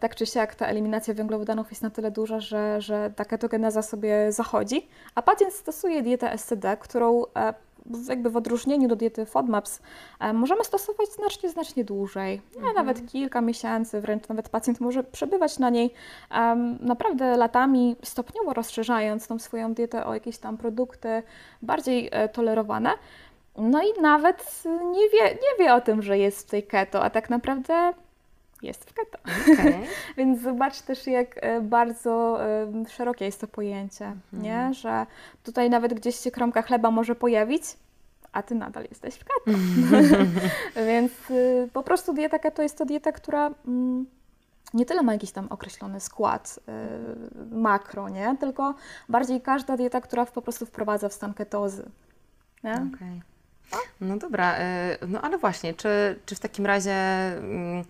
tak 0.00 0.14
czy 0.14 0.26
siak 0.26 0.54
ta 0.54 0.66
eliminacja 0.66 1.14
węglowodanów 1.14 1.70
jest 1.70 1.82
na 1.82 1.90
tyle 1.90 2.10
duża, 2.10 2.40
że, 2.40 2.80
że 2.80 3.12
ta 3.16 3.24
ketogeneza 3.24 3.82
sobie 3.82 4.32
zachodzi, 4.32 4.88
a 5.14 5.22
pacjent 5.22 5.54
stosuje 5.54 6.02
dietę 6.02 6.38
SCD, 6.38 6.76
którą 6.76 7.22
e, 7.36 7.54
jakby 8.08 8.30
w 8.30 8.36
odróżnieniu 8.36 8.88
do 8.88 8.96
diety 8.96 9.26
FODMAPS 9.26 9.80
e, 10.20 10.32
możemy 10.32 10.64
stosować 10.64 11.08
znacznie, 11.12 11.50
znacznie 11.50 11.84
dłużej. 11.84 12.40
Mhm. 12.56 12.74
Nawet 12.74 13.10
kilka 13.12 13.40
miesięcy, 13.40 14.00
wręcz 14.00 14.28
nawet 14.28 14.48
pacjent 14.48 14.80
może 14.80 15.04
przebywać 15.04 15.58
na 15.58 15.70
niej 15.70 15.94
naprawdę 16.80 17.36
latami, 17.36 17.96
stopniowo 18.02 18.54
rozszerzając 18.54 19.26
tą 19.26 19.38
swoją 19.38 19.74
dietę 19.74 20.06
o 20.06 20.14
jakieś 20.14 20.38
tam 20.38 20.56
produkty 20.56 21.22
bardziej 21.62 22.08
e, 22.12 22.28
tolerowane. 22.28 22.90
No 23.58 23.82
i 23.82 24.00
nawet 24.00 24.62
nie 24.92 25.08
wie, 25.08 25.24
nie 25.24 25.64
wie 25.64 25.74
o 25.74 25.80
tym, 25.80 26.02
że 26.02 26.18
jest 26.18 26.46
w 26.46 26.50
tej 26.50 26.62
keto, 26.62 27.04
a 27.04 27.10
tak 27.10 27.30
naprawdę 27.30 27.92
jest 28.64 28.90
w 28.90 28.94
keto. 28.94 29.18
Okay. 29.52 29.80
Więc 30.16 30.42
zobacz 30.42 30.80
też, 30.80 31.06
jak 31.06 31.36
e, 31.36 31.60
bardzo 31.60 32.38
szerokie 32.88 33.24
jest 33.24 33.40
to 33.40 33.46
pojęcie, 33.46 34.04
mm 34.04 34.20
-hmm. 34.34 34.42
nie? 34.42 34.74
że 34.74 35.06
tutaj 35.42 35.70
nawet 35.70 35.94
gdzieś 35.94 36.16
się 36.16 36.30
kromka 36.30 36.62
chleba 36.62 36.90
może 36.90 37.14
pojawić, 37.14 37.62
a 38.34 38.42
ty 38.42 38.54
nadal 38.54 38.84
jesteś 38.90 39.14
w 39.14 39.24
keto. 39.24 39.58
Więc 40.88 41.12
y, 41.30 41.68
po 41.72 41.82
prostu 41.82 42.14
dieta 42.14 42.38
keto 42.38 42.62
jest 42.62 42.78
to 42.78 42.84
dieta, 42.84 43.12
która 43.12 43.50
mm, 43.66 44.06
nie 44.74 44.86
tyle 44.86 45.02
ma 45.02 45.12
jakiś 45.12 45.32
tam 45.32 45.46
określony 45.50 46.00
skład 46.00 46.60
y, 47.52 47.54
makro, 47.56 48.08
nie? 48.08 48.36
tylko 48.40 48.74
bardziej 49.08 49.40
każda 49.40 49.76
dieta, 49.76 50.00
która 50.00 50.26
po 50.26 50.42
prostu 50.42 50.66
wprowadza 50.66 51.08
w 51.08 51.12
stan 51.12 51.34
ketozy. 51.34 51.90
Nie? 52.64 52.86
Okej. 52.94 53.22
No 54.00 54.16
dobra, 54.16 54.58
y, 54.58 54.62
no 55.08 55.20
ale 55.20 55.38
właśnie, 55.38 55.74
czy, 55.74 56.20
czy 56.26 56.34
w 56.34 56.40
takim 56.40 56.66
razie 56.66 56.92
mm, 56.92 57.84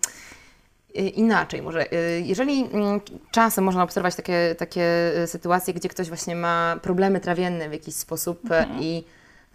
inaczej 1.01 1.61
może, 1.61 1.93
y, 1.93 2.21
jeżeli 2.25 2.69
mm, 2.73 3.01
czasem 3.31 3.63
można 3.63 3.83
obserwować 3.83 4.15
takie, 4.15 4.55
takie 4.57 5.11
y, 5.23 5.27
sytuacje, 5.27 5.73
gdzie 5.73 5.89
ktoś 5.89 6.07
właśnie 6.07 6.35
ma 6.35 6.79
problemy 6.81 7.19
trawienne 7.19 7.69
w 7.69 7.71
jakiś 7.71 7.95
sposób 7.95 8.51
y, 8.51 8.65
i 8.79 9.03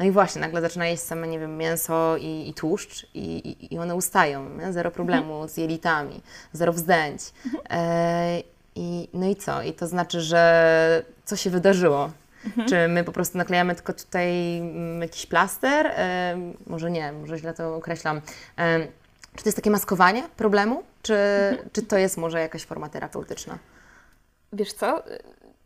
no 0.00 0.06
i 0.06 0.10
właśnie, 0.10 0.40
nagle 0.40 0.60
zaczyna 0.60 0.86
jeść 0.86 1.02
same, 1.02 1.28
nie 1.28 1.38
wiem, 1.38 1.56
mięso 1.56 2.16
i, 2.16 2.48
i 2.48 2.54
tłuszcz 2.54 3.06
i, 3.14 3.56
i, 3.74 3.78
one 3.78 3.94
ustają, 3.94 4.48
nie? 4.58 4.72
zero 4.72 4.90
problemu 4.90 5.48
z 5.48 5.56
jelitami, 5.56 6.20
zero 6.52 6.72
wzdęć. 6.72 7.22
E, 7.70 8.42
i, 8.74 9.08
no 9.14 9.26
i 9.26 9.36
co? 9.36 9.62
I 9.62 9.72
to 9.72 9.86
znaczy, 9.86 10.20
że 10.20 11.02
co 11.24 11.36
się 11.36 11.50
wydarzyło? 11.50 12.10
Czy 12.68 12.88
my 12.88 13.04
po 13.04 13.12
prostu 13.12 13.38
naklejamy 13.38 13.74
tylko 13.74 13.92
tutaj 13.92 14.58
mm, 14.58 15.02
jakiś 15.02 15.26
plaster? 15.26 15.86
E, 15.86 16.36
może 16.66 16.90
nie, 16.90 17.12
może 17.12 17.38
źle 17.38 17.54
to 17.54 17.76
określam. 17.76 18.20
E, 18.58 18.86
czy 19.36 19.42
to 19.44 19.48
jest 19.48 19.56
takie 19.56 19.70
maskowanie 19.70 20.22
problemu? 20.36 20.82
Czy, 21.02 21.16
czy 21.72 21.82
to 21.82 21.98
jest 21.98 22.16
może 22.16 22.40
jakaś 22.40 22.64
forma 22.64 22.88
terapeutyczna? 22.88 23.58
Wiesz 24.52 24.72
co? 24.72 25.02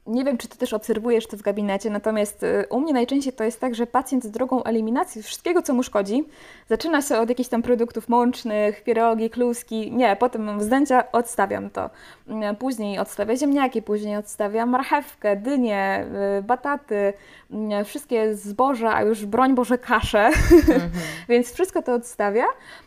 Nie 0.07 0.25
wiem, 0.25 0.39
czy 0.39 0.49
ty 0.49 0.59
też 0.59 0.73
obserwujesz 0.73 1.27
to 1.27 1.37
w 1.37 1.43
gabinecie, 1.43 1.91
natomiast 1.91 2.43
y, 2.43 2.65
u 2.71 2.81
mnie 2.81 2.93
najczęściej 2.93 3.33
to 3.33 3.45
jest 3.45 3.61
tak, 3.61 3.75
że 3.75 3.87
pacjent 3.87 4.25
z 4.25 4.31
drogą 4.31 4.63
eliminacji 4.63 5.23
wszystkiego, 5.23 5.63
co 5.63 5.75
mu 5.75 5.83
szkodzi, 5.83 6.25
zaczyna 6.69 7.03
się 7.03 7.19
od 7.19 7.29
jakichś 7.29 7.49
tam 7.49 7.63
produktów 7.63 8.09
mącznych, 8.09 8.85
pierogi, 8.85 9.31
kluski, 9.31 9.93
nie, 9.93 10.17
potem 10.17 10.45
mam 10.45 10.59
wzdęcia, 10.59 11.13
odstawiam 11.13 11.71
to. 11.71 11.91
Mm, 12.29 12.57
Później 12.57 12.99
odstawia 12.99 13.37
ziemniaki, 13.37 13.83
później 13.83 14.17
odstawia 14.17 14.67
marchewkę, 14.67 15.37
dynie, 15.37 16.07
y, 16.39 16.43
bataty, 16.43 17.13
mm, 17.51 17.85
wszystkie 17.85 18.35
zboża, 18.35 18.95
a 18.95 19.03
już 19.03 19.27
broń 19.27 19.55
Boże 19.55 19.79
kasze, 19.79 20.31
więc 21.29 21.53
wszystko 21.53 21.83
to 21.83 21.95
odstawia. 21.95 22.47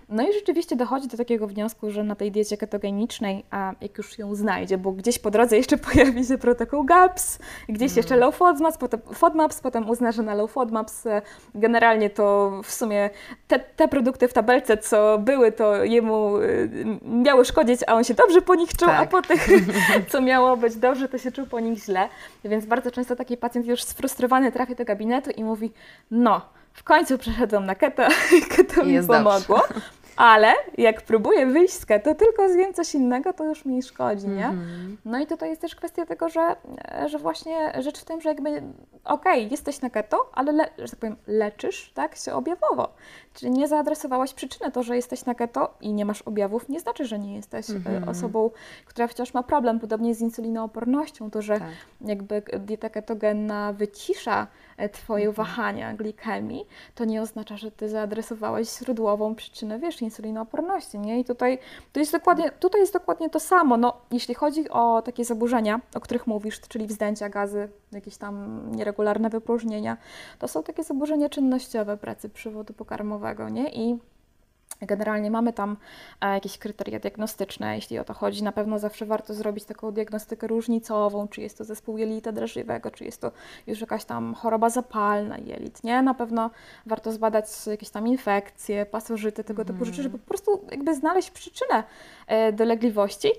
No 0.10 0.30
i 0.30 0.34
rzeczywiście 0.34 0.76
dochodzi 0.76 1.08
do 1.08 1.18
takiego 1.18 1.48
wniosku, 1.48 1.92
że 1.92 2.04
na 2.04 2.16
tej 2.16 2.32
diecie 2.32 2.58
ketogenicznej, 2.58 3.44
a 3.52 3.74
jak 3.82 3.98
już 3.98 4.20
ją 4.20 4.36
znajdzie, 4.36 4.78
bo 4.78 4.92
gdzieś 4.92 5.20
po 5.20 5.32
drodze 5.32 5.58
jeszcze 5.58 5.78
pojawi 5.94 6.26
się 6.26 6.38
protokół 6.38 6.84
GAPS, 6.84 7.40
gdzieś 7.70 7.96
jeszcze 7.96 8.16
low 8.16 8.36
FODMAPs, 8.36 8.78
potem, 8.78 9.00
FODMAPs, 9.14 9.62
potem 9.62 9.90
uzna, 9.90 10.12
że 10.12 10.24
na 10.24 10.34
low 10.34 10.52
FODMAPs 10.52 11.06
e, 11.06 11.22
generalnie 11.56 12.10
to 12.10 12.52
w 12.64 12.72
sumie 12.72 13.10
te, 13.48 13.60
te 13.60 13.88
produkty 13.88 14.28
w 14.28 14.34
tabelce, 14.34 14.78
co 14.78 15.18
były, 15.18 15.52
to 15.52 15.84
jemu 15.84 16.38
y, 16.38 16.70
miały 17.04 17.46
szkodzić, 17.46 17.82
a 17.88 17.94
on 17.94 18.04
się 18.04 18.14
dobrze 18.14 18.42
po 18.42 18.56
nich 18.56 18.70
czuł, 18.70 18.90
a 18.90 18.98
Tak. 18.98 19.10
po 19.10 19.22
tych, 19.30 19.48
co 20.10 20.22
miało 20.22 20.58
być 20.58 20.76
dobrze, 20.76 21.10
to 21.10 21.18
się 21.18 21.32
czuł 21.32 21.46
po 21.46 21.60
nich 21.60 21.84
źle. 21.84 22.10
Więc 22.46 22.66
bardzo 22.66 22.92
często 22.92 23.16
taki 23.16 23.38
pacjent 23.38 23.68
już 23.68 23.84
sfrustrowany 23.84 24.52
trafia 24.52 24.76
do 24.76 24.86
gabinetu 24.86 25.30
i 25.32 25.44
mówi, 25.44 25.72
no, 26.12 26.42
w 26.78 26.84
końcu 26.84 27.18
przeszedłem 27.18 27.66
na 27.66 27.76
keto, 27.76 28.04
keto 28.56 28.82
I 28.82 28.88
mi 28.88 28.94
jest 28.94 29.08
dobrze. 29.08 29.32
Ale 30.18 30.54
jak 30.78 31.02
próbuję 31.02 31.46
wyjść 31.46 31.74
z 31.74 31.86
keto, 31.86 32.16
tylko 32.16 32.50
zjem 32.50 32.74
coś 32.74 32.96
innego, 32.96 33.34
to 33.34 33.44
już 33.44 33.66
mi 33.66 33.84
szkodzi, 33.84 34.28
nie? 34.28 34.46
Mhm. 34.46 34.98
No 35.06 35.20
i 35.20 35.28
tutaj 35.28 35.50
jest 35.50 35.62
też 35.62 35.76
kwestia 35.76 36.06
tego, 36.06 36.30
że, 36.30 36.56
że 37.06 37.18
właśnie 37.18 37.74
rzecz 37.80 38.02
w 38.02 38.06
tym, 38.06 38.22
że 38.22 38.30
jakby 38.30 38.62
okej, 39.04 39.52
jesteś 39.52 39.82
na 39.82 39.90
keto, 39.90 40.30
ale 40.34 40.52
le, 40.52 40.70
że 40.78 40.90
tak 40.90 41.00
powiem, 41.00 41.16
leczysz 41.28 41.92
tak, 41.94 42.16
się 42.16 42.34
objawowo. 42.34 42.94
Czyli 43.34 43.52
nie 43.52 43.68
zaadresowałaś 43.68 44.34
przyczyny. 44.34 44.72
To, 44.72 44.84
że 44.84 44.96
jesteś 44.96 45.26
na 45.26 45.36
keto 45.36 45.74
i 45.82 45.94
nie 45.94 46.06
masz 46.06 46.22
objawów, 46.22 46.70
nie 46.70 46.80
znaczy, 46.80 47.06
że 47.06 47.20
nie 47.20 47.36
jesteś 47.36 47.70
e, 47.70 48.10
osobą, 48.10 48.52
która 48.86 49.08
wciąż 49.08 49.34
ma 49.34 49.44
problem. 49.44 49.80
Podobnie 49.80 50.16
z 50.16 50.22
insulinoopornością. 50.22 51.32
To, 51.32 51.42
że 51.42 51.60
Tak. 51.60 51.70
jakby 52.02 52.42
dieta 52.60 52.90
ketogenna 52.90 53.74
wycisza 53.74 54.48
Twoje 54.92 55.32
wahania 55.32 55.94
glikemii, 55.94 56.66
to 56.96 57.06
nie 57.06 57.22
oznacza, 57.22 57.58
że 57.58 57.72
Ty 57.72 57.90
zaadresowałeś 57.90 58.78
źródłową 58.80 59.36
przyczynę, 59.36 59.80
wiesz, 59.80 60.02
insulinooporności, 60.02 61.00
nie? 61.00 61.20
I 61.20 61.26
tutaj, 61.26 61.60
to 61.94 62.00
jest 62.00 62.12
dokładnie, 62.12 62.52
tutaj 62.52 62.82
jest 62.82 62.94
dokładnie 62.94 63.30
to 63.30 63.40
samo. 63.40 63.78
No, 63.78 63.94
jeśli 64.12 64.36
chodzi 64.36 64.70
o 64.70 65.02
takie 65.02 65.26
zaburzenia, 65.26 65.82
o 65.96 66.00
których 66.00 66.28
mówisz, 66.28 66.62
czyli 66.62 66.88
wzdęcia, 66.88 67.30
gazy, 67.30 67.70
jakieś 67.92 68.18
tam 68.18 68.64
nieregularne 68.72 69.30
wypróżnienia, 69.30 69.98
to 70.40 70.48
są 70.48 70.64
takie 70.64 70.84
zaburzenia 70.84 71.30
czynnościowe 71.30 71.98
pracy 71.98 72.30
przewodu 72.30 72.74
pokarmowego, 72.74 73.50
nie? 73.50 73.70
I 73.70 74.00
Generalnie 74.82 75.32
mamy 75.32 75.54
tam 75.54 75.78
e, 76.22 76.34
jakieś 76.34 76.58
kryteria 76.58 77.00
diagnostyczne, 77.00 77.76
jeśli 77.76 78.00
o 78.00 78.04
to 78.04 78.14
chodzi. 78.14 78.44
Na 78.44 78.52
pewno 78.52 78.80
zawsze 78.80 79.06
warto 79.06 79.34
zrobić 79.34 79.66
taką 79.66 79.92
diagnostykę 79.92 80.48
różnicową, 80.48 81.28
czy 81.28 81.42
jest 81.42 81.58
to 81.58 81.64
zespół 81.64 81.98
jelita 81.98 82.32
drażliwego, 82.32 82.92
czy 82.92 83.06
jest 83.06 83.22
to 83.22 83.32
już 83.68 83.82
jakaś 83.82 84.06
tam 84.06 84.34
choroba 84.34 84.70
zapalna 84.70 85.38
jelit, 85.38 85.84
nie? 85.84 86.02
Na 86.02 86.14
pewno 86.14 86.50
warto 86.86 87.12
zbadać 87.12 87.46
jakieś 87.68 87.90
tam 87.90 88.08
infekcje, 88.08 88.86
pasożyty, 88.86 89.44
tego 89.44 89.66
typu 89.66 89.86
rzeczy, 89.86 90.04
żeby 90.04 90.20
po 90.20 90.28
prostu 90.28 90.62
jakby 90.72 90.96
znaleźć 90.96 91.32
przyczynę 91.32 91.84
e, 92.28 92.52
dolegliwości, 92.52 93.32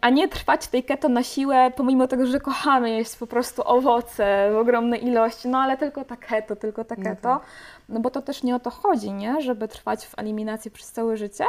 a 0.00 0.10
nie 0.10 0.28
trwać 0.28 0.66
tej 0.68 0.84
keto 0.84 1.08
na 1.08 1.22
siłę, 1.22 1.72
pomimo 1.76 2.08
tego, 2.08 2.26
że 2.26 2.40
kochamy 2.40 2.90
jeść 2.90 3.16
po 3.16 3.26
prostu 3.26 3.62
owoce 3.64 4.50
w 4.52 4.56
ogromnej 4.56 5.06
ilości, 5.06 5.48
no 5.48 5.58
ale 5.58 5.76
tylko 5.76 6.04
ta 6.04 6.16
keto, 6.16 6.56
tylko 6.56 6.84
ta 6.84 6.94
No 6.98 7.04
keto. 7.04 7.22
tak. 7.22 7.42
No 7.90 8.00
bo 8.00 8.10
to 8.10 8.22
też 8.22 8.42
nie 8.42 8.56
o 8.56 8.60
to 8.60 8.70
chodzi, 8.70 9.12
nie? 9.12 9.40
Żeby 9.40 9.68
trwać 9.68 10.06
w 10.06 10.18
eliminacji 10.18 10.70
przez 10.70 10.92
całe 10.92 11.16
życie. 11.16 11.44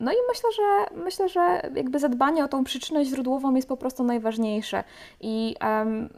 No 0.00 0.12
i 0.12 0.16
myślę, 0.28 0.50
że 0.56 0.96
myślę, 1.04 1.28
że 1.28 1.70
jakby 1.74 1.98
zadbanie 1.98 2.44
o 2.44 2.48
tą 2.48 2.64
przyczynę 2.64 3.04
źródłową 3.04 3.54
jest 3.54 3.68
po 3.68 3.76
prostu 3.76 4.04
najważniejsze. 4.04 4.84
I 5.20 5.56
em, 5.60 6.08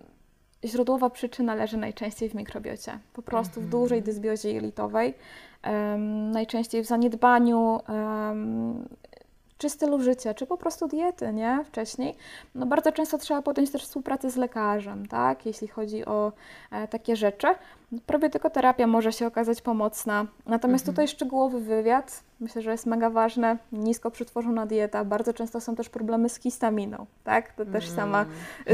źródłowa 0.64 1.10
przyczyna 1.10 1.54
leży 1.54 1.76
najczęściej 1.76 2.28
w 2.28 2.34
mikrobiocie. 2.34 2.98
Po 3.12 3.22
prostu 3.22 3.60
w 3.60 3.68
dużej 3.68 4.02
dysbiozie 4.02 4.52
jelitowej, 4.52 5.14
em, 5.62 6.30
najczęściej 6.30 6.82
w 6.82 6.86
zaniedbaniu 6.86 7.80
em, 7.88 8.88
czy 9.58 9.70
stylu 9.70 10.00
życia, 10.00 10.34
czy 10.34 10.46
po 10.46 10.56
prostu 10.56 10.88
diety, 10.88 11.32
nie? 11.32 11.64
Wcześniej. 11.64 12.14
No 12.54 12.66
bardzo 12.66 12.92
często 12.92 13.18
trzeba 13.18 13.42
podjąć 13.42 13.70
też 13.70 13.82
współpracę 13.82 14.30
z 14.30 14.36
lekarzem, 14.36 15.06
tak? 15.06 15.46
Jeśli 15.46 15.68
chodzi 15.68 16.04
o 16.04 16.32
e, 16.70 16.88
takie 16.88 17.16
rzeczy. 17.16 17.46
Probiotykoterapia 18.06 18.86
może 18.86 19.12
się 19.12 19.26
okazać 19.26 19.62
pomocna. 19.62 20.26
Natomiast 20.46 20.86
tutaj 20.86 21.08
szczegółowy 21.08 21.60
wywiad, 21.60 22.22
myślę, 22.40 22.62
że 22.62 22.70
jest 22.70 22.86
mega 22.86 23.10
ważne. 23.10 23.58
Nisko 23.72 24.10
przetworzona 24.10 24.66
dieta. 24.66 25.04
Bardzo 25.04 25.32
często 25.32 25.60
są 25.60 25.76
też 25.76 25.88
problemy 25.88 26.28
z 26.28 26.36
histaminą, 26.36 27.06
tak? 27.24 27.52
To 27.52 27.64
też 27.64 27.88
sama, 27.88 28.26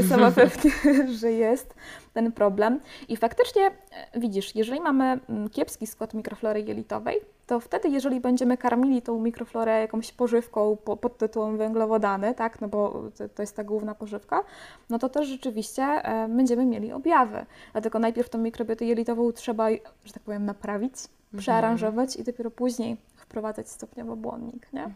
sama 0.09 0.31
pewnie, 0.41 0.71
że 1.07 1.31
jest 1.31 1.75
ten 2.13 2.31
problem. 2.31 2.79
I 3.07 3.17
faktycznie, 3.17 3.61
e, 3.65 4.19
widzisz, 4.19 4.55
jeżeli 4.55 4.81
mamy 4.81 5.19
mm, 5.29 5.49
kiepski 5.49 5.87
skład 5.87 6.13
mikroflory 6.13 6.61
jelitowej, 6.61 7.19
to 7.47 7.59
wtedy, 7.59 7.89
jeżeli 7.89 8.19
będziemy 8.19 8.57
karmili 8.57 9.01
tą 9.01 9.19
mikroflorę 9.19 9.81
jakąś 9.81 10.11
pożywką 10.11 10.77
po, 10.83 10.97
pod 10.97 11.17
tytułem 11.17 11.57
węglowodany, 11.57 12.33
tak, 12.33 12.61
no 12.61 12.67
bo 12.67 13.03
to, 13.17 13.29
to 13.29 13.43
jest 13.43 13.55
ta 13.55 13.63
główna 13.63 13.95
pożywka, 13.95 14.43
no 14.89 14.99
to 14.99 15.09
też 15.09 15.27
rzeczywiście 15.27 15.83
e, 15.83 16.27
będziemy 16.27 16.65
mieli 16.65 16.91
objawy. 16.91 17.45
Dlatego 17.71 17.99
najpierw 17.99 18.29
tą 18.29 18.37
mikrobiotę 18.37 18.85
jelitową 18.85 19.02
trzeba, 19.33 19.69
że 20.05 20.13
tak 20.13 20.23
powiem, 20.23 20.45
naprawić, 20.45 20.93
przearanżować 21.37 22.15
i 22.15 22.23
dopiero 22.23 22.51
później 22.51 22.97
wprowadzać 23.15 23.69
stopniowo 23.69 24.15
błonnik, 24.15 24.73
nie? 24.73 24.89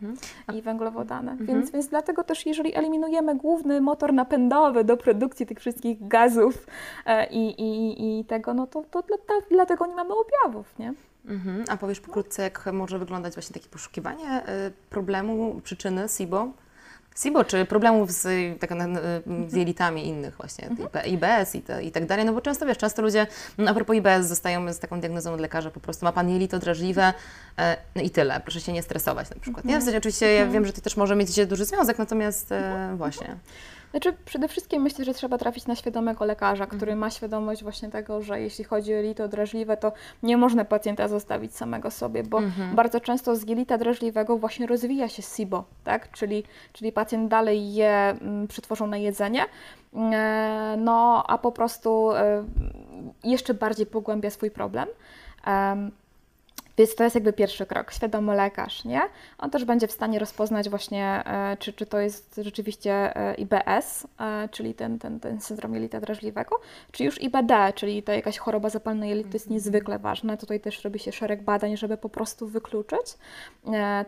I 0.58 0.62
węglowodany. 0.62 1.38
Więc, 1.46 1.72
więc 1.72 1.88
dlatego 1.88 2.24
też, 2.24 2.46
jeżeli 2.46 2.76
eliminujemy 2.76 3.36
główny 3.36 3.82
motor 3.82 4.14
napędowy 4.14 4.84
do 4.84 4.98
produkcji 4.98 5.46
tych 5.46 5.60
wszystkich 5.60 6.08
gazów 6.08 6.68
e, 7.06 7.28
i, 7.28 7.62
i, 7.62 8.20
i 8.20 8.26
tego, 8.26 8.54
no 8.54 8.68
to, 8.68 8.84
to 8.92 9.02
dla, 9.02 9.18
dla- 9.18 9.48
dlatego 9.52 9.86
nie 9.86 9.96
mamy 9.96 10.14
objawów, 10.14 10.80
nie? 10.80 10.94
Mhm. 11.26 11.64
A 11.70 11.78
powiesz 11.78 12.00
pokrótce, 12.00 12.44
jak 12.44 12.70
może 12.74 13.00
wyglądać 13.00 13.34
właśnie 13.34 13.54
takie 13.54 13.70
poszukiwanie 13.70 14.42
y, 14.42 14.72
problemu, 14.90 15.62
przyczyny 15.64 16.06
SIBO? 16.18 16.48
SIBO, 17.22 17.44
czy 17.44 17.66
problemów 17.66 18.12
z, 18.12 18.28
tak, 18.60 18.70
z 19.48 19.54
jelitami 19.54 20.08
innych 20.08 20.38
właśnie, 20.38 20.70
IB- 20.70 21.08
IBS 21.08 21.56
i, 21.56 21.62
te, 21.62 21.84
i 21.84 21.92
tak 21.92 22.06
dalej, 22.06 22.26
no 22.26 22.34
bo 22.34 22.42
często 22.42 22.66
wiesz, 22.66 22.78
często 22.78 23.02
ludzie, 23.02 23.28
no 23.58 23.72
a 23.72 23.74
propos 23.74 23.96
IBS, 23.96 24.26
zostają 24.28 24.74
z 24.74 24.80
taką 24.80 25.00
diagnozą 25.00 25.34
od 25.34 25.40
lekarza, 25.40 25.72
po 25.72 25.80
prostu 25.80 26.06
ma 26.06 26.12
Pan 26.12 26.30
jelito 26.30 26.60
drażliwe 26.60 27.14
e, 27.60 27.78
no 27.96 28.02
i 28.02 28.10
tyle, 28.10 28.40
proszę 28.40 28.62
się 28.62 28.74
nie 28.74 28.84
stresować 28.84 29.30
na 29.30 29.36
przykład. 29.42 29.66
Nie? 29.66 29.80
W 29.80 29.84
sensie 29.84 29.98
oczywiście 29.98 30.34
ja 30.34 30.48
wiem, 30.48 30.66
że 30.66 30.74
to 30.74 30.82
też 30.82 30.98
może 30.98 31.16
mieć 31.16 31.46
duży 31.46 31.66
związek, 31.66 32.00
natomiast 32.00 32.52
e, 32.52 32.94
właśnie. 32.98 33.38
Znaczy, 33.92 34.14
przede 34.26 34.48
wszystkim 34.48 34.82
myślę, 34.82 35.06
że 35.06 35.14
trzeba 35.14 35.38
trafić 35.38 35.68
na 35.68 35.76
świadomego 35.76 36.26
lekarza, 36.26 36.68
który 36.68 36.96
ma 36.96 37.10
świadomość 37.10 37.64
właśnie 37.64 37.90
tego, 37.90 38.22
że 38.22 38.42
jeśli 38.42 38.64
chodzi 38.64 38.94
o 38.94 38.96
jelito 38.96 39.28
drażliwe, 39.28 39.78
to 39.78 39.92
nie 40.24 40.38
można 40.38 40.66
pacjenta 40.66 41.08
zostawić 41.08 41.56
samego 41.56 41.92
sobie, 41.92 42.24
bo 42.24 42.40
bardzo 42.74 43.00
często 43.00 43.36
z 43.36 43.50
jelita 43.50 43.78
drażliwego 43.78 44.38
właśnie 44.38 44.68
rozwija 44.68 45.10
się 45.10 45.22
SIBO, 45.22 45.64
tak? 45.84 46.12
Czyli, 46.12 46.44
czyli 46.74 46.92
pacjent 46.92 47.30
dalej 47.30 47.74
je 47.74 47.90
mm, 47.92 48.48
przetworzone 48.48 49.02
jedzenie, 49.02 49.46
e, 49.96 50.76
no 50.78 51.24
a 51.28 51.38
po 51.38 51.52
prostu 51.52 52.12
e, 52.12 52.44
jeszcze 53.24 53.54
bardziej 53.54 53.86
pogłębia 53.86 54.30
swój 54.30 54.52
problem. 54.52 54.88
Więc 56.78 56.96
to 56.96 57.04
jest 57.04 57.16
jakby 57.16 57.34
pierwszy 57.34 57.66
krok, 57.66 57.92
świadomy 57.92 58.36
lekarz, 58.36 58.86
nie? 58.86 59.02
On 59.38 59.50
też 59.50 59.66
będzie 59.66 59.88
w 59.88 59.92
stanie 59.92 60.20
rozpoznać 60.20 60.70
właśnie, 60.70 61.24
e, 61.26 61.58
czy, 61.60 61.74
czy 61.74 61.86
to 61.86 62.00
jest 62.00 62.40
rzeczywiście 62.44 63.16
e, 63.16 63.36
IBS, 63.36 64.08
e, 64.20 64.50
czyli 64.52 64.74
ten, 64.74 65.00
ten, 65.00 65.20
ten 65.20 65.42
syndrom 65.42 65.74
jelita 65.74 66.00
drażliwego, 66.00 66.60
czy 66.92 67.04
już 67.04 67.22
IBD, 67.22 67.74
czyli 67.76 68.04
ta 68.04 68.14
jakaś 68.14 68.38
choroba 68.38 68.70
zapalna 68.70 69.06
jelitu 69.06 69.30
jest 69.34 69.50
niezwykle 69.50 70.00
ważna. 70.00 70.38
Tutaj 70.38 70.60
też 70.60 70.84
robi 70.84 71.00
się 71.00 71.12
szereg 71.12 71.44
badań, 71.44 71.78
żeby 71.78 71.98
po 71.98 72.10
prostu 72.10 72.48
wykluczyć 72.48 73.18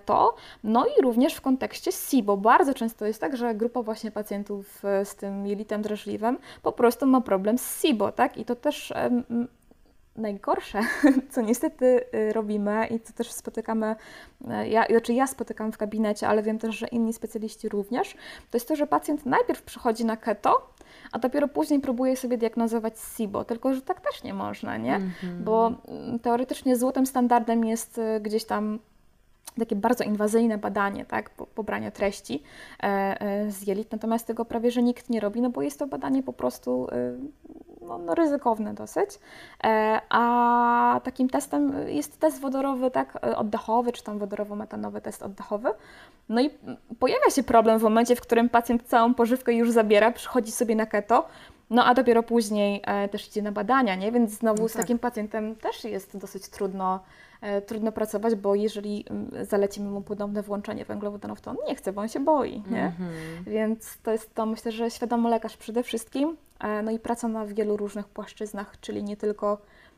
to. 0.05 0.35
No 0.63 0.85
i 0.85 1.01
również 1.01 1.33
w 1.33 1.41
kontekście 1.41 1.91
SIBO. 1.91 2.37
Bardzo 2.37 2.73
często 2.73 3.05
jest 3.05 3.21
tak, 3.21 3.37
że 3.37 3.55
grupa 3.55 3.81
właśnie 3.81 4.11
pacjentów 4.11 4.83
z 5.03 5.15
tym 5.15 5.47
jelitem 5.47 5.81
drażliwym 5.81 6.37
po 6.63 6.71
prostu 6.71 7.07
ma 7.07 7.21
problem 7.21 7.57
z 7.57 7.81
SIBO, 7.81 8.11
tak? 8.11 8.37
I 8.37 8.45
to 8.45 8.55
też 8.55 8.93
najgorsze, 10.19 10.81
co 11.31 11.41
niestety 11.41 12.01
y, 12.15 12.33
robimy 12.33 12.87
i 12.87 12.99
co 12.99 13.13
też 13.13 13.31
spotykamy, 13.31 13.95
y, 14.41 14.67
ja, 14.67 14.85
znaczy 14.89 15.13
ja 15.13 15.27
spotykam 15.27 15.71
w 15.71 15.77
gabinecie, 15.77 16.27
ale 16.27 16.43
wiem 16.43 16.59
też, 16.59 16.75
że 16.75 16.87
inni 16.87 17.13
specjaliści 17.13 17.69
również, 17.69 18.13
to 18.51 18.57
jest 18.57 18.67
to, 18.67 18.75
że 18.75 18.87
pacjent 18.87 19.25
najpierw 19.25 19.61
przychodzi 19.61 20.05
na 20.05 20.17
keto, 20.17 20.73
a 21.11 21.19
dopiero 21.19 21.47
później 21.47 21.79
próbuje 21.79 22.17
sobie 22.17 22.37
diagnozować 22.37 22.93
SIBO, 22.99 23.45
tylko 23.45 23.73
że 23.73 23.81
tak 23.81 24.01
też 24.01 24.23
nie 24.23 24.33
można, 24.33 24.77
nie? 24.77 24.99
-hmm. 24.99 25.43
Bo 25.43 25.71
mm, 25.87 26.19
teoretycznie 26.19 26.75
złotym 26.75 27.05
standardem 27.05 27.65
jest 27.65 27.97
y, 27.97 28.19
gdzieś 28.19 28.45
tam 28.45 28.79
takie 29.59 29.75
bardzo 29.75 30.03
inwazyjne 30.03 30.57
badanie, 30.57 31.05
tak, 31.05 31.29
pobrania 31.29 31.91
treści 31.91 32.43
e, 32.83 32.85
e, 33.21 33.51
z 33.51 33.67
jelit, 33.67 33.91
natomiast 33.91 34.27
tego 34.27 34.45
prawie, 34.45 34.71
że 34.71 34.83
nikt 34.83 35.09
nie 35.09 35.19
robi, 35.19 35.41
no 35.41 35.49
bo 35.49 35.61
jest 35.61 35.79
to 35.79 35.87
badanie 35.87 36.23
po 36.23 36.33
prostu 36.33 36.87
no, 37.81 37.97
no 37.97 38.15
ryzykowne 38.15 38.73
dosyć. 38.73 39.19
E, 39.63 40.01
a 40.09 41.01
takim 41.03 41.29
testem 41.29 41.87
jest 41.87 42.19
test 42.19 42.41
wodorowy, 42.41 42.91
tak, 42.91 43.17
oddechowy, 43.35 43.91
czy 43.91 44.03
tam 44.03 44.19
wodorowo-metanowy 44.19 45.01
test 45.01 45.23
oddechowy. 45.23 45.69
No 46.29 46.41
i 46.41 46.49
pojawia 46.99 47.29
się 47.29 47.43
problem 47.43 47.79
w 47.79 47.83
momencie, 47.83 48.15
w 48.15 48.21
którym 48.21 48.49
pacjent 48.49 48.83
całą 48.83 49.13
pożywkę 49.13 49.53
już 49.53 49.71
zabiera, 49.71 50.11
przychodzi 50.11 50.51
sobie 50.51 50.75
na 50.75 50.85
keto, 50.85 51.27
no 51.69 51.85
a 51.85 51.93
dopiero 51.93 52.23
później 52.23 52.83
też 53.11 53.27
idzie 53.27 53.41
na 53.41 53.51
badania, 53.51 53.95
nie? 53.95 54.11
Więc 54.11 54.31
znowu 54.31 54.61
no 54.61 54.69
z 54.69 54.73
tak. 54.73 54.81
takim 54.81 54.99
pacjentem 54.99 55.55
też 55.55 55.83
jest 55.83 56.17
dosyć 56.17 56.49
trudno 56.49 56.99
E, 57.41 57.61
trudno 57.61 57.91
pracować, 57.91 58.35
bo 58.35 58.55
jeżeli 58.55 59.05
mm, 59.09 59.45
zalecimy 59.45 59.89
mu 59.89 60.01
podobne 60.01 60.41
włączenie 60.43 60.85
węglowodanów, 60.85 61.41
to 61.41 61.51
on 61.51 61.57
nie 61.67 61.75
chce, 61.75 61.93
bo 61.93 62.01
on 62.01 62.09
się 62.09 62.19
boi, 62.19 62.63
nie? 62.71 62.81
Mm 62.81 62.91
-hmm. 62.91 63.49
Więc 63.49 63.97
to 64.03 64.11
jest 64.11 64.35
to, 64.35 64.45
myślę, 64.45 64.71
że 64.71 64.91
świadomy 64.91 65.29
lekarz 65.29 65.57
przede 65.57 65.83
wszystkim, 65.83 66.37
e, 66.59 66.81
no 66.81 66.91
i 66.91 66.99
praca 66.99 67.27
na 67.27 67.45
wielu 67.45 67.77
różnych 67.77 68.07
płaszczyznach, 68.07 68.79
czyli 68.81 69.03
nie 69.03 69.17
tylko, 69.17 69.57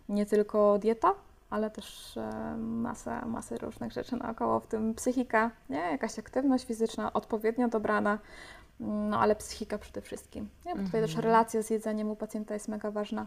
nie 0.10 0.26
tylko 0.26 0.80
dieta, 0.80 1.14
ale 1.50 1.70
też 1.70 2.18
e, 2.18 2.58
masę, 2.58 3.26
masę 3.26 3.58
różnych 3.58 3.92
rzeczy 3.92 4.16
naokoło, 4.16 4.60
w 4.60 4.68
tym 4.68 4.94
psychika, 4.94 5.52
nie? 5.70 5.80
jakaś 5.80 6.20
aktywność 6.20 6.66
fizyczna 6.66 7.14
odpowiednio 7.14 7.68
dobrana, 7.68 8.18
no 8.82 9.20
ale 9.20 9.36
psychika 9.36 9.78
przede 9.78 10.02
wszystkim. 10.02 10.50
Nie? 10.66 10.76
Bo 10.76 10.82
tutaj 10.84 11.00
mm 11.00 11.04
-hmm. 11.04 11.08
też 11.08 11.16
mhm. 11.16 11.26
relacja 11.26 11.62
z 11.62 11.70
jedzeniem 11.70 12.10
u 12.10 12.16
pacjenta 12.16 12.54
jest 12.54 12.68
mega 12.68 12.92
ważna 12.92 13.26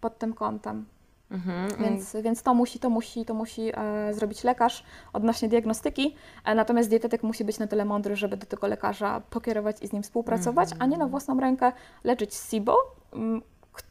pod 0.00 0.18
tym 0.18 0.34
kątem. 0.34 0.86
Mhm, 1.30 1.68
więc, 1.78 2.16
więc 2.22 2.42
to 2.42 2.54
musi, 2.54 2.78
to 2.78 2.90
musi, 2.90 3.24
to 3.24 3.34
musi 3.34 3.72
e, 3.74 4.14
zrobić 4.14 4.44
lekarz 4.44 4.84
odnośnie 5.12 5.48
diagnostyki, 5.48 6.14
e, 6.44 6.54
natomiast 6.54 6.90
dietetyk 6.90 7.22
musi 7.22 7.44
być 7.44 7.58
na 7.58 7.66
tyle 7.66 7.84
mądry, 7.84 8.16
żeby 8.16 8.36
do 8.36 8.46
tego 8.46 8.66
lekarza 8.66 9.22
pokierować 9.30 9.82
i 9.82 9.88
z 9.88 9.92
nim 9.92 10.02
współpracować, 10.02 10.68
a 10.78 10.84
nie 10.84 10.90
na 10.90 10.94
mhm. 10.94 11.10
własną 11.10 11.40
rękę 11.40 11.72
leczyć 12.04 12.34
SIBO, 12.34 12.76
m, 13.12 13.42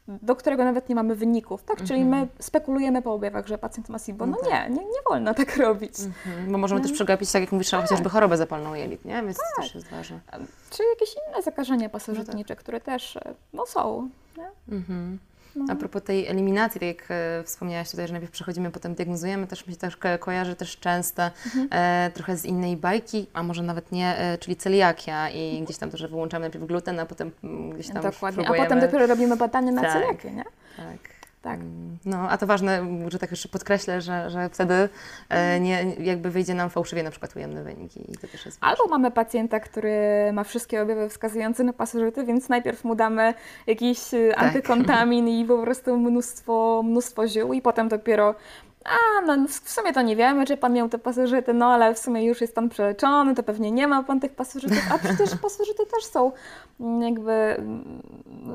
do 0.08 0.36
którego 0.36 0.64
nawet 0.64 0.90
nie 0.90 0.96
mamy 0.96 1.16
wyników, 1.16 1.64
tak? 1.64 1.84
Czyli 1.84 2.06
my 2.06 2.18
mhm. 2.18 2.28
spekulujemy 2.40 3.02
po 3.02 3.14
objawach, 3.14 3.48
że 3.48 3.58
pacjent 3.58 3.90
ma 3.90 4.00
SIBO. 4.00 4.26
No, 4.26 4.38
no 4.42 4.50
tak. 4.50 4.70
nie, 4.70 4.76
nie, 4.76 4.86
nie 4.86 5.02
wolno 5.10 5.34
tak 5.34 5.58
robić. 5.58 6.00
Mhm. 6.00 6.52
Bo 6.52 6.58
możemy 6.58 6.82
też 6.82 6.92
przegapić, 6.92 7.32
tak 7.32 7.42
jak 7.42 7.52
mówisz, 7.52 7.70
tak. 7.70 7.82
chociażby 7.82 8.10
chorobę 8.10 8.38
zapalną 8.38 8.74
jelit, 8.74 9.06
nie? 9.06 9.24
Więc 9.24 9.38
tak. 9.38 9.46
to 9.56 9.62
też 9.62 9.76
jest 9.76 9.88
ważne. 9.88 10.20
Czy 10.70 10.84
jakieś 10.94 11.16
inne 11.28 11.42
zakażenia 11.42 11.90
pasożytnicze, 11.90 12.54
no 12.54 12.56
tak. 12.56 12.60
które 12.60 12.80
też 12.82 13.16
e, 13.18 13.34
no, 13.54 13.66
są. 13.66 14.10
Nie? 14.38 14.52
No. 15.56 15.66
A 15.70 15.76
propos 15.76 16.04
tej 16.04 16.28
eliminacji, 16.28 16.80
tak 16.80 16.88
jak 16.88 17.06
e, 17.10 17.44
wspomniałaś 17.44 17.92
tutaj, 17.92 18.08
że 18.08 18.14
najpierw 18.14 18.32
przechodzimy, 18.32 18.72
potem 18.72 18.96
diagnozujemy, 18.96 19.48
też 19.48 19.68
mi 19.68 19.74
się 19.74 19.80
też 19.80 19.98
kojarzy 20.20 20.56
też 20.56 20.80
często 20.80 21.24
mhm. 21.46 21.68
e, 21.72 22.12
trochę 22.14 22.38
z 22.38 22.46
innej 22.46 22.78
bajki, 22.78 23.28
a 23.34 23.44
może 23.44 23.64
nawet 23.64 23.92
nie, 23.92 24.18
e, 24.18 24.38
czyli 24.38 24.56
celiakia 24.56 25.30
i 25.30 25.46
mhm. 25.46 25.66
gdzieś 25.66 25.78
tam 25.78 25.90
to, 25.90 25.98
że 25.98 26.08
wyłączamy 26.08 26.42
najpierw 26.42 26.66
gluten, 26.66 27.00
a 27.00 27.06
potem 27.06 27.32
mm, 27.44 27.70
gdzieś 27.70 27.88
tam 27.88 28.04
Dokładnie, 28.04 28.50
a 28.50 28.54
potem 28.54 28.80
dopiero 28.80 29.08
robimy 29.08 29.38
badanie 29.38 29.72
na 29.72 29.82
tak, 29.82 29.94
celiakię, 29.94 30.32
nie? 30.32 30.44
Tak. 30.78 31.13
Tak. 31.44 31.60
Mm, 31.60 31.98
no, 32.06 32.30
a 32.30 32.38
to 32.38 32.48
ważne, 32.48 32.86
że 33.08 33.20
tak 33.20 33.32
jeszcze 33.32 33.50
podkreślę, 33.50 34.02
że, 34.02 34.30
że 34.30 34.50
wtedy 34.50 34.90
e, 35.30 35.60
nie, 35.60 35.96
jakby 36.00 36.32
wyjdzie 36.32 36.54
nam 36.54 36.70
fałszywie 36.70 37.04
na 37.04 37.12
przykład 37.12 37.36
ujemne 37.36 37.64
wyniki 37.64 38.12
i 38.12 38.18
to 38.18 38.28
też 38.28 38.46
jest 38.46 38.58
Albo 38.62 38.88
mamy 38.88 39.12
pacjenta, 39.12 39.60
który 39.60 39.92
ma 40.34 40.44
wszystkie 40.44 40.82
objawy 40.82 41.10
wskazujące 41.10 41.64
na 41.64 41.74
pasożyty, 41.74 42.26
więc 42.26 42.50
najpierw 42.50 42.84
mu 42.84 42.96
damy 42.96 43.34
jakiś 43.68 44.14
e, 44.14 44.30
tak. 44.30 44.44
antykontamin 44.44 45.28
i 45.28 45.46
po 45.46 45.58
prostu 45.58 45.98
mnóstwo, 45.98 46.84
mnóstwo 46.86 47.28
ziół 47.28 47.54
i 47.54 47.62
potem 47.62 47.88
dopiero 47.88 48.36
a, 48.84 49.22
no 49.26 49.48
w 49.48 49.70
sumie 49.70 49.94
to 49.94 50.02
nie 50.02 50.16
wiemy, 50.16 50.46
czy 50.46 50.58
pan 50.58 50.74
miał 50.74 50.90
te 50.90 50.98
pasożyty, 50.98 51.54
no 51.54 51.66
ale 51.66 51.94
w 51.94 52.00
sumie 52.00 52.26
już 52.26 52.42
jest 52.42 52.56
pan 52.56 52.70
przeleczony, 52.70 53.36
to 53.36 53.44
pewnie 53.44 53.72
nie 53.72 53.88
ma 53.88 54.04
pan 54.04 54.20
tych 54.20 54.36
pasożytów, 54.36 54.92
a 54.92 54.98
przecież 54.98 55.36
pasożyty 55.44 55.86
też 55.86 56.06
są 56.06 56.32
mm, 56.80 57.02
jakby 57.02 57.32
mm, 57.32 58.02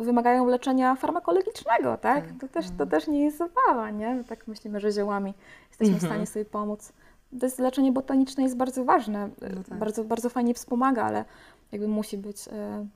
wymagają 0.05 0.47
leczenia 0.47 0.95
farmakologicznego, 0.95 1.97
tak? 1.97 2.25
To 2.41 2.49
też, 2.49 2.67
to 2.79 2.87
też 2.87 3.07
nie 3.07 3.25
jest 3.25 3.39
zabawa, 3.39 3.91
nie? 3.91 4.25
Tak 4.29 4.47
myślimy, 4.47 4.81
że 4.81 4.93
ziołami 4.93 5.35
jesteśmy 5.69 5.95
w 5.95 5.99
stanie 5.99 6.13
mhm. 6.13 6.27
sobie 6.27 6.45
pomóc. 6.45 6.93
To 7.41 7.47
jest 7.47 7.59
leczenie 7.59 7.93
botaniczne 7.93 8.43
jest 8.43 8.57
bardzo 8.57 8.85
ważne, 8.85 9.29
no 9.55 9.63
tak. 9.69 9.79
bardzo, 9.79 10.05
bardzo 10.05 10.31
fajnie 10.31 10.55
wspomaga, 10.55 11.05
ale 11.05 11.25
jakby 11.73 11.89
musi 11.89 12.19
być 12.19 12.49
e, 12.49 12.87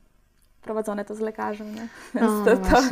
prowadzone 0.62 1.04
to 1.04 1.14
z 1.14 1.20
lekarzem, 1.20 1.74
nie? 1.74 1.88
Więc 2.14 2.26
no, 2.32 2.44
to, 2.44 2.56
to 2.56 2.82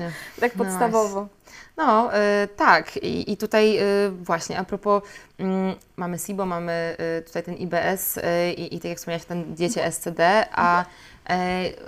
tak 0.41 0.57
no 0.57 0.65
podstawowo. 0.65 1.29
No, 1.77 1.87
no 1.87 2.17
y, 2.17 2.49
tak. 2.57 2.97
I, 2.97 3.33
I, 3.33 3.37
tutaj 3.37 3.79
y, 3.79 4.11
właśnie 4.11 4.59
a 4.59 4.65
propos 4.65 5.03
y, 5.41 5.45
mamy 5.97 6.19
SIBO, 6.19 6.47
mamy 6.47 6.97
y, 7.19 7.23
tutaj 7.23 7.43
ten 7.43 7.55
IBS 7.55 8.19
i, 8.57 8.75
i 8.75 8.81
tak 8.81 8.89
jak 8.89 8.99
wspomniałaś, 8.99 9.25
ten 9.25 9.55
diecie. 9.55 9.93
SCD, 9.93 10.47
a 10.53 10.85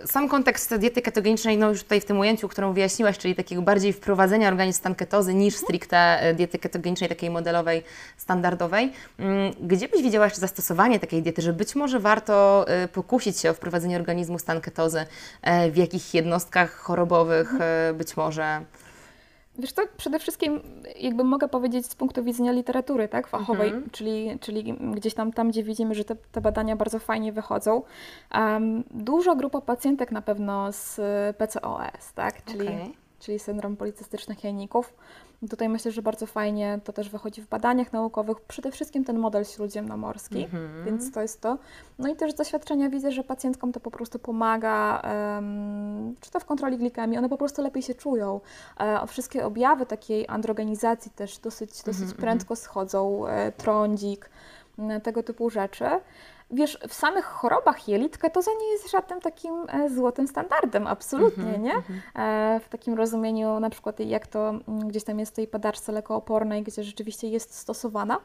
sam 0.07 0.29
kontekst 0.29 0.77
diety 0.77 1.03
ketogenicznej, 1.03 1.59
no 1.59 1.69
już 1.69 1.83
tutaj 1.83 2.01
w 2.01 2.05
tym 2.05 2.19
ujęciu, 2.19 2.49
którą 2.49 2.73
wyjaśniłaś, 2.73 3.19
czyli 3.19 3.35
takiego 3.35 3.63
bardziej 3.63 3.93
wprowadzenia 3.93 4.49
organizmu 4.49 4.79
stan 4.79 4.95
ketozy 4.95 5.35
niż 5.35 5.57
stricte 5.57 6.21
e, 6.21 6.35
diety 6.35 6.59
ketogenicznej, 6.59 7.09
takiej 7.09 7.31
modelowej, 7.31 7.83
standardowej. 8.17 8.93
Mm, 9.19 9.53
gdzie 9.61 9.89
byś 9.89 10.03
widziała 10.03 10.25
jeszcze 10.25 10.41
zastosowanie 10.41 11.01
takiej 11.01 11.23
diety, 11.23 11.43
że 11.43 11.53
być 11.53 11.75
może 11.75 12.01
warto 12.01 12.65
e, 12.69 12.89
pokusić 12.89 13.39
się 13.39 13.51
o 13.51 13.55
wprowadzenie 13.55 13.97
organizmu 13.97 14.39
stan 14.39 14.61
ketozy, 14.61 15.07
w 15.73 15.77
jakich 15.77 16.15
jednostkach 16.15 16.75
chorobowych 16.75 17.53
być 17.95 18.17
może? 18.17 18.61
Wiesz 19.59 19.73
co, 19.73 19.83
przede 19.97 20.19
wszystkim 20.19 20.61
jakby 21.01 21.25
mogę 21.25 21.49
powiedzieć 21.49 21.87
z 21.87 21.95
punktu 21.95 22.25
widzenia 22.25 22.53
literatury 22.53 23.09
tak, 23.09 23.27
fachowej, 23.27 23.69
mhm. 23.69 23.91
czyli, 23.91 24.39
czyli 24.41 24.75
gdzieś 24.75 25.15
tam, 25.15 25.33
tam, 25.33 25.51
gdzie 25.51 25.63
widzimy, 25.63 25.95
że 25.95 26.05
te, 26.05 26.17
te 26.33 26.41
badania 26.41 26.77
bardzo 26.77 26.99
fajnie 26.99 27.33
wychodzą. 27.33 27.83
Um, 28.35 28.85
duża 28.91 29.35
grupa 29.35 29.61
pacjentek 29.61 30.13
na 30.13 30.23
pewno 30.23 30.73
z 30.73 31.01
PCOS, 31.37 32.13
tak, 32.15 32.45
czyli, 32.45 32.69
okay. 32.69 32.91
czyli 33.21 33.39
syndrom 33.39 33.77
policystycznych 33.77 34.45
jajników. 34.45 34.95
Tutaj 35.51 35.69
myślę, 35.69 35.93
że 35.93 36.03
bardzo 36.03 36.27
fajnie 36.27 36.81
to 36.85 36.93
też 36.93 37.11
wychodzi 37.11 37.43
w 37.43 37.49
badaniach 37.49 37.93
naukowych, 37.93 38.41
przede 38.41 38.71
wszystkim 38.71 39.05
ten 39.05 39.19
model 39.19 39.45
śródziemnomorski, 39.45 40.37
mm-hmm. 40.37 40.85
więc 40.85 41.13
to 41.13 41.23
jest 41.23 41.41
to. 41.41 41.59
No 41.99 42.09
i 42.09 42.17
też 42.17 42.33
z 42.33 42.35
doświadczenia 42.35 42.91
widzę, 42.91 43.13
że 43.13 43.25
pacjentkom 43.25 43.73
to 43.73 43.81
po 43.81 43.91
prostu 43.91 44.19
pomaga, 44.19 45.03
um, 45.35 46.15
czy 46.21 46.31
to 46.31 46.41
w 46.41 46.45
kontroli 46.45 46.79
glikemii, 46.79 47.19
one 47.19 47.29
po 47.29 47.37
prostu 47.37 47.63
lepiej 47.63 47.83
się 47.83 47.95
czują. 47.95 48.41
E, 48.79 49.07
wszystkie 49.07 49.47
objawy 49.47 49.87
takiej 49.87 50.29
androgenizacji 50.29 51.11
też 51.11 51.39
dosyć, 51.39 51.83
dosyć 51.83 52.09
mm-hmm. 52.09 52.21
prędko 52.21 52.57
schodzą, 52.57 53.27
e, 53.27 53.53
trądzik, 53.53 54.31
tego 55.03 55.23
typu 55.23 55.51
rzeczy. 55.51 55.85
Wiesz, 56.53 56.79
w 56.89 56.95
samych 56.95 57.25
chorobach 57.25 57.89
jelit 57.89 58.19
ketoza 58.19 58.51
nie 58.61 58.67
jest 58.67 58.91
żadnym 58.91 59.21
takim 59.21 59.67
e, 59.69 59.91
złotym 59.91 60.29
standardem, 60.29 60.87
absolutnie, 60.87 61.45
mm 61.45 61.61
-hmm, 61.61 61.65
nie? 61.65 61.73
Mm 61.73 61.83
-hmm. 61.83 62.61
W 62.61 62.69
takim 62.69 62.95
rozumieniu 62.95 63.61
na 63.61 63.71
przykład 63.71 64.01
jak 64.01 64.27
to 64.27 64.49
mm, 64.49 64.89
gdzieś 64.89 65.05
tam 65.05 65.19
jest 65.19 65.33
w 65.33 65.35
tej 65.35 65.47
padaczce 65.47 65.93
lekoopornej, 65.93 66.63
gdzie 66.63 66.85
rzeczywiście 66.85 67.29
jest 67.29 67.55
stosowana. 67.55 68.19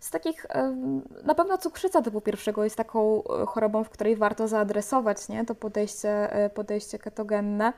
z 0.00 0.10
takich, 0.10 0.46
na 1.24 1.34
pewno 1.34 1.58
cukrzyca 1.58 2.02
typu 2.02 2.20
pierwszego 2.20 2.64
jest 2.64 2.76
taką 2.76 3.22
e, 3.24 3.46
chorobą, 3.46 3.84
w 3.84 3.90
której 3.90 4.16
warto 4.16 4.48
zaadresować 4.48 5.28
nie? 5.28 5.44
to 5.44 5.54
podejście, 5.54 6.28
podejście 6.54 6.98
ketogenne. 6.98 7.72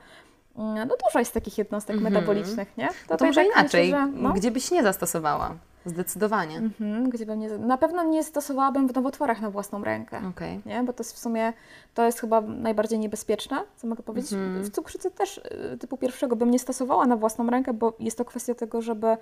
Mm, 0.57 0.87
no 0.87 0.95
dużo 1.05 1.19
jest 1.19 1.33
takich 1.33 1.57
jednostek 1.57 1.95
mm 1.95 2.05
-hmm. 2.05 2.13
metabolicznych, 2.13 2.77
nie? 2.77 2.87
To, 2.87 2.93
no 3.09 3.17
to 3.17 3.25
może 3.25 3.45
inaczej, 3.45 3.83
myślę, 3.83 4.11
że, 4.11 4.21
no. 4.21 4.33
gdzie 4.33 4.51
byś 4.51 4.71
nie 4.71 4.83
zastosowała? 4.83 5.55
Zdecydowanie. 5.85 6.57
Mhm, 6.57 7.09
gdzie 7.09 7.25
bym 7.25 7.39
nie, 7.39 7.57
na 7.57 7.77
pewno 7.77 8.03
nie 8.03 8.23
stosowałabym 8.23 8.87
w 8.87 8.95
nowotworach 8.95 9.41
na 9.41 9.49
własną 9.49 9.83
rękę. 9.83 10.21
Okej. 10.29 10.61
Nie? 10.65 10.83
Bo 10.83 10.93
to 10.93 11.03
jest 11.03 11.15
w 11.15 11.19
sumie, 11.19 11.53
to 11.93 12.05
jest 12.05 12.19
chyba 12.19 12.41
najbardziej 12.41 12.99
niebezpieczne, 12.99 13.57
co 13.75 13.87
mogę 13.87 14.03
powiedzieć. 14.03 14.33
Mhm. 14.33 14.63
W 14.63 14.69
cukrzycy 14.69 15.11
też 15.11 15.37
y, 15.73 15.77
typu 15.77 15.97
pierwszego 15.97 16.35
bym 16.35 16.51
nie 16.51 16.59
stosowała 16.59 17.05
na 17.05 17.17
własną 17.17 17.49
rękę, 17.49 17.73
bo 17.73 17.93
jest 17.99 18.17
to 18.17 18.25
kwestia 18.25 18.55
tego, 18.55 18.81
żeby, 18.81 19.17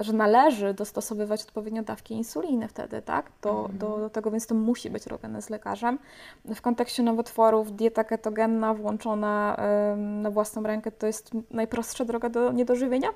że 0.00 0.12
należy 0.12 0.74
dostosowywać 0.74 1.42
odpowiednio 1.42 1.82
dawki 1.82 2.14
insuliny 2.14 2.68
wtedy, 2.68 3.02
tak? 3.02 3.26
Do, 3.42 3.50
Mhm. 3.60 3.78
do, 3.78 3.98
do 3.98 4.10
tego, 4.10 4.30
więc 4.30 4.46
to 4.46 4.54
musi 4.54 4.90
być 4.90 5.06
robione 5.06 5.42
z 5.42 5.50
lekarzem. 5.50 5.98
W 6.44 6.60
kontekście 6.60 7.02
nowotworów 7.02 7.76
dieta 7.76 8.04
ketogenna 8.04 8.74
włączona 8.74 9.56
na 9.96 10.30
własną 10.30 10.62
rękę 10.62 10.92
to 10.92 11.06
jest 11.06 11.30
najprostsza 11.50 12.04
droga 12.04 12.28
do 12.28 12.52
niedożywienia. 12.52 13.08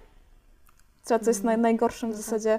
Co, 1.03 1.19
co 1.19 1.31
jest 1.31 1.45
naj, 1.45 1.59
najgorszym 1.59 2.13
w 2.13 2.17
zasadzie 2.17 2.59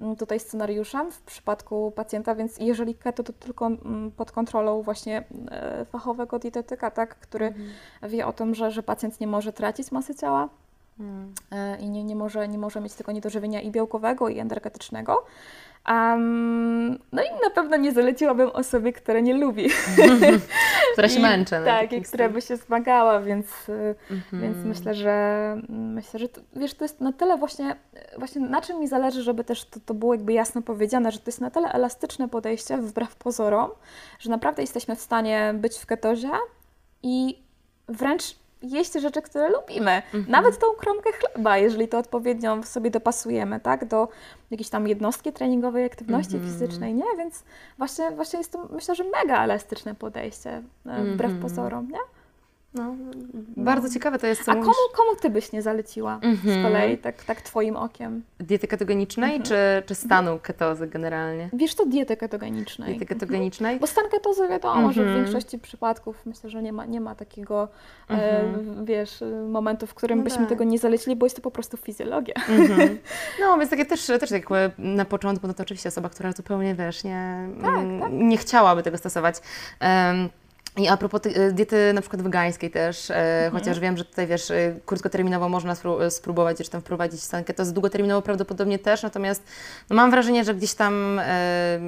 mm, 0.00 0.16
tutaj 0.16 0.40
scenariuszem 0.40 1.12
w 1.12 1.22
przypadku 1.22 1.92
pacjenta, 1.96 2.34
więc 2.34 2.58
jeżeli 2.58 2.94
keto, 2.94 3.22
to 3.22 3.32
tylko 3.32 3.66
mm, 3.66 4.10
pod 4.10 4.32
kontrolą 4.32 4.82
właśnie 4.82 5.24
e, 5.50 5.84
fachowego 5.84 6.38
dietetyka, 6.38 6.90
tak, 6.90 7.14
który 7.14 7.54
wie 8.02 8.26
o 8.26 8.32
tym, 8.32 8.54
że, 8.54 8.70
że 8.70 8.82
pacjent 8.82 9.20
nie 9.20 9.26
może 9.26 9.52
tracić 9.52 9.92
masy 9.92 10.14
ciała 10.14 10.48
Mm. 11.00 11.34
e, 11.50 11.78
i 11.80 11.90
nie, 11.90 12.04
nie, 12.04 12.16
może, 12.16 12.48
nie 12.48 12.58
może 12.58 12.80
mieć 12.80 12.94
tego 12.94 13.12
niedożywienia 13.12 13.60
i 13.60 13.70
białkowego, 13.70 14.28
i 14.28 14.38
energetycznego. 14.38 15.24
Am, 15.84 16.90
no 17.12 17.22
i 17.22 17.26
na 17.44 17.50
pewno 17.54 17.76
nie 17.76 17.92
zaleciłabym 17.92 18.50
osobie, 18.50 18.92
która 18.92 19.20
nie 19.20 19.34
lubi. 19.34 19.68
Która 20.92 21.08
się 21.08 21.18
I- 21.18 21.22
męczy. 21.22 21.56
Tak, 21.64 21.92
i 21.92 22.02
która 22.02 22.28
by 22.28 22.42
się 22.42 22.56
zmagała, 22.56 23.20
więc, 23.20 23.46
Mhm. 24.10 24.42
więc 24.42 24.56
myślę, 24.64 24.94
że 24.94 25.56
myślę, 25.68 26.20
że 26.20 26.28
to, 26.28 26.40
wiesz, 26.56 26.74
to 26.74 26.84
jest 26.84 27.00
na 27.00 27.12
tyle 27.12 27.36
właśnie, 27.36 27.76
właśnie 28.18 28.40
na 28.40 28.60
czym 28.60 28.80
mi 28.80 28.88
zależy, 28.88 29.22
żeby 29.22 29.44
też 29.44 29.64
to, 29.64 29.80
to 29.86 29.94
było 29.94 30.14
jakby 30.14 30.32
jasno 30.32 30.62
powiedziane, 30.62 31.12
że 31.12 31.18
to 31.18 31.24
jest 31.26 31.40
na 31.40 31.50
tyle 31.50 31.68
elastyczne 31.72 32.28
podejście, 32.28 32.78
wbrew 32.78 33.16
pozorom, 33.16 33.70
że 34.18 34.30
naprawdę 34.30 34.62
jesteśmy 34.62 34.96
w 34.96 35.00
stanie 35.00 35.54
być 35.56 35.78
w 35.78 35.86
ketozie 35.86 36.30
i 37.02 37.42
wręcz 37.88 38.36
jeść 38.62 38.92
rzeczy, 38.92 39.22
które 39.22 39.48
lubimy. 39.50 40.02
Nawet 40.28 40.58
tą 40.58 40.66
kromkę 40.78 41.10
chleba, 41.12 41.58
jeżeli 41.58 41.88
to 41.88 41.98
odpowiednio 41.98 42.62
sobie 42.62 42.90
dopasujemy, 42.90 43.60
tak, 43.60 43.84
do 43.84 44.08
jakiejś 44.50 44.68
tam 44.70 44.88
jednostki 44.88 45.32
treningowej, 45.32 45.84
aktywności 45.84 46.38
fizycznej, 46.40 46.94
nie? 46.94 47.04
Więc 47.18 47.44
właśnie, 47.78 48.10
właśnie 48.10 48.38
jest 48.38 48.52
to, 48.52 48.68
myślę, 48.70 48.94
że 48.94 49.04
mega 49.04 49.44
elastyczne 49.44 49.94
podejście, 49.94 50.62
e, 50.86 51.04
wbrew 51.04 51.32
pozorom, 51.42 51.88
nie? 51.90 51.98
No, 52.74 52.94
bardzo 53.56 53.88
ciekawe 53.90 54.18
to 54.18 54.26
jest, 54.26 54.44
co 54.44 54.52
A 54.52 54.54
mówisz. 54.54 54.66
komu, 54.66 54.96
komu 55.06 55.20
ty 55.20 55.30
byś 55.30 55.52
nie 55.52 55.62
zaleciła 55.62 56.20
z 56.44 56.62
kolei, 56.62 56.98
tak, 56.98 57.24
tak 57.24 57.40
twoim 57.42 57.76
okiem? 57.76 58.22
Diety 58.40 58.66
ketogenicznej 58.68 59.42
czy, 59.42 59.54
czy 59.86 59.94
stanu 59.94 60.38
ketozy 60.42 60.86
generalnie? 60.86 61.50
Wiesz, 61.52 61.74
to 61.74 61.86
diety 61.86 62.16
ketogenicznej. 62.16 62.88
Diety 62.90 63.06
ketogenicznej? 63.06 63.78
Bo 63.80 63.86
stan 63.86 64.04
ketozy 64.10 64.48
wiadomo, 64.48 64.92
że 64.92 65.02
w 65.02 65.06
Mhm. 65.06 65.24
większości 65.24 65.58
przypadków 65.58 66.26
myślę, 66.26 66.50
że 66.50 66.62
nie 66.62 66.72
ma, 66.72 66.86
nie 66.86 67.00
ma 67.00 67.14
takiego, 67.14 67.68
e, 68.10 68.44
wiesz, 68.84 69.24
momentu, 69.48 69.86
w 69.86 69.94
którym 69.94 70.18
No 70.18 70.24
byśmy 70.24 70.38
tak. 70.38 70.48
tego 70.48 70.64
nie 70.64 70.78
zalecili, 70.78 71.16
bo 71.16 71.26
jest 71.26 71.36
to 71.36 71.42
po 71.42 71.50
prostu 71.50 71.76
fizjologia. 71.76 72.34
Mhm. 72.48 72.98
No, 73.40 73.58
więc 73.58 73.70
takie 73.70 73.84
też, 73.86 74.06
też 74.06 74.20
tak 74.20 74.30
jakby 74.30 74.70
na 74.78 75.04
początku, 75.04 75.46
no 75.46 75.54
to 75.54 75.62
oczywiście 75.62 75.88
osoba, 75.88 76.08
która 76.08 76.32
zupełnie, 76.32 76.74
wiesz, 76.74 77.04
nie, 77.04 77.48
Tak, 77.62 77.74
mm, 77.74 78.28
nie 78.28 78.36
chciałaby 78.36 78.82
tego 78.82 78.98
stosować. 78.98 79.36
Em, 79.80 80.28
i 80.76 80.88
a 80.88 80.96
propos 80.96 81.20
e, 81.26 81.52
diety 81.52 81.92
na 81.92 82.00
przykład 82.00 82.22
wegańskiej 82.22 82.70
też, 82.70 83.10
e, 83.10 83.14
Mhm. 83.44 83.52
chociaż 83.52 83.80
wiem, 83.80 83.96
że 83.96 84.04
tutaj 84.04 84.26
wiesz, 84.26 84.50
e, 84.50 84.74
krótkoterminowo 84.86 85.48
można 85.48 85.74
spró- 85.74 86.10
spróbować 86.10 86.56
gdzieś 86.56 86.68
tam 86.68 86.80
wprowadzić 86.80 87.22
stan 87.22 87.44
ketozy, 87.44 87.72
długoterminowo 87.74 88.22
prawdopodobnie 88.22 88.78
też, 88.78 89.02
natomiast 89.02 89.42
no, 89.90 89.96
mam 89.96 90.10
wrażenie, 90.10 90.44
że 90.44 90.54
gdzieś 90.54 90.74
tam 90.74 91.18
e, 91.18 91.80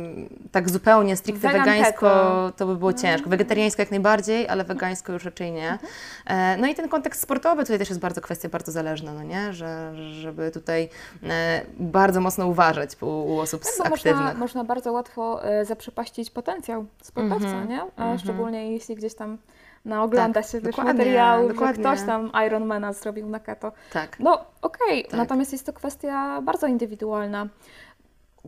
tak 0.53 0.71
zupełnie 0.71 1.17
stricte 1.17 1.49
Wegan 1.49 1.65
wegańsko 1.65 1.93
keto. 2.01 2.53
to 2.57 2.67
by 2.67 2.77
było 2.77 2.93
ciężko. 2.93 3.31
Wegetariańsko 3.31 3.83
jak 3.83 3.91
najbardziej, 3.91 4.49
ale 4.49 4.65
wegańsko 4.65 5.13
już 5.13 5.25
raczej 5.25 5.53
nie. 5.53 5.71
Mhm. 5.71 5.91
E, 6.27 6.57
No 6.57 6.67
i 6.67 6.75
ten 6.75 6.89
kontekst 6.89 7.23
sportowy 7.23 7.63
tutaj 7.63 7.79
też 7.79 7.89
jest 7.89 8.01
bardzo 8.01 8.21
kwestia 8.21 8.49
bardzo 8.49 8.73
zależna, 8.73 9.13
no 9.13 9.23
nie? 9.23 9.53
Że, 9.53 9.93
żeby 10.13 10.51
tutaj 10.51 10.89
e, 11.23 11.61
bardzo 11.79 12.21
mocno 12.21 12.47
uważać 12.47 12.91
u, 13.01 13.07
u 13.07 13.39
osób 13.39 13.63
Tak, 13.63 13.73
bo 13.79 13.91
można, 13.91 14.11
aktywnych. 14.11 14.39
można 14.39 14.65
bardzo 14.65 14.93
łatwo 14.93 15.41
zaprzepaścić 15.63 16.31
potencjał 16.31 16.87
sportowca, 17.03 17.47
Mhm, 17.49 17.69
nie? 17.69 17.81
A 17.83 18.03
mhm. 18.03 18.19
szczególnie 18.19 18.74
jeśli 18.75 18.95
gdzieś 18.95 19.15
tam 19.15 19.39
naogląda 19.85 20.43
Tak, 20.43 20.51
się 20.53 20.61
wiesz, 20.61 20.77
materiałów, 20.77 21.53
dokładnie. 21.53 21.85
ktoś 21.85 22.03
tam 22.07 22.31
Ironmana 22.47 22.93
zrobił 22.93 23.29
na 23.29 23.41
keto. 23.41 23.73
Tak. 23.93 24.17
No 24.21 24.45
okej, 24.63 25.05
Tak. 25.05 25.13
natomiast 25.13 25.53
jest 25.53 25.67
to 25.67 25.73
kwestia 25.73 26.41
bardzo 26.43 26.67
indywidualna. 26.67 27.49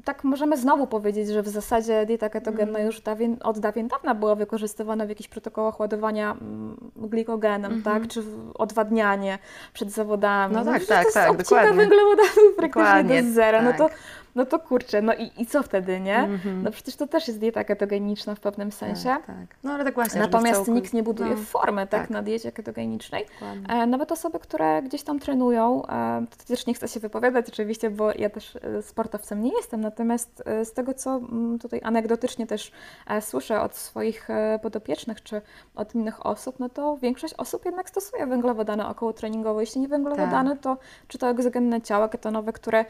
Tak 0.04 0.24
możemy 0.24 0.56
znowu 0.56 0.86
powiedzieć, 0.86 1.28
że 1.28 1.42
w 1.42 1.48
zasadzie 1.48 2.06
dieta 2.06 2.28
ketogenna 2.28 2.68
Mhm. 2.68 2.86
już 2.86 3.00
dawien, 3.00 3.36
od 3.42 3.58
dawien 3.58 3.88
dawna 3.88 4.14
była 4.14 4.34
wykorzystywana 4.34 5.06
w 5.06 5.08
jakichś 5.08 5.28
protokołach 5.28 5.80
ładowania 5.80 6.30
mm, 6.32 6.76
glikogenem, 6.96 7.82
tak? 7.82 8.08
Czy 8.08 8.22
odwadnianie 8.54 9.38
przed 9.72 9.90
zawodami. 9.90 10.56
Mhm. 10.56 10.66
No 10.66 10.72
tak, 10.72 10.84
tak, 10.88 11.12
tak, 11.12 11.30
obcinka 11.30 11.42
dokładnie. 11.62 11.76
węglowodanów 11.76 12.56
praktycznie 12.56 12.82
Dokładnie, 12.82 13.22
do 13.22 13.32
zera. 13.32 13.62
No, 13.62 13.72
to, 13.72 13.88
tak. 13.88 13.98
No 14.36 14.46
to 14.46 14.58
kurczę, 14.58 15.02
no 15.02 15.14
i, 15.14 15.30
i 15.38 15.46
co 15.46 15.62
wtedy, 15.62 16.00
nie? 16.00 16.18
Mhm. 16.18 16.62
No 16.62 16.70
przecież 16.70 16.96
to 16.96 17.06
też 17.06 17.28
jest 17.28 17.40
dieta 17.40 17.64
ketogeniczna 17.64 18.34
w 18.34 18.40
pewnym 18.40 18.72
sensie. 18.72 19.04
Tak, 19.04 19.26
tak. 19.26 19.36
No 19.64 19.72
ale 19.72 19.84
tak 19.84 19.94
właśnie. 19.94 20.20
Natomiast 20.20 20.60
całkow- 20.60 20.74
nikt 20.74 20.92
nie 20.92 21.02
buduje 21.02 21.30
no, 21.30 21.36
formy 21.36 21.86
tak, 21.86 22.00
tak. 22.00 22.10
na 22.10 22.22
diecie 22.22 22.52
ketogenicznej. 22.52 23.24
E, 23.68 23.86
Nawet 23.86 24.12
osoby, 24.12 24.38
które 24.38 24.82
gdzieś 24.82 25.02
tam 25.02 25.18
trenują, 25.18 25.86
e, 25.86 26.26
to 26.38 26.44
też 26.44 26.66
nie 26.66 26.74
chcę 26.74 26.88
się 26.88 27.00
wypowiadać 27.00 27.48
oczywiście, 27.48 27.90
bo 27.90 28.12
ja 28.12 28.30
też 28.30 28.56
e, 28.56 28.82
sportowcem 28.82 29.42
nie 29.42 29.52
jestem, 29.56 29.80
natomiast 29.80 30.42
e, 30.46 30.64
z 30.64 30.72
tego, 30.72 30.94
co 30.94 31.16
mm, 31.16 31.58
tutaj 31.58 31.80
anegdotycznie 31.84 32.46
też 32.46 32.72
e, 33.06 33.22
słyszę 33.22 33.60
od 33.60 33.76
swoich 33.76 34.28
podopiecznych 34.62 35.22
czy 35.22 35.42
od 35.74 35.94
innych 35.94 36.26
osób, 36.26 36.56
no 36.58 36.68
to 36.68 36.96
większość 36.96 37.34
osób 37.34 37.64
jednak 37.64 37.88
stosuje 37.88 38.26
węglowodany 38.26 38.86
okołotreningowe. 38.86 39.62
Jeśli 39.62 39.80
nie 39.80 39.88
węglowodany, 39.88 40.50
Tak. 40.50 40.60
to 40.60 40.76
czy 41.08 41.18
to 41.18 41.28
egzogenne 41.28 41.80
ciała 41.82 42.08
ketonowe, 42.08 42.52
które 42.52 42.84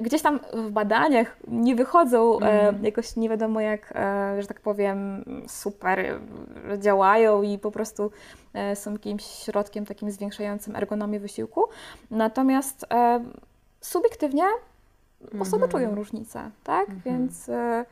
gdzieś 0.00 0.22
tam 0.22 0.40
w 0.52 0.70
badaniach 0.70 0.87
nie 1.48 1.74
wychodzą 1.74 2.34
Mhm. 2.34 2.84
jakoś 2.84 3.16
nie 3.16 3.28
wiadomo 3.28 3.60
jak, 3.60 3.92
e, 3.96 4.42
że 4.42 4.48
tak 4.48 4.60
powiem, 4.60 5.24
super 5.48 6.20
działają 6.78 7.42
i 7.42 7.58
po 7.58 7.70
prostu 7.70 8.10
e, 8.54 8.76
są 8.76 8.92
jakimś 8.92 9.24
środkiem 9.24 9.86
takim 9.86 10.10
zwiększającym 10.10 10.76
ergonomię 10.76 11.20
wysiłku. 11.20 11.64
Natomiast 12.10 12.86
subiektywnie 13.80 14.44
osoby 15.40 15.64
Mhm. 15.64 15.70
czują 15.70 15.94
różnicę, 15.94 16.50
tak? 16.64 16.86
Więc 17.04 17.48
e, 17.48 17.84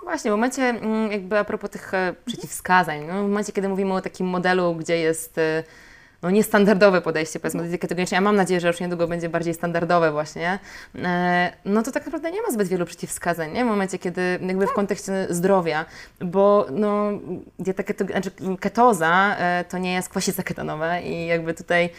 No 0.00 0.04
Właśnie, 0.04 0.30
w 0.30 0.34
momencie 0.34 0.62
mm, 0.62 1.12
jakby 1.12 1.38
a 1.38 1.44
propos 1.44 1.70
tych 1.70 1.94
e, 1.94 2.14
przeciwwskazań, 2.24 3.04
no, 3.06 3.12
w 3.12 3.28
momencie, 3.28 3.52
kiedy 3.52 3.68
mówimy 3.68 3.94
o 3.94 4.00
takim 4.00 4.26
modelu, 4.26 4.74
gdzie 4.74 4.98
jest 4.98 5.40
no, 6.22 6.30
niestandardowe 6.30 7.00
podejście, 7.00 7.40
powiedzmy, 7.40 7.70
do 7.70 7.78
ketogenicznej, 7.78 8.18
a 8.18 8.20
mam 8.20 8.36
nadzieję, 8.36 8.60
że 8.60 8.68
już 8.68 8.80
niedługo 8.80 9.08
będzie 9.08 9.28
bardziej 9.28 9.54
standardowe 9.54 10.12
właśnie, 10.12 10.58
e, 10.94 11.52
no 11.64 11.82
to 11.82 11.92
tak 11.92 12.04
naprawdę 12.04 12.30
nie 12.30 12.42
ma 12.42 12.50
zbyt 12.50 12.68
wielu 12.68 12.86
przeciwwskazań, 12.86 13.52
nie? 13.52 13.64
W 13.64 13.68
momencie, 13.68 13.98
kiedy 13.98 14.38
jakby 14.42 14.66
w 14.66 14.72
kontekście 14.72 15.26
zdrowia, 15.30 15.84
bo 16.20 16.66
no, 16.70 17.10
dieta 17.58 17.82
keto, 17.82 18.04
znaczy 18.04 18.30
ketoza 18.60 19.36
e, 19.38 19.64
to 19.68 19.78
nie 19.78 19.92
jest 19.92 20.08
kwasica 20.08 20.42
ketonowa 20.42 20.98
i 20.98 21.26
jakby 21.26 21.54
tutaj, 21.54 21.90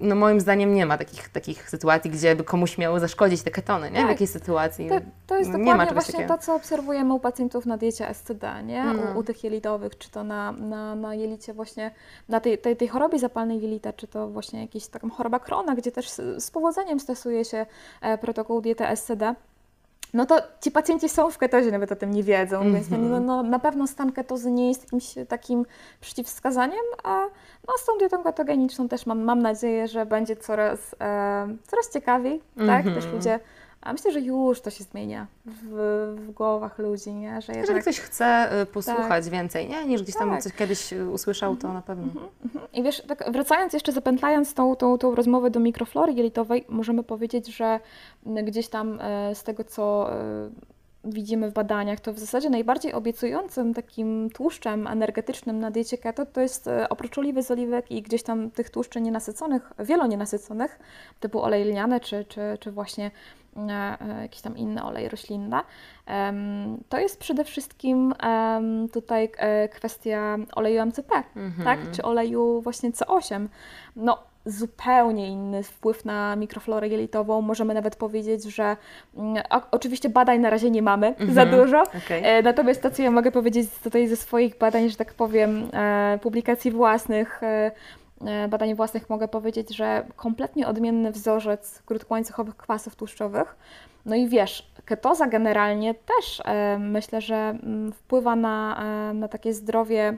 no 0.00 0.14
moim 0.14 0.40
zdaniem 0.40 0.74
nie 0.74 0.86
ma 0.86 0.98
takich, 0.98 1.28
takich 1.28 1.70
sytuacji, 1.70 2.10
gdzie 2.10 2.36
by 2.36 2.44
komuś 2.44 2.78
miało 2.78 3.00
zaszkodzić 3.00 3.42
te 3.42 3.50
ketony, 3.50 3.90
nie? 3.90 3.98
W 3.98 4.00
Tak. 4.00 4.10
jakiej 4.10 4.26
sytuacji? 4.26 4.88
to, 4.88 4.94
to 5.26 5.38
jest 5.38 5.50
nie 5.50 5.56
ma 5.56 5.64
dokładnie 5.64 5.86
czegoś 5.86 6.04
właśnie 6.04 6.12
takiego. 6.12 6.36
to, 6.36 6.42
co 6.42 6.54
obserwujemy 6.54 7.14
u 7.14 7.20
pacjentów 7.20 7.66
na 7.66 7.76
diecie 7.76 8.14
SCD, 8.14 8.62
nie? 8.64 8.84
U, 9.14 9.18
u 9.18 9.22
tych 9.22 9.44
jelitowych, 9.44 9.98
czy 9.98 10.10
to 10.10 10.24
na, 10.24 10.52
na, 10.52 10.94
na 10.94 11.14
jelicie 11.14 11.54
właśnie, 11.54 11.90
na 12.28 12.40
tej, 12.40 12.58
tej, 12.58 12.76
tej 12.76 12.88
chorobie 12.88 13.18
zapalnej 13.18 13.45
jelita, 13.54 13.92
czy 13.92 14.06
to 14.06 14.28
właśnie 14.28 14.60
jakaś 14.60 14.86
taką 14.86 15.10
choroba 15.10 15.38
krona, 15.38 15.74
gdzie 15.74 15.92
też 15.92 16.10
z, 16.38 16.50
powodzeniem 16.50 17.00
stosuje 17.00 17.44
się 17.44 17.66
e, 18.00 18.18
protokół 18.18 18.60
diety 18.60 18.84
SCD. 18.96 19.34
No 20.14 20.26
to 20.26 20.38
ci 20.60 20.70
pacjenci 20.70 21.08
są 21.08 21.30
w 21.30 21.38
ketozie, 21.38 21.70
nawet 21.70 21.92
o 21.92 21.96
tym 21.96 22.10
nie 22.10 22.22
wiedzą, 22.22 22.72
więc 22.72 22.90
no, 22.90 22.98
no, 22.98 23.20
no, 23.20 23.42
na 23.42 23.58
pewno 23.58 23.86
stan 23.86 24.12
ketozy 24.12 24.50
nie 24.50 24.68
jest 24.68 24.82
jakimś 24.82 25.14
takim 25.28 25.66
przeciwwskazaniem, 26.00 26.84
a 27.04 27.20
no, 27.68 27.74
z 27.78 27.86
tą 27.86 27.98
dietą 27.98 28.22
ketogeniczną 28.22 28.88
też 28.88 29.06
mam, 29.06 29.22
mam 29.22 29.42
nadzieję, 29.42 29.88
że 29.88 30.06
będzie 30.06 30.36
coraz, 30.36 30.94
e, 31.00 31.56
coraz 31.66 31.90
ciekawiej, 31.92 32.40
tak? 32.66 32.84
Też 32.84 33.06
ludzie, 33.12 33.40
a 33.86 33.92
myślę, 33.92 34.12
że 34.12 34.20
już 34.20 34.60
to 34.60 34.70
się 34.70 34.84
zmienia 34.84 35.26
w, 35.46 36.14
w 36.18 36.30
głowach 36.30 36.78
ludzi, 36.78 37.14
nie? 37.14 37.40
Że 37.42 37.52
Jeżeli 37.52 37.80
ktoś 37.80 38.00
chce 38.00 38.60
y, 38.62 38.66
posłuchać 38.66 39.30
więcej, 39.30 39.68
nie? 39.68 39.84
niż 39.84 40.02
gdzieś 40.02 40.16
tam 40.16 40.30
Tak. 40.30 40.42
coś 40.42 40.52
kiedyś 40.52 40.92
y, 40.92 41.10
usłyszał, 41.10 41.56
to 41.56 41.72
na 41.72 41.82
pewno. 41.82 42.06
I 42.72 42.82
wiesz, 42.82 43.02
tak 43.08 43.32
wracając 43.32 43.72
jeszcze, 43.72 43.92
zapętlając 43.92 44.54
tą, 44.54 44.76
tą, 44.76 44.98
tą 44.98 45.14
rozmowę 45.14 45.50
do 45.50 45.60
mikroflory 45.60 46.12
jelitowej, 46.12 46.64
możemy 46.68 47.02
powiedzieć, 47.02 47.46
że 47.46 47.80
gdzieś 48.26 48.68
tam 48.68 48.98
e, 49.00 49.34
z 49.34 49.42
tego, 49.42 49.64
co 49.64 50.10
widzimy 51.06 51.50
w 51.50 51.52
badaniach, 51.52 52.00
to 52.00 52.12
w 52.12 52.18
zasadzie 52.18 52.50
najbardziej 52.50 52.92
obiecującym 52.92 53.74
takim 53.74 54.30
tłuszczem 54.34 54.86
energetycznym 54.86 55.58
na 55.58 55.70
diecie 55.70 55.98
keto 55.98 56.26
to 56.26 56.40
jest 56.40 56.68
e, 56.68 56.88
oprócz 56.88 57.18
oliwy 57.18 57.42
z 57.42 57.50
oliwek 57.50 57.90
i 57.90 58.02
gdzieś 58.02 58.22
tam 58.22 58.50
tych 58.50 58.70
tłuszczy 58.70 59.00
nienasyconych, 59.00 59.72
wielonienasyconych, 59.78 60.78
typu 61.20 61.42
olej 61.42 61.64
lniany 61.64 62.00
czy, 62.00 62.24
czy, 62.24 62.40
czy 62.60 62.72
właśnie 62.72 63.10
e, 63.56 63.96
e, 64.00 64.22
jakiś 64.22 64.40
tam 64.40 64.56
inny 64.56 64.84
olej 64.84 65.08
roślinny. 65.08 65.56
To 66.88 66.98
jest 66.98 67.20
przede 67.20 67.44
wszystkim 67.44 68.14
tutaj 68.92 69.30
kwestia 69.70 70.36
oleju 70.54 70.86
MCT, 70.86 71.08
tak? 71.64 71.78
Czy 71.92 72.02
oleju 72.02 72.60
właśnie 72.60 72.90
C8. 72.90 73.48
No, 73.96 74.18
zupełnie 74.46 75.28
inny 75.28 75.62
wpływ 75.62 76.04
na 76.04 76.36
mikroflorę 76.36 76.88
jelitową. 76.88 77.40
Możemy 77.42 77.74
nawet 77.74 77.96
powiedzieć, 77.96 78.44
że 78.44 78.76
mm, 79.16 79.42
o, 79.50 79.62
oczywiście 79.70 80.08
badań 80.08 80.40
na 80.40 80.50
razie 80.50 80.70
nie 80.70 80.82
mamy 80.82 81.14
za 81.28 81.46
dużo. 81.46 81.82
Okej. 81.82 82.22
E, 82.24 82.42
Natomiast 82.42 82.82
to, 82.82 82.90
co 82.90 83.02
ja 83.02 83.10
mogę 83.10 83.30
powiedzieć 83.30 83.70
tutaj 83.84 84.08
ze 84.08 84.16
swoich 84.16 84.58
badań, 84.58 84.88
że 84.90 84.96
tak 84.96 85.14
powiem, 85.14 85.68
e, 85.72 86.18
publikacji 86.22 86.70
własnych, 86.70 87.42
e, 87.42 87.70
e, 88.26 88.48
badań 88.48 88.74
własnych 88.74 89.10
mogę 89.10 89.28
powiedzieć, 89.28 89.76
że 89.76 90.06
kompletnie 90.16 90.68
odmienny 90.68 91.12
wzorzec 91.12 91.82
krótkołańcuchowych 91.86 92.56
kwasów 92.56 92.96
tłuszczowych. 92.96 93.56
No 94.06 94.16
i 94.16 94.28
wiesz, 94.28 94.70
ketoza 94.84 95.26
generalnie 95.26 95.94
też 95.94 96.42
e, 96.44 96.78
myślę, 96.78 97.20
że 97.20 97.36
mm, 97.36 97.92
wpływa 97.92 98.36
na, 98.36 98.84
e, 99.10 99.14
na 99.14 99.28
takie 99.28 99.52
zdrowie 99.52 100.16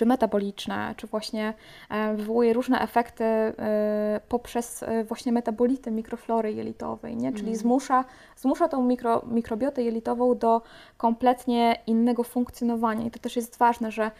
czy 0.00 0.06
metaboliczne, 0.06 0.94
czy 0.96 1.06
właśnie 1.06 1.54
e, 1.90 2.14
wywołuje 2.14 2.52
różne 2.52 2.80
efekty 2.80 3.24
e, 3.24 4.20
poprzez 4.28 4.82
e, 4.82 5.04
właśnie 5.04 5.32
metabolity 5.32 5.90
mikroflory 5.90 6.52
jelitowej, 6.52 7.16
nie? 7.16 7.32
czyli 7.32 7.56
zmusza, 7.56 8.04
zmusza 8.36 8.68
tą 8.68 8.84
mikro, 8.84 9.22
mikrobiotę 9.26 9.82
jelitową 9.82 10.38
do 10.38 10.62
kompletnie 10.96 11.76
innego 11.86 12.24
funkcjonowania. 12.24 13.06
I 13.06 13.10
to 13.10 13.18
też 13.18 13.36
jest 13.36 13.58
ważne, 13.58 13.90
że 13.90 14.10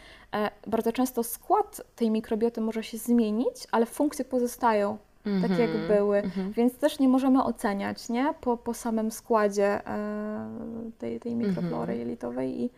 bardzo 0.67 0.93
często 0.93 1.23
skład 1.23 1.83
tej 1.97 2.11
mikrobioty 2.11 2.61
może 2.61 2.83
się 2.83 2.99
zmienić, 2.99 3.67
ale 3.71 3.87
funkcje 3.87 4.25
pozostają 4.25 4.99
tak 5.43 5.59
jak 5.59 5.71
były, 5.89 6.23
więc 6.57 6.79
też 6.79 6.99
nie 6.99 7.09
możemy 7.09 7.45
oceniać 7.45 8.09
nie? 8.09 8.35
Po, 8.41 8.57
po 8.57 8.75
samym 8.75 9.11
składzie 9.11 9.87
e, 9.87 10.51
tej, 10.99 11.21
tej 11.21 11.35
mikroflory 11.35 11.97
jelitowej 11.97 12.63
i 12.63 12.71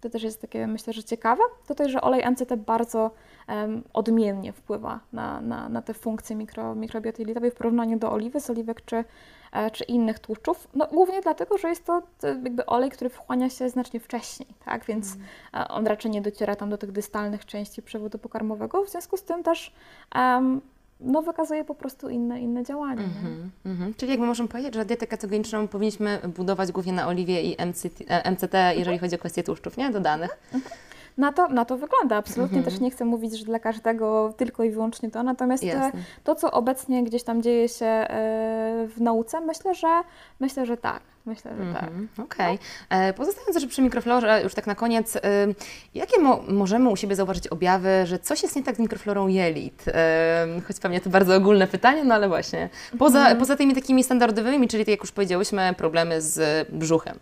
to 0.00 0.10
też 0.10 0.22
jest 0.22 0.40
takie, 0.40 0.66
myślę, 0.66 0.92
że 0.92 1.04
ciekawe. 1.04 1.42
To 1.66 1.74
też, 1.74 1.92
że 1.92 2.00
olej 2.00 2.30
MCT 2.30 2.56
bardzo 2.56 3.10
em, 3.46 3.82
odmiennie 3.92 4.52
wpływa 4.52 5.00
na, 5.12 5.40
na, 5.40 5.68
na 5.68 5.82
te 5.82 5.94
funkcje 5.94 6.36
mikro, 6.36 6.74
mikrobioty 6.74 7.22
jelitowej 7.22 7.50
w 7.50 7.54
porównaniu 7.54 7.98
do 7.98 8.12
oliwy 8.12 8.40
z 8.40 8.50
oliwek 8.50 8.84
czy, 8.84 9.04
e, 9.52 9.70
czy 9.70 9.84
innych 9.84 10.18
tłuszczów. 10.18 10.68
No, 10.74 10.86
głównie 10.86 11.20
dlatego, 11.20 11.58
że 11.58 11.68
jest 11.68 11.86
to 11.86 12.02
e, 12.22 12.28
jakby 12.28 12.66
olej, 12.66 12.90
który 12.90 13.10
wchłania 13.10 13.50
się 13.50 13.68
znacznie 13.68 14.00
wcześniej, 14.00 14.48
tak? 14.64 14.84
więc 14.84 15.16
e, 15.54 15.68
on 15.68 15.86
raczej 15.86 16.10
nie 16.10 16.22
dociera 16.22 16.56
tam 16.56 16.70
do 16.70 16.78
tych 16.78 16.92
dystalnych 16.92 17.46
części 17.46 17.82
przewodu 17.82 18.18
pokarmowego. 18.18 18.84
W 18.84 18.90
związku 18.90 19.16
z 19.16 19.22
tym 19.22 19.42
też 19.42 19.72
em, 20.14 20.60
no, 21.00 21.22
wykazuje 21.22 21.64
po 21.64 21.74
prostu 21.74 22.08
inne, 22.08 22.40
inne 22.40 22.64
działania. 22.64 23.02
nie? 23.02 23.08
Mhm, 23.08 23.50
mhm. 23.64 23.94
Czyli 23.94 24.10
jakby 24.10 24.26
możemy 24.26 24.48
powiedzieć, 24.48 24.74
że 24.74 24.84
dietę 24.84 25.06
ketogeniczną 25.06 25.68
powinniśmy 25.68 26.20
budować 26.36 26.72
głównie 26.72 26.92
na 26.92 27.08
oliwie 27.08 27.42
i 27.42 27.56
MCT, 27.66 28.04
e, 28.08 28.30
MCT 28.30 28.54
jeżeli 28.76 28.98
chodzi 28.98 29.14
o 29.14 29.18
kwestie 29.18 29.42
tłuszczów, 29.42 29.76
nie? 29.76 29.90
Dodanych. 29.90 30.38
Na 31.18 31.32
to, 31.32 31.48
na 31.48 31.64
to 31.64 31.76
wygląda. 31.76 32.16
Absolutnie 32.16 32.58
Mhm. 32.58 32.64
też 32.74 32.80
nie 32.80 32.90
chcę 32.90 33.04
mówić, 33.04 33.38
że 33.38 33.44
dla 33.44 33.58
każdego 33.58 34.34
tylko 34.36 34.64
i 34.64 34.70
wyłącznie 34.70 35.10
to. 35.10 35.22
Natomiast 35.22 35.62
e, 35.64 35.66
Jasne. 35.66 36.00
to, 36.24 36.34
co 36.34 36.50
obecnie 36.50 37.04
gdzieś 37.04 37.22
tam 37.22 37.42
dzieje 37.42 37.68
się 37.68 37.86
e, 37.86 38.06
w 38.88 39.00
nauce, 39.00 39.40
myślę, 39.40 39.74
że 39.74 39.88
myślę, 40.40 40.66
że 40.66 40.76
tak. 40.76 41.00
Myślę, 41.26 41.50
że 41.58 41.72
tak. 41.74 41.82
Mhm, 41.82 42.08
Okej. 42.24 42.58
E, 42.90 43.12
Pozostając 43.12 43.54
jeszcze 43.54 43.68
przy 43.68 43.82
mikroflorze, 43.82 44.40
już 44.42 44.54
tak 44.54 44.66
na 44.66 44.74
koniec, 44.74 45.16
y, 45.16 45.20
jakie 45.94 46.20
mo- 46.20 46.40
możemy 46.48 46.88
u 46.90 46.96
siebie 46.96 47.16
zauważyć 47.16 47.46
objawy, 47.48 47.88
że 48.04 48.18
coś 48.18 48.42
jest 48.42 48.56
nie 48.56 48.62
tak 48.62 48.76
z 48.76 48.78
mikroflorą 48.78 49.28
jelit? 49.28 49.84
E, 49.88 50.46
Choć 50.68 50.78
pewnie 50.80 51.00
to 51.00 51.10
bardzo 51.10 51.36
ogólne 51.36 51.66
pytanie, 51.66 52.04
no 52.04 52.14
ale 52.14 52.28
właśnie. 52.28 52.68
Poza, 52.98 53.18
Mhm. 53.18 53.38
poza 53.38 53.56
tymi 53.56 53.74
takimi 53.74 54.04
standardowymi, 54.04 54.68
czyli 54.68 54.84
tak 54.84 54.90
jak 54.90 55.00
już 55.00 55.12
powiedziałyśmy, 55.12 55.74
problemy 55.76 56.22
z 56.22 56.68
brzuchem. 56.72 57.18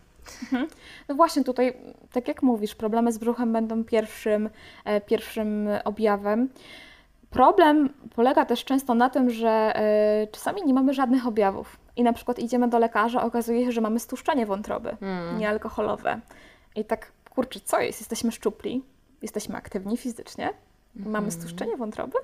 No 1.08 1.14
właśnie 1.14 1.44
tutaj, 1.44 1.76
tak 2.12 2.28
jak 2.28 2.42
mówisz, 2.42 2.74
problemy 2.74 3.12
z 3.12 3.18
brzuchem 3.18 3.52
będą 3.52 3.84
pierwszym, 3.84 4.50
e, 4.84 5.00
pierwszym 5.00 5.68
objawem. 5.84 6.48
Problem 7.30 7.88
polega 8.14 8.44
też 8.44 8.64
często 8.64 8.94
na 8.94 9.10
tym, 9.10 9.30
że 9.30 9.48
e, 9.48 10.26
czasami 10.32 10.62
nie 10.62 10.74
mamy 10.74 10.94
żadnych 10.94 11.26
objawów 11.26 11.76
i 11.96 12.02
na 12.02 12.12
przykład 12.12 12.38
idziemy 12.38 12.68
do 12.68 12.78
lekarza, 12.78 13.22
okazuje 13.22 13.64
się, 13.64 13.72
że 13.72 13.80
mamy 13.80 14.00
stłuszczenie 14.00 14.46
wątroby 14.46 14.96
niealkoholowe. 15.38 16.20
I 16.76 16.84
tak, 16.84 17.12
kurczę, 17.30 17.60
co 17.60 17.80
jest? 17.80 18.00
Jesteśmy 18.00 18.32
szczupli, 18.32 18.84
jesteśmy 19.22 19.56
aktywni 19.56 19.96
fizycznie, 19.96 20.50
mamy 20.96 21.30
stłuszczenie 21.30 21.76
wątroby? 21.76 22.18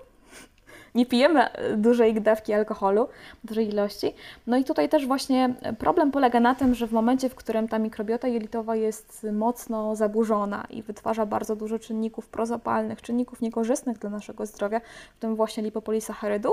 Nie 0.94 1.06
pijemy 1.06 1.52
e, 1.52 1.76
dużej 1.76 2.14
dawki 2.14 2.52
alkoholu, 2.52 3.08
dużej 3.44 3.68
ilości. 3.68 4.14
No 4.46 4.56
i 4.56 4.64
tutaj 4.64 4.88
też 4.88 5.06
właśnie 5.06 5.54
problem 5.78 6.10
polega 6.10 6.40
na 6.40 6.54
tym, 6.54 6.74
że 6.74 6.86
w 6.86 6.92
momencie, 6.92 7.28
w 7.28 7.34
którym 7.34 7.68
ta 7.68 7.78
mikrobiota 7.78 8.28
jelitowa 8.28 8.76
jest 8.76 9.26
mocno 9.32 9.96
zaburzona 9.96 10.66
i 10.70 10.82
wytwarza 10.82 11.26
bardzo 11.26 11.56
dużo 11.56 11.78
czynników 11.78 12.28
prozapalnych, 12.28 13.02
czynników 13.02 13.40
niekorzystnych 13.40 13.98
dla 13.98 14.10
naszego 14.10 14.46
zdrowia, 14.46 14.80
w 15.16 15.20
tym 15.20 15.36
właśnie 15.36 15.62
lipopolisacharydu, 15.62 16.50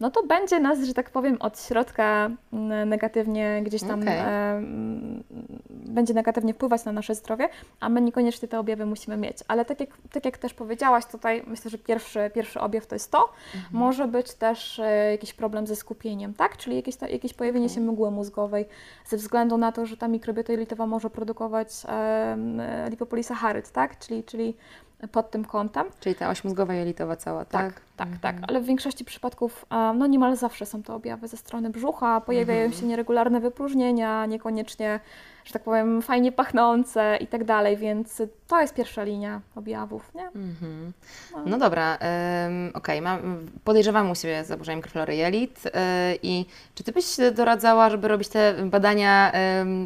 no 0.00 0.10
to 0.10 0.22
będzie 0.22 0.60
nas, 0.60 0.84
że 0.84 0.94
tak 0.94 1.10
powiem, 1.10 1.36
od 1.40 1.60
środka 1.60 2.30
mm, 2.52 2.88
negatywnie 2.88 3.62
gdzieś 3.64 3.82
tam 3.82 4.00
Okej. 4.00 4.18
e, 4.18 4.52
mm, 4.52 5.24
będzie 5.70 6.14
negatywnie 6.14 6.54
wpływać 6.54 6.84
na 6.84 6.92
nasze 6.92 7.14
zdrowie, 7.14 7.48
a 7.80 7.88
my 7.88 8.00
niekoniecznie 8.00 8.48
te 8.48 8.58
objawy 8.58 8.86
musimy 8.86 9.16
mieć. 9.16 9.38
Ale 9.48 9.64
tak 9.64 9.80
jak, 9.80 9.90
tak 10.12 10.24
jak 10.24 10.38
też 10.38 10.54
powiedziałaś 10.54 11.06
tutaj, 11.06 11.42
myślę, 11.46 11.70
że 11.70 11.78
pierwszy, 11.78 12.30
pierwszy 12.34 12.60
objaw 12.60 12.86
to 12.86 12.94
jest 12.94 13.10
to. 13.10 13.32
Może 13.82 14.08
być 14.08 14.34
też 14.34 14.78
e, 14.78 15.10
jakiś 15.10 15.32
problem 15.32 15.66
ze 15.66 15.76
skupieniem, 15.76 16.34
tak? 16.34 16.56
Czyli 16.56 16.76
jakieś, 16.76 16.96
to, 16.96 17.06
jakieś 17.06 17.34
pojawienie 17.34 17.68
się 17.68 17.80
mgły 17.80 18.10
mózgowej 18.10 18.64
ze 19.06 19.16
względu 19.16 19.58
na 19.58 19.72
to, 19.72 19.86
że 19.86 19.96
ta 19.96 20.08
mikrobiota 20.08 20.52
jelitowa 20.52 20.86
może 20.86 21.10
produkować 21.10 21.68
e, 21.88 22.86
lipopolisacharyd, 22.90 23.70
tak? 23.70 23.98
Czyli, 23.98 24.24
czyli 24.24 24.54
pod 25.12 25.30
tym 25.30 25.44
kątem. 25.44 25.86
Czyli 26.00 26.14
ta 26.14 26.30
oś 26.30 26.44
mózgowa 26.44 26.74
jelitowa 26.74 27.16
cała, 27.16 27.44
tak? 27.44 27.74
Tak, 27.74 27.82
tak, 27.96 28.08
tak. 28.20 28.36
Ale 28.48 28.60
w 28.60 28.64
większości 28.64 29.04
przypadków, 29.04 29.66
e, 29.70 29.92
no 29.94 30.06
niemal 30.06 30.36
zawsze 30.36 30.66
są 30.66 30.82
to 30.82 30.94
objawy 30.94 31.28
ze 31.28 31.36
strony 31.36 31.70
brzucha, 31.70 32.20
pojawiają 32.20 32.70
się 32.72 32.86
nieregularne 32.86 33.40
wypróżnienia, 33.40 34.26
niekoniecznie, 34.26 35.00
że 35.44 35.52
tak 35.52 35.62
powiem, 35.62 36.02
fajnie 36.02 36.32
pachnące 36.32 37.18
i 37.20 37.26
tak 37.26 37.44
dalej, 37.44 37.76
więc 37.76 38.22
to 38.46 38.60
jest 38.60 38.74
pierwsza 38.74 39.04
linia 39.04 39.40
objawów, 39.56 40.14
nie? 40.14 40.26
Mhm. 40.26 40.92
No 41.46 41.58
dobra, 41.58 41.98
ym, 42.46 42.70
okej, 42.74 43.02
mam 43.02 43.48
podejrzewam 43.64 44.10
u 44.10 44.14
siebie 44.14 44.44
zaburzenia 44.44 44.76
mikroflory 44.76 45.16
jelit 45.16 45.64
yy, 45.64 45.70
i 46.22 46.46
czy 46.74 46.84
Ty 46.84 46.92
byś 46.92 47.04
doradzała, 47.34 47.90
żeby 47.90 48.08
robić 48.08 48.28
te 48.28 48.54
badania, 48.64 49.32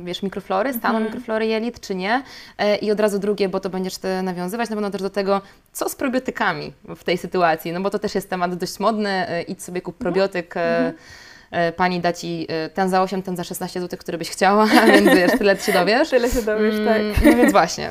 wiesz, 0.04 0.22
mikroflory, 0.22 0.72
stanu 0.72 1.00
mikroflory 1.00 1.46
jelit, 1.46 1.80
czy 1.80 1.94
nie? 1.94 2.22
Yy, 2.58 2.76
I 2.76 2.90
od 2.90 3.00
razu 3.00 3.18
drugie, 3.18 3.48
bo 3.48 3.60
to 3.60 3.70
będziesz 3.70 3.98
Ty 3.98 4.22
nawiązywać 4.22 4.70
na 4.70 4.76
pewno 4.76 4.90
też 4.90 5.02
do 5.02 5.10
tego, 5.10 5.40
co 5.72 5.88
z 5.88 5.96
probiotykami 5.96 6.72
w 6.96 7.04
tej 7.04 7.18
sytuacji, 7.18 7.72
no 7.72 7.80
bo 7.80 7.90
to 7.90 7.95
też 7.98 8.14
jest 8.14 8.30
temat 8.30 8.54
dość 8.54 8.80
modny, 8.80 9.26
yy, 9.30 9.42
idź 9.42 9.62
sobie 9.62 9.80
kup 9.80 9.96
probiotyk, 9.96 10.54
yy, 10.54 11.60
yy, 11.60 11.72
Pani 11.72 12.00
da 12.00 12.12
Ci 12.12 12.46
ten 12.74 12.88
za 12.88 13.02
8, 13.02 13.22
ten 13.22 13.36
za 13.36 13.44
16 13.44 13.80
zł, 13.80 13.98
który 13.98 14.18
byś 14.18 14.30
chciała, 14.30 14.66
więc 14.92 15.06
wiesz, 15.06 15.32
tyle 15.38 15.56
się 15.56 15.72
dowiesz. 15.72 16.10
Tyle 16.10 16.30
się 16.30 16.42
dowiesz, 16.42 16.74
tak. 16.86 16.96
Mm, 16.96 17.14
No 17.24 17.36
więc 17.36 17.52
właśnie, 17.52 17.90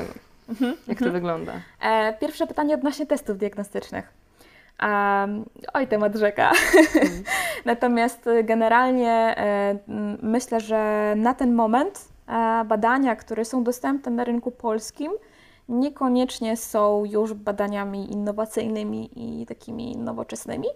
jak 0.88 0.98
to 0.98 1.10
wygląda? 1.10 1.52
E, 1.82 2.14
pierwsze 2.20 2.46
pytanie 2.46 2.74
odnośnie 2.74 3.06
testów 3.06 3.38
diagnostycznych. 3.38 4.12
Um, 4.82 5.44
oj, 5.74 5.86
temat 5.86 6.14
rzeka. 6.16 6.52
Natomiast 7.64 8.26
e, 8.26 8.44
generalnie 8.44 9.10
e, 9.10 9.78
myślę, 10.22 10.60
że 10.60 11.14
na 11.16 11.34
ten 11.34 11.54
moment 11.54 12.08
e, 12.28 12.64
badania, 12.64 13.16
które 13.16 13.44
są 13.44 13.64
dostępne 13.64 14.12
na 14.12 14.24
rynku 14.24 14.50
polskim, 14.50 15.12
niekoniecznie 15.68 16.56
są 16.56 17.04
już 17.04 17.34
badaniami 17.34 18.12
innowacyjnymi 18.12 19.10
i 19.16 19.46
takimi 19.46 19.96
nowoczesnymi. 19.96 20.68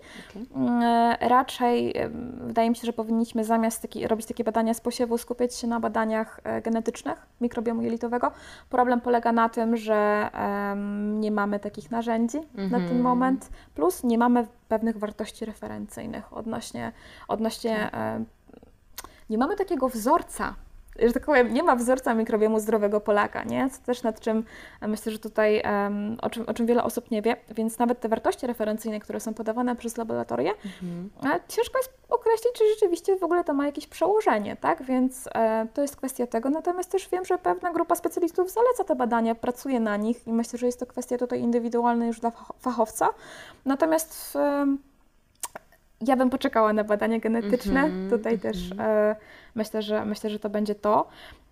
Mm, 0.55 0.83
e, 0.83 1.29
Raczej 1.29 1.95
wydaje 2.41 2.71
mi 2.71 2.77
się, 2.77 2.87
że 2.87 2.93
powinniśmy 2.93 3.45
zamiast 3.45 3.83
taki, 3.83 4.09
robić 4.09 4.27
takie 4.27 4.45
badania 4.45 4.75
z 4.75 4.81
posiewu, 4.81 5.19
skupiać 5.19 5.55
się 5.55 5.67
na 5.67 5.81
badaniach 5.81 6.41
e, 6.45 6.63
genetycznych 6.63 7.27
mikrobiomu 7.41 7.83
jelitowego. 7.83 8.33
Problem 8.71 9.01
polega 9.01 9.33
na 9.33 9.49
tym, 9.49 9.77
że 9.77 10.31
em, 10.33 11.21
nie 11.21 11.31
mamy 11.31 11.61
takich 11.61 11.91
narzędzi 11.91 12.39
na 12.71 12.79
ten 12.79 13.01
moment, 13.01 13.49
plus 13.75 14.05
nie 14.05 14.19
mamy 14.19 14.47
pewnych 14.69 14.99
wartości 14.99 15.45
referencyjnych 15.45 16.33
odnośnie, 16.33 16.93
odnośnie 17.29 17.93
em, 17.93 18.27
nie 19.31 19.39
mamy 19.39 19.57
takiego 19.57 19.89
wzorca 19.89 20.55
że 21.07 21.13
tak 21.13 21.25
powiem, 21.25 21.55
nie 21.55 21.63
ma 21.63 21.77
wzorca 21.77 22.15
mikrobiomu 22.15 22.61
zdrowego 22.61 23.01
Polaka, 23.01 23.45
nie? 23.45 23.71
Co 23.71 23.83
też 23.83 24.03
nad 24.03 24.21
czym 24.21 24.45
e, 24.81 24.89
myślę, 24.89 25.13
że 25.13 25.19
tutaj, 25.19 25.63
um, 25.65 26.17
o, 26.23 26.31
czym, 26.31 26.45
o 26.47 26.55
czym 26.55 26.67
wiele 26.67 26.85
osób 26.85 27.11
nie 27.11 27.23
wie, 27.23 27.37
więc 27.51 27.79
nawet 27.79 28.01
te 28.01 28.09
wartości 28.09 28.47
referencyjne, 28.47 29.01
które 29.01 29.21
są 29.21 29.35
podawane 29.35 29.77
przez 29.77 29.97
laboratoria, 29.97 30.53
mhm. 30.53 31.11
ciężko 31.49 31.79
jest 31.79 31.93
określić, 32.11 32.53
czy 32.55 32.65
rzeczywiście 32.75 33.17
w 33.17 33.23
ogóle 33.23 33.45
to 33.45 33.55
ma 33.55 33.67
jakieś 33.67 33.87
przełożenie, 33.87 34.57
tak? 34.57 34.83
Więc 34.83 35.29
e, 35.35 35.67
to 35.75 35.83
jest 35.83 35.97
kwestia 35.97 36.27
tego, 36.27 36.51
natomiast 36.51 36.91
też 36.91 37.09
wiem, 37.09 37.25
że 37.25 37.39
pewna 37.39 37.73
grupa 37.73 37.95
specjalistów 37.95 38.51
zaleca 38.51 38.85
te 38.85 38.97
badania, 38.97 39.35
pracuje 39.35 39.81
na 39.81 39.97
nich 39.97 40.27
i 40.27 40.33
myślę, 40.33 40.59
że 40.59 40.67
jest 40.67 40.81
to 40.81 40.87
kwestia 40.87 41.19
tutaj 41.19 41.41
indywidualna 41.41 42.07
już 42.07 42.21
dla 42.21 42.33
fachowca. 42.59 43.09
Natomiast 43.65 44.39
ja 46.07 46.17
bym 46.17 46.31
poczekała 46.31 46.73
na 46.73 46.85
badania 46.85 47.19
genetyczne. 47.19 47.81
Mm 47.81 48.09
-hmm, 48.09 48.11
Tutaj 48.11 48.33
mm 48.33 48.39
-hmm. 48.39 48.43
też 48.43 48.73
e, 48.79 49.17
myślę, 49.55 49.83
że 49.83 50.05
myślę, 50.05 50.31
że 50.31 50.39
to 50.39 50.51
będzie 50.51 50.75
to. 50.75 51.09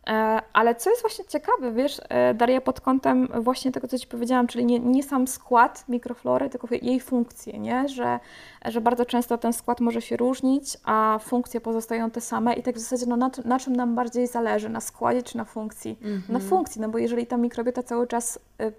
E, 0.08 0.42
ale 0.52 0.74
co 0.74 0.90
jest 0.90 1.02
właśnie 1.02 1.24
ciekawe, 1.24 1.72
wiesz, 1.72 2.00
e, 2.08 2.34
Daria, 2.34 2.60
pod 2.60 2.80
kątem 2.80 3.28
właśnie 3.40 3.72
tego, 3.72 3.88
co 3.88 3.98
Ci 3.98 4.06
powiedziałam, 4.06 4.46
czyli 4.46 4.64
nie, 4.64 4.78
nie 4.78 5.02
sam 5.02 5.28
skład 5.28 5.84
mikroflory, 5.88 6.50
tylko 6.50 6.68
jej 6.82 7.00
funkcje, 7.00 7.58
nie? 7.58 7.88
Że, 7.88 8.20
że 8.64 8.80
bardzo 8.80 9.04
często 9.04 9.38
ten 9.38 9.52
skład 9.52 9.80
może 9.80 10.02
się 10.02 10.16
różnić, 10.16 10.76
a 10.84 11.18
funkcje 11.22 11.60
pozostają 11.60 12.10
te 12.10 12.20
same 12.20 12.54
i 12.54 12.62
tak 12.62 12.74
w 12.74 12.78
zasadzie 12.78 13.06
no, 13.06 13.16
na, 13.16 13.30
na 13.44 13.58
czym 13.58 13.76
nam 13.76 13.94
bardziej 13.94 14.26
zależy, 14.26 14.68
na 14.68 14.80
składzie 14.80 15.22
czy 15.22 15.36
na 15.36 15.44
funkcji? 15.44 15.98
Mm 16.02 16.18
-hmm. 16.18 16.32
Na 16.32 16.38
funkcji, 16.38 16.80
no 16.80 16.88
bo 16.88 16.98
jeżeli 16.98 17.26
ta 17.26 17.36
mikrobiota 17.36 17.82
cały 17.82 18.06
czas 18.06 18.38
y, 18.62 18.72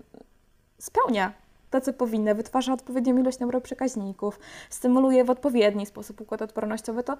spełnia 0.77 1.33
to, 1.69 1.81
co 1.81 1.93
powinna, 1.93 2.33
wytwarza 2.33 2.73
odpowiednią 2.73 3.17
ilość 3.17 3.39
neuroprzekaźników, 3.39 4.39
stymuluje 4.69 5.23
w 5.23 5.29
odpowiedni 5.29 5.85
sposób 5.85 6.21
układ 6.21 6.41
odpornościowy, 6.41 7.03
to 7.03 7.17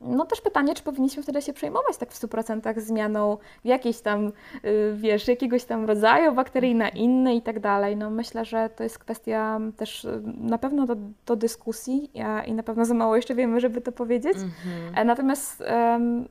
no 0.00 0.26
też 0.26 0.40
pytanie, 0.40 0.74
czy 0.74 0.82
powinniśmy 0.82 1.22
wtedy 1.22 1.42
się 1.42 1.52
przejmować 1.52 1.96
tak 1.96 2.12
w 2.12 2.20
100% 2.20 2.80
zmianą 2.80 3.38
jakiejś 3.64 4.00
tam, 4.00 4.32
yy, 4.62 4.94
wiesz, 4.96 5.28
jakiegoś 5.28 5.64
tam 5.64 5.84
rodzaju 5.84 6.32
bakterii 6.32 6.74
na 6.74 6.88
inny 6.88 7.34
i 7.34 7.42
tak 7.42 7.60
dalej. 7.60 7.96
No 7.96 8.10
myślę, 8.10 8.44
że 8.44 8.70
to 8.76 8.82
jest 8.82 8.98
kwestia 8.98 9.60
też 9.76 10.04
y, 10.04 10.22
na 10.40 10.58
pewno 10.58 10.86
do, 10.86 10.96
do 11.26 11.36
dyskusji 11.36 12.10
i 12.46 12.52
na 12.52 12.62
pewno 12.62 12.84
za 12.84 12.94
mało 12.94 13.16
jeszcze 13.16 13.34
wiemy, 13.34 13.60
żeby 13.60 13.80
to 13.80 13.92
powiedzieć. 13.92 14.36
Mm 14.36 14.50
-hmm. 14.50 15.04
Natomiast 15.04 15.62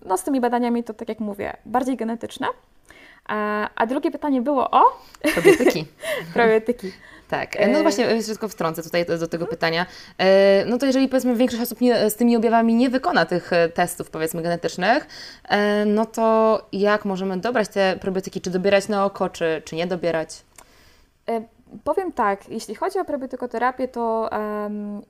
no, 0.06 0.18
z 0.18 0.24
tymi 0.24 0.42
badaniami 0.42 0.84
to, 0.84 0.94
tak 0.94 1.10
jak 1.10 1.20
mówię, 1.20 1.58
bardziej 1.66 1.98
genetyczne. 1.98 2.48
A, 3.26 3.70
a 3.76 3.86
drugie 3.86 4.12
pytanie 4.12 4.42
było 4.42 4.72
o... 4.72 4.82
Probiotyki. 5.34 5.86
Probiotyki. 6.34 6.92
Tak, 7.30 7.58
no 7.74 7.82
właśnie, 7.82 8.08
e, 8.08 8.24
tylko 8.24 8.48
wtrącę 8.48 8.84
tutaj 8.84 9.06
do, 9.06 9.28
tego 9.28 9.48
pytania. 9.48 9.86
E, 10.18 10.66
no 10.66 10.78
to 10.78 10.86
jeżeli 10.86 11.08
powiedzmy 11.08 11.36
większość 11.36 11.64
osób 11.64 11.82
nie, 11.82 12.10
z 12.10 12.16
tymi 12.16 12.38
objawami 12.38 12.76
nie 12.76 12.90
wykona 12.90 13.26
tych 13.26 13.54
e, 13.54 13.70
testów 13.70 14.10
powiedzmy 14.10 14.42
genetycznych, 14.42 15.08
no 15.86 16.06
to 16.06 16.62
jak 16.72 17.06
możemy 17.06 17.38
dobrać 17.38 17.68
te 17.68 17.98
probiotyki? 18.02 18.42
Czy 18.42 18.50
dobierać 18.50 18.88
na 18.88 19.06
oko, 19.06 19.30
czy, 19.30 19.62
czy 19.66 19.76
nie 19.76 19.88
dobierać? 19.88 20.44
Powiem 21.84 22.12
tak, 22.12 22.50
jeśli 22.50 22.76
chodzi 22.76 23.00
o 23.00 23.06
probiotykoterapię, 23.06 23.88
to 23.88 24.30
um, 24.32 25.02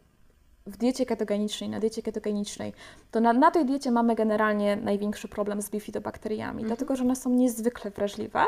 w 0.66 0.78
diecie 0.78 1.05
ketogenicznej, 1.05 1.70
na 1.70 1.80
diecie 1.80 2.01
ketogenicznej, 2.01 2.74
to 3.11 3.20
na, 3.20 3.34
na 3.34 3.51
tej 3.51 3.66
diecie 3.66 3.91
mamy 3.91 4.16
generalnie 4.16 4.76
największy 4.76 5.28
problem 5.28 5.61
z 5.61 5.70
bifidobakteriami, 5.70 6.61
mhm. 6.61 6.68
dlatego 6.68 6.95
że 6.95 7.03
one 7.03 7.16
są 7.16 7.30
niezwykle 7.30 7.91
wrażliwe. 7.91 8.39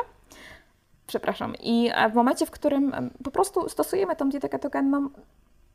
Przepraszam. 1.08 1.54
I 1.62 1.90
w 2.12 2.14
momencie, 2.14 2.46
w 2.46 2.50
którym 2.50 3.10
po 3.24 3.30
prostu 3.30 3.68
stosujemy 3.68 4.16
tą 4.16 4.28
dietę 4.28 4.48
ketogenną, 4.48 5.08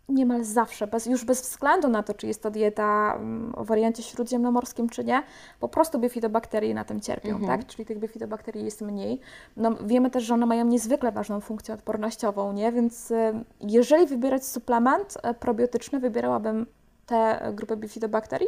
niemal 0.10 0.44
zawsze, 0.44 0.88
bez, 0.88 1.06
już 1.06 1.26
bez 1.26 1.42
względu 1.42 1.88
na 1.88 2.04
to, 2.04 2.14
czy 2.14 2.28
jest 2.28 2.44
to 2.44 2.52
dieta 2.52 3.20
w 3.58 3.66
wariancie 3.66 4.04
śródziemnomorskim, 4.04 4.90
czy 4.90 5.04
nie, 5.04 5.24
po 5.60 5.68
prostu 5.68 6.00
bifidobakterie 6.00 6.74
na 6.74 6.84
tym 6.84 7.02
cierpią, 7.02 7.30
mhm. 7.30 7.48
tak? 7.48 7.68
Czyli 7.68 7.86
tych 7.86 8.00
bifidobakterii 8.00 8.66
jest 8.66 8.82
mniej. 8.82 9.20
No, 9.58 9.76
wiemy 9.86 10.10
też, 10.10 10.24
że 10.24 10.34
one 10.34 10.46
mają 10.46 10.66
niezwykle 10.66 11.12
ważną 11.12 11.40
funkcję 11.40 11.74
odpornościową, 11.74 12.54
nie? 12.54 12.72
Więc 12.72 13.14
jeżeli 13.62 14.08
wybierać 14.08 14.46
suplement 14.46 15.18
e, 15.24 15.34
probiotyczny, 15.34 16.00
wybierałabym 16.00 16.66
te 17.06 17.52
grupy 17.54 17.78
bifidobakterii 17.78 18.48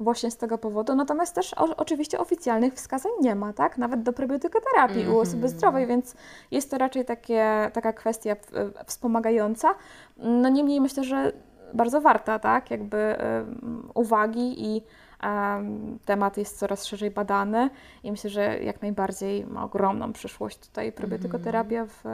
właśnie 0.00 0.30
z 0.30 0.36
tego 0.36 0.58
powodu. 0.58 0.94
Natomiast 0.94 1.34
też 1.34 1.54
o, 1.54 1.76
oczywiście 1.76 2.18
oficjalnych 2.18 2.74
wskazań 2.74 3.12
nie 3.20 3.34
ma, 3.34 3.52
tak? 3.52 3.78
Nawet 3.78 4.02
do 4.02 4.12
probiotykoterapii 4.12 5.00
mm 5.00 5.12
-hmm. 5.12 5.16
u 5.16 5.18
osoby 5.18 5.36
mhm. 5.36 5.52
zdrowej, 5.52 5.86
więc 5.86 6.14
jest 6.50 6.70
to 6.70 6.78
raczej 6.78 7.04
takie, 7.04 7.70
taka 7.72 7.92
kwestia 7.92 8.36
wspomagająca. 8.86 9.74
No 10.16 10.48
niemniej 10.48 10.80
myślę, 10.80 11.04
że 11.04 11.32
bardzo 11.74 12.00
warta, 12.00 12.38
tak? 12.38 12.70
Jakby 12.70 12.96
um, 12.96 13.90
uwagi 13.94 14.64
i 14.66 14.82
um, 15.22 15.98
temat 16.04 16.36
jest 16.36 16.58
coraz 16.58 16.86
szerzej 16.86 17.10
badany 17.10 17.70
i 18.02 18.10
myślę, 18.10 18.30
że 18.30 18.58
jak 18.58 18.82
najbardziej 18.82 19.46
ma 19.46 19.64
ogromną 19.64 20.12
przyszłość 20.12 20.58
tutaj 20.58 20.92
probiotykoterapia 20.92 21.80
mhm. 21.80 21.88
w 21.88 22.04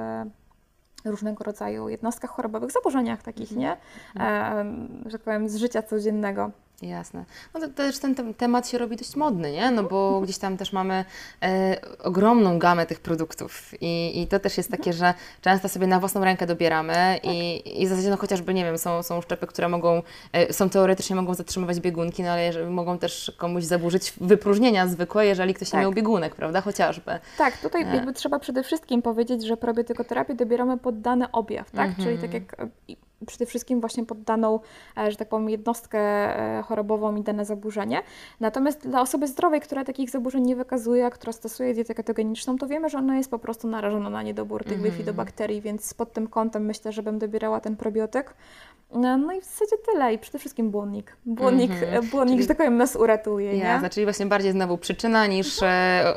różnego 1.05 1.45
rodzaju 1.45 1.89
jednostkach 1.89 2.31
chorobowych, 2.31 2.71
zaburzeniach 2.71 3.23
takich, 3.23 3.53
nie? 3.57 3.77
E, 4.17 4.65
że 5.07 5.19
tak 5.19 5.23
powiem, 5.23 5.49
z 5.49 5.57
życia 5.57 5.83
codziennego. 5.83 6.51
Jasne. 6.83 7.25
No 7.55 7.61
to 7.61 7.69
też 7.69 7.99
ten 7.99 8.35
temat 8.35 8.69
się 8.69 8.79
robi 8.79 8.97
dość 8.97 9.17
modny, 9.17 9.53
nie? 9.53 9.71
No 9.71 9.83
bo 9.83 10.21
gdzieś 10.21 10.39
tam 10.39 10.57
też 10.57 10.73
mamy 10.73 11.05
e, 11.43 11.77
ogromną 12.03 12.59
gamę 12.59 12.87
tych 12.87 13.01
produktów 13.01 13.75
I, 13.81 14.23
i 14.23 14.27
to 14.27 14.41
też 14.41 14.57
jest 14.57 14.71
takie, 14.71 14.93
że 14.93 15.15
często 15.41 15.69
sobie 15.69 15.87
na 15.87 16.01
własną 16.01 16.25
rękę 16.25 16.47
dobieramy 16.47 17.21
i, 17.23 17.63
i 17.83 17.87
w 17.87 17.89
zasadzie 17.89 18.11
no 18.11 18.17
chociażby, 18.17 18.55
nie 18.55 18.65
wiem, 18.65 18.79
są, 18.79 19.03
są 19.03 19.21
szczepy, 19.21 19.47
które 19.47 19.69
mogą, 19.69 20.03
e, 20.33 20.53
są 20.53 20.71
teoretycznie 20.71 21.17
mogą 21.17 21.35
zatrzymywać 21.35 21.81
biegunki, 21.81 22.23
no 22.23 22.31
ale 22.31 22.45
jeżeli, 22.45 22.71
mogą 22.71 22.99
też 22.99 23.33
komuś 23.39 23.65
zaburzyć 23.65 24.13
wypróżnienia 24.21 24.87
zwykłe, 24.87 25.27
jeżeli 25.27 25.55
ktoś 25.55 25.71
tak. 25.71 25.79
nie 25.79 25.83
miał 25.83 25.93
biegunek, 25.93 26.35
prawda? 26.35 26.61
Chociażby. 26.61 27.19
Tak, 27.39 27.59
tutaj 27.59 27.83
e. 27.83 27.97
jakby 27.97 28.13
trzeba 28.13 28.39
przede 28.39 28.63
wszystkim 28.63 29.03
powiedzieć, 29.03 29.47
że 29.47 29.57
probiotykoterapię 29.57 30.35
dobieramy 30.35 30.79
pod 30.79 31.01
dany 31.01 31.31
objaw, 31.31 31.71
tak? 31.71 31.91
Czyli 31.97 32.19
tak 32.19 32.35
jak 32.35 32.57
przede 33.27 33.47
wszystkim 33.47 33.81
właśnie 33.81 34.07
pod 34.07 34.23
daną, 34.23 34.61
e, 34.99 35.11
że 35.11 35.17
tak 35.17 35.29
powiem, 35.29 35.51
jednostkę 35.51 35.99
e, 35.99 36.63
chorobową 36.63 37.17
i 37.17 37.23
dane 37.23 37.45
zaburzenie. 37.45 38.03
Natomiast 38.41 38.89
dla 38.89 39.01
osoby 39.01 39.27
zdrowej, 39.27 39.61
która 39.61 39.85
takich 39.85 40.11
zaburzeń 40.11 40.45
nie 40.45 40.57
wykazuje, 40.57 41.11
która 41.11 41.33
stosuje 41.33 41.75
dietę 41.75 41.95
ketogeniczną, 41.95 42.59
to 42.59 42.67
wiemy, 42.67 42.89
że 42.89 42.99
ona 42.99 43.17
jest 43.17 43.31
po 43.31 43.39
prostu 43.39 43.69
narażona 43.69 44.11
na 44.11 44.23
niedobór 44.23 44.65
tych 44.65 44.79
mm. 44.79 44.85
bifidobakterii, 44.85 45.61
więc 45.61 45.95
pod 45.95 46.13
tym 46.13 46.29
kątem 46.29 46.65
myślę, 46.65 46.93
że 46.93 47.03
bym 47.03 47.19
dobierała 47.19 47.61
ten 47.61 47.77
probiotyk. 47.77 48.35
No, 48.93 49.17
no 49.17 49.33
i 49.33 49.41
w 49.41 49.45
zasadzie 49.45 49.77
tyle 49.93 50.15
i 50.15 50.19
przede 50.19 50.39
wszystkim 50.39 50.71
błonnik. 50.71 51.17
Błonnik, 51.27 51.71
mm 51.71 52.03
-hmm. 52.03 52.11
błonnik 52.11 52.35
Czyli... 52.35 52.43
że 52.43 52.49
tak 52.49 52.57
powiem, 52.57 52.77
nas 52.77 52.97
uratuje. 52.97 53.57
Ja, 53.57 53.81
nie? 53.81 53.91
Czyli 53.91 54.07
właśnie 54.07 54.27
bardziej 54.27 54.53
znowu 54.53 54.79
przyczyna 54.79 55.27
niż 55.27 55.61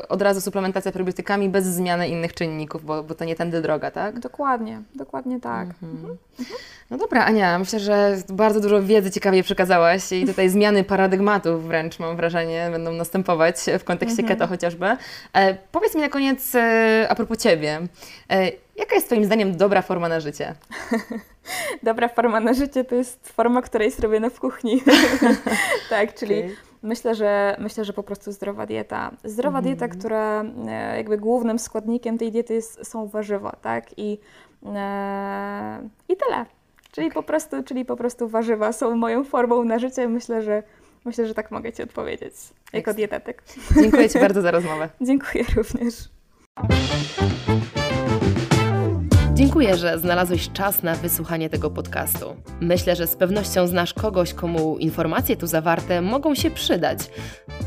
od 0.09 0.21
razu 0.21 0.41
suplementacja 0.41 0.91
probiotykami 0.91 1.49
bez 1.49 1.65
zmiany 1.65 2.07
innych 2.07 2.33
czynników, 2.33 2.85
bo, 2.85 3.03
bo 3.03 3.15
to 3.15 3.25
nie 3.25 3.35
tędy 3.35 3.61
droga, 3.61 3.91
tak? 3.91 4.19
Dokładnie, 4.19 4.81
dokładnie 4.95 5.39
tak. 5.39 5.67
Mm 5.83 5.97
-hmm. 5.97 6.92
No 6.93 6.99
dobra, 6.99 7.25
Ania, 7.25 7.59
myślę, 7.59 7.79
że 7.79 8.17
bardzo 8.29 8.59
dużo 8.59 8.83
wiedzy 8.83 9.11
ciekawie 9.11 9.43
przekazałaś 9.43 10.11
i 10.11 10.25
tutaj 10.25 10.49
zmiany 10.55 10.83
paradygmatów 10.83 11.67
wręcz 11.67 11.99
mam 11.99 12.15
wrażenie 12.15 12.69
będą 12.71 12.91
następować 12.91 13.55
w 13.79 13.83
kontekście 13.83 14.23
-hmm. 14.23 14.27
keto 14.27 14.47
chociażby. 14.47 14.97
E, 15.33 15.57
powiedz 15.71 15.95
mi 15.95 16.01
na 16.01 16.09
koniec 16.09 16.55
e, 16.55 17.07
a 17.09 17.15
propos 17.15 17.37
Ciebie. 17.37 17.79
E, 18.29 18.51
jaka 18.75 18.95
jest 18.95 19.07
Twoim 19.07 19.25
zdaniem 19.25 19.57
dobra 19.57 19.81
forma 19.81 20.09
na 20.09 20.19
życie? 20.19 20.55
dobra 21.83 22.07
forma 22.07 22.39
na 22.39 22.53
życie 22.53 22.83
to 22.83 22.95
jest 22.95 23.29
forma, 23.29 23.61
która 23.61 23.83
jest 23.83 23.99
robiona 23.99 24.29
w 24.29 24.39
kuchni. 24.39 24.83
tak, 25.89 26.13
czyli 26.13 26.39
okay. 26.39 26.55
myślę, 26.83 27.15
że 27.15 27.55
myślę, 27.59 27.85
że 27.85 27.93
po 27.93 28.03
prostu 28.03 28.31
zdrowa 28.31 28.65
dieta. 28.65 29.11
Zdrowa 29.23 29.59
mm. 29.59 29.63
dieta, 29.63 29.87
która 29.87 30.43
e, 30.67 30.97
jakby 30.97 31.17
głównym 31.17 31.59
składnikiem 31.59 32.17
tej 32.17 32.31
diety 32.31 32.53
jest, 32.53 32.87
są 32.87 33.07
warzywa, 33.07 33.55
tak? 33.61 33.85
I, 33.97 34.19
e, 34.75 35.89
i 36.09 36.17
tyle. 36.17 36.45
Czyli 36.93 37.07
okay. 37.07 37.13
po 37.15 37.23
prostu, 37.23 37.63
czyli 37.63 37.85
po 37.85 37.95
prostu 37.95 38.27
warzywa 38.27 38.73
są 38.73 38.95
moją 38.95 39.23
formą 39.23 39.63
na 39.63 39.79
życie. 39.79 40.07
Myślę, 40.07 40.41
że 40.41 40.63
myślę, 41.05 41.27
że 41.27 41.33
tak 41.33 41.51
mogę 41.51 41.73
Ci 41.73 41.83
odpowiedzieć 41.83 42.33
jako 42.73 42.93
dietetyk. 42.93 43.43
Dziękuję 43.75 44.09
Ci 44.09 44.19
bardzo 44.27 44.41
za 44.41 44.51
rozmowę. 44.51 44.89
Dziękuję 45.01 45.43
również. 45.55 45.95
Dziękuję, 49.43 49.77
że 49.77 49.99
znalazłeś 49.99 50.49
czas 50.49 50.83
na 50.83 50.95
wysłuchanie 50.95 51.49
tego 51.49 51.69
podcastu. 51.69 52.25
Myślę, 52.61 52.95
że 52.95 53.07
z 53.07 53.15
pewnością 53.15 53.67
znasz 53.67 53.93
kogoś, 53.93 54.33
komu 54.33 54.77
informacje 54.77 55.37
tu 55.37 55.47
zawarte 55.47 56.01
mogą 56.01 56.35
się 56.35 56.51
przydać. 56.51 56.99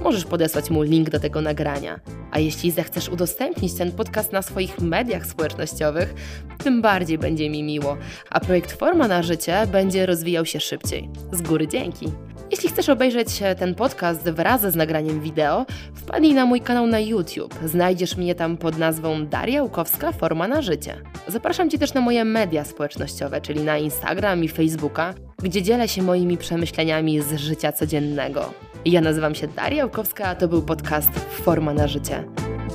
Możesz 0.03 0.25
podesłać 0.25 0.71
mu 0.71 0.83
link 0.83 1.11
do 1.11 1.21
tego 1.21 1.41
nagrania. 1.41 2.01
A 2.31 2.39
jeśli 2.39 2.71
zechcesz 2.71 3.09
udostępnić 3.09 3.75
ten 3.75 3.93
podcast 3.93 4.33
na 4.33 4.43
swoich 4.43 4.79
mediach 4.79 5.27
społecznościowych, 5.27 6.15
tym 6.59 6.83
bardziej 6.83 7.19
będzie 7.19 7.51
mi 7.51 7.63
miło, 7.63 7.97
a 8.31 8.41
projekt 8.41 8.73
Forma 8.73 9.09
na 9.09 9.23
Życie 9.23 9.67
będzie 9.73 10.07
rozwijał 10.07 10.47
się 10.47 10.61
szybciej. 10.61 11.11
Z 11.33 11.43
góry 11.43 11.69
dzięki! 11.69 12.13
Jeśli 12.51 12.69
chcesz 12.69 12.89
obejrzeć 12.89 13.29
ten 13.59 13.75
podcast 13.75 14.31
wraz 14.31 14.61
z 14.61 14.77
nagraniem 14.77 15.21
wideo, 15.21 15.67
wpadnij 15.95 16.35
na 16.35 16.47
mój 16.47 16.61
kanał 16.61 16.87
na 16.87 17.01
YouTube. 17.01 17.55
Znajdziesz 17.65 18.17
mnie 18.17 18.35
tam 18.35 18.57
pod 18.57 18.79
nazwą 18.79 19.27
Daria 19.27 19.63
Łukowska 19.63 20.13
Forma 20.13 20.49
na 20.49 20.63
Życie. 20.63 20.97
Zapraszam 21.29 21.71
Cię 21.71 21.79
też 21.79 21.95
na 21.95 22.01
moje 22.01 22.25
media 22.25 22.65
społecznościowe, 22.65 23.41
czyli 23.41 23.61
na 23.61 23.79
Instagram 23.79 24.45
i 24.45 24.49
Facebooka, 24.49 25.15
gdzie 25.43 25.63
dzielę 25.63 25.89
się 25.89 26.03
moimi 26.03 26.37
przemyśleniami 26.37 27.23
z 27.23 27.37
życia 27.37 27.73
codziennego. 27.73 28.53
Ja 28.85 29.01
nazywam 29.01 29.35
się 29.35 29.49
Daria 29.49 29.85
Łukowska, 29.85 30.25
a 30.25 30.35
to 30.35 30.49
był 30.49 30.63
podcast 30.63 31.11
Forma 31.31 31.75
na 31.75 31.89
Życie. 31.89 32.25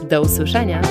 Do 0.09 0.21
usłyszenia! 0.21 0.81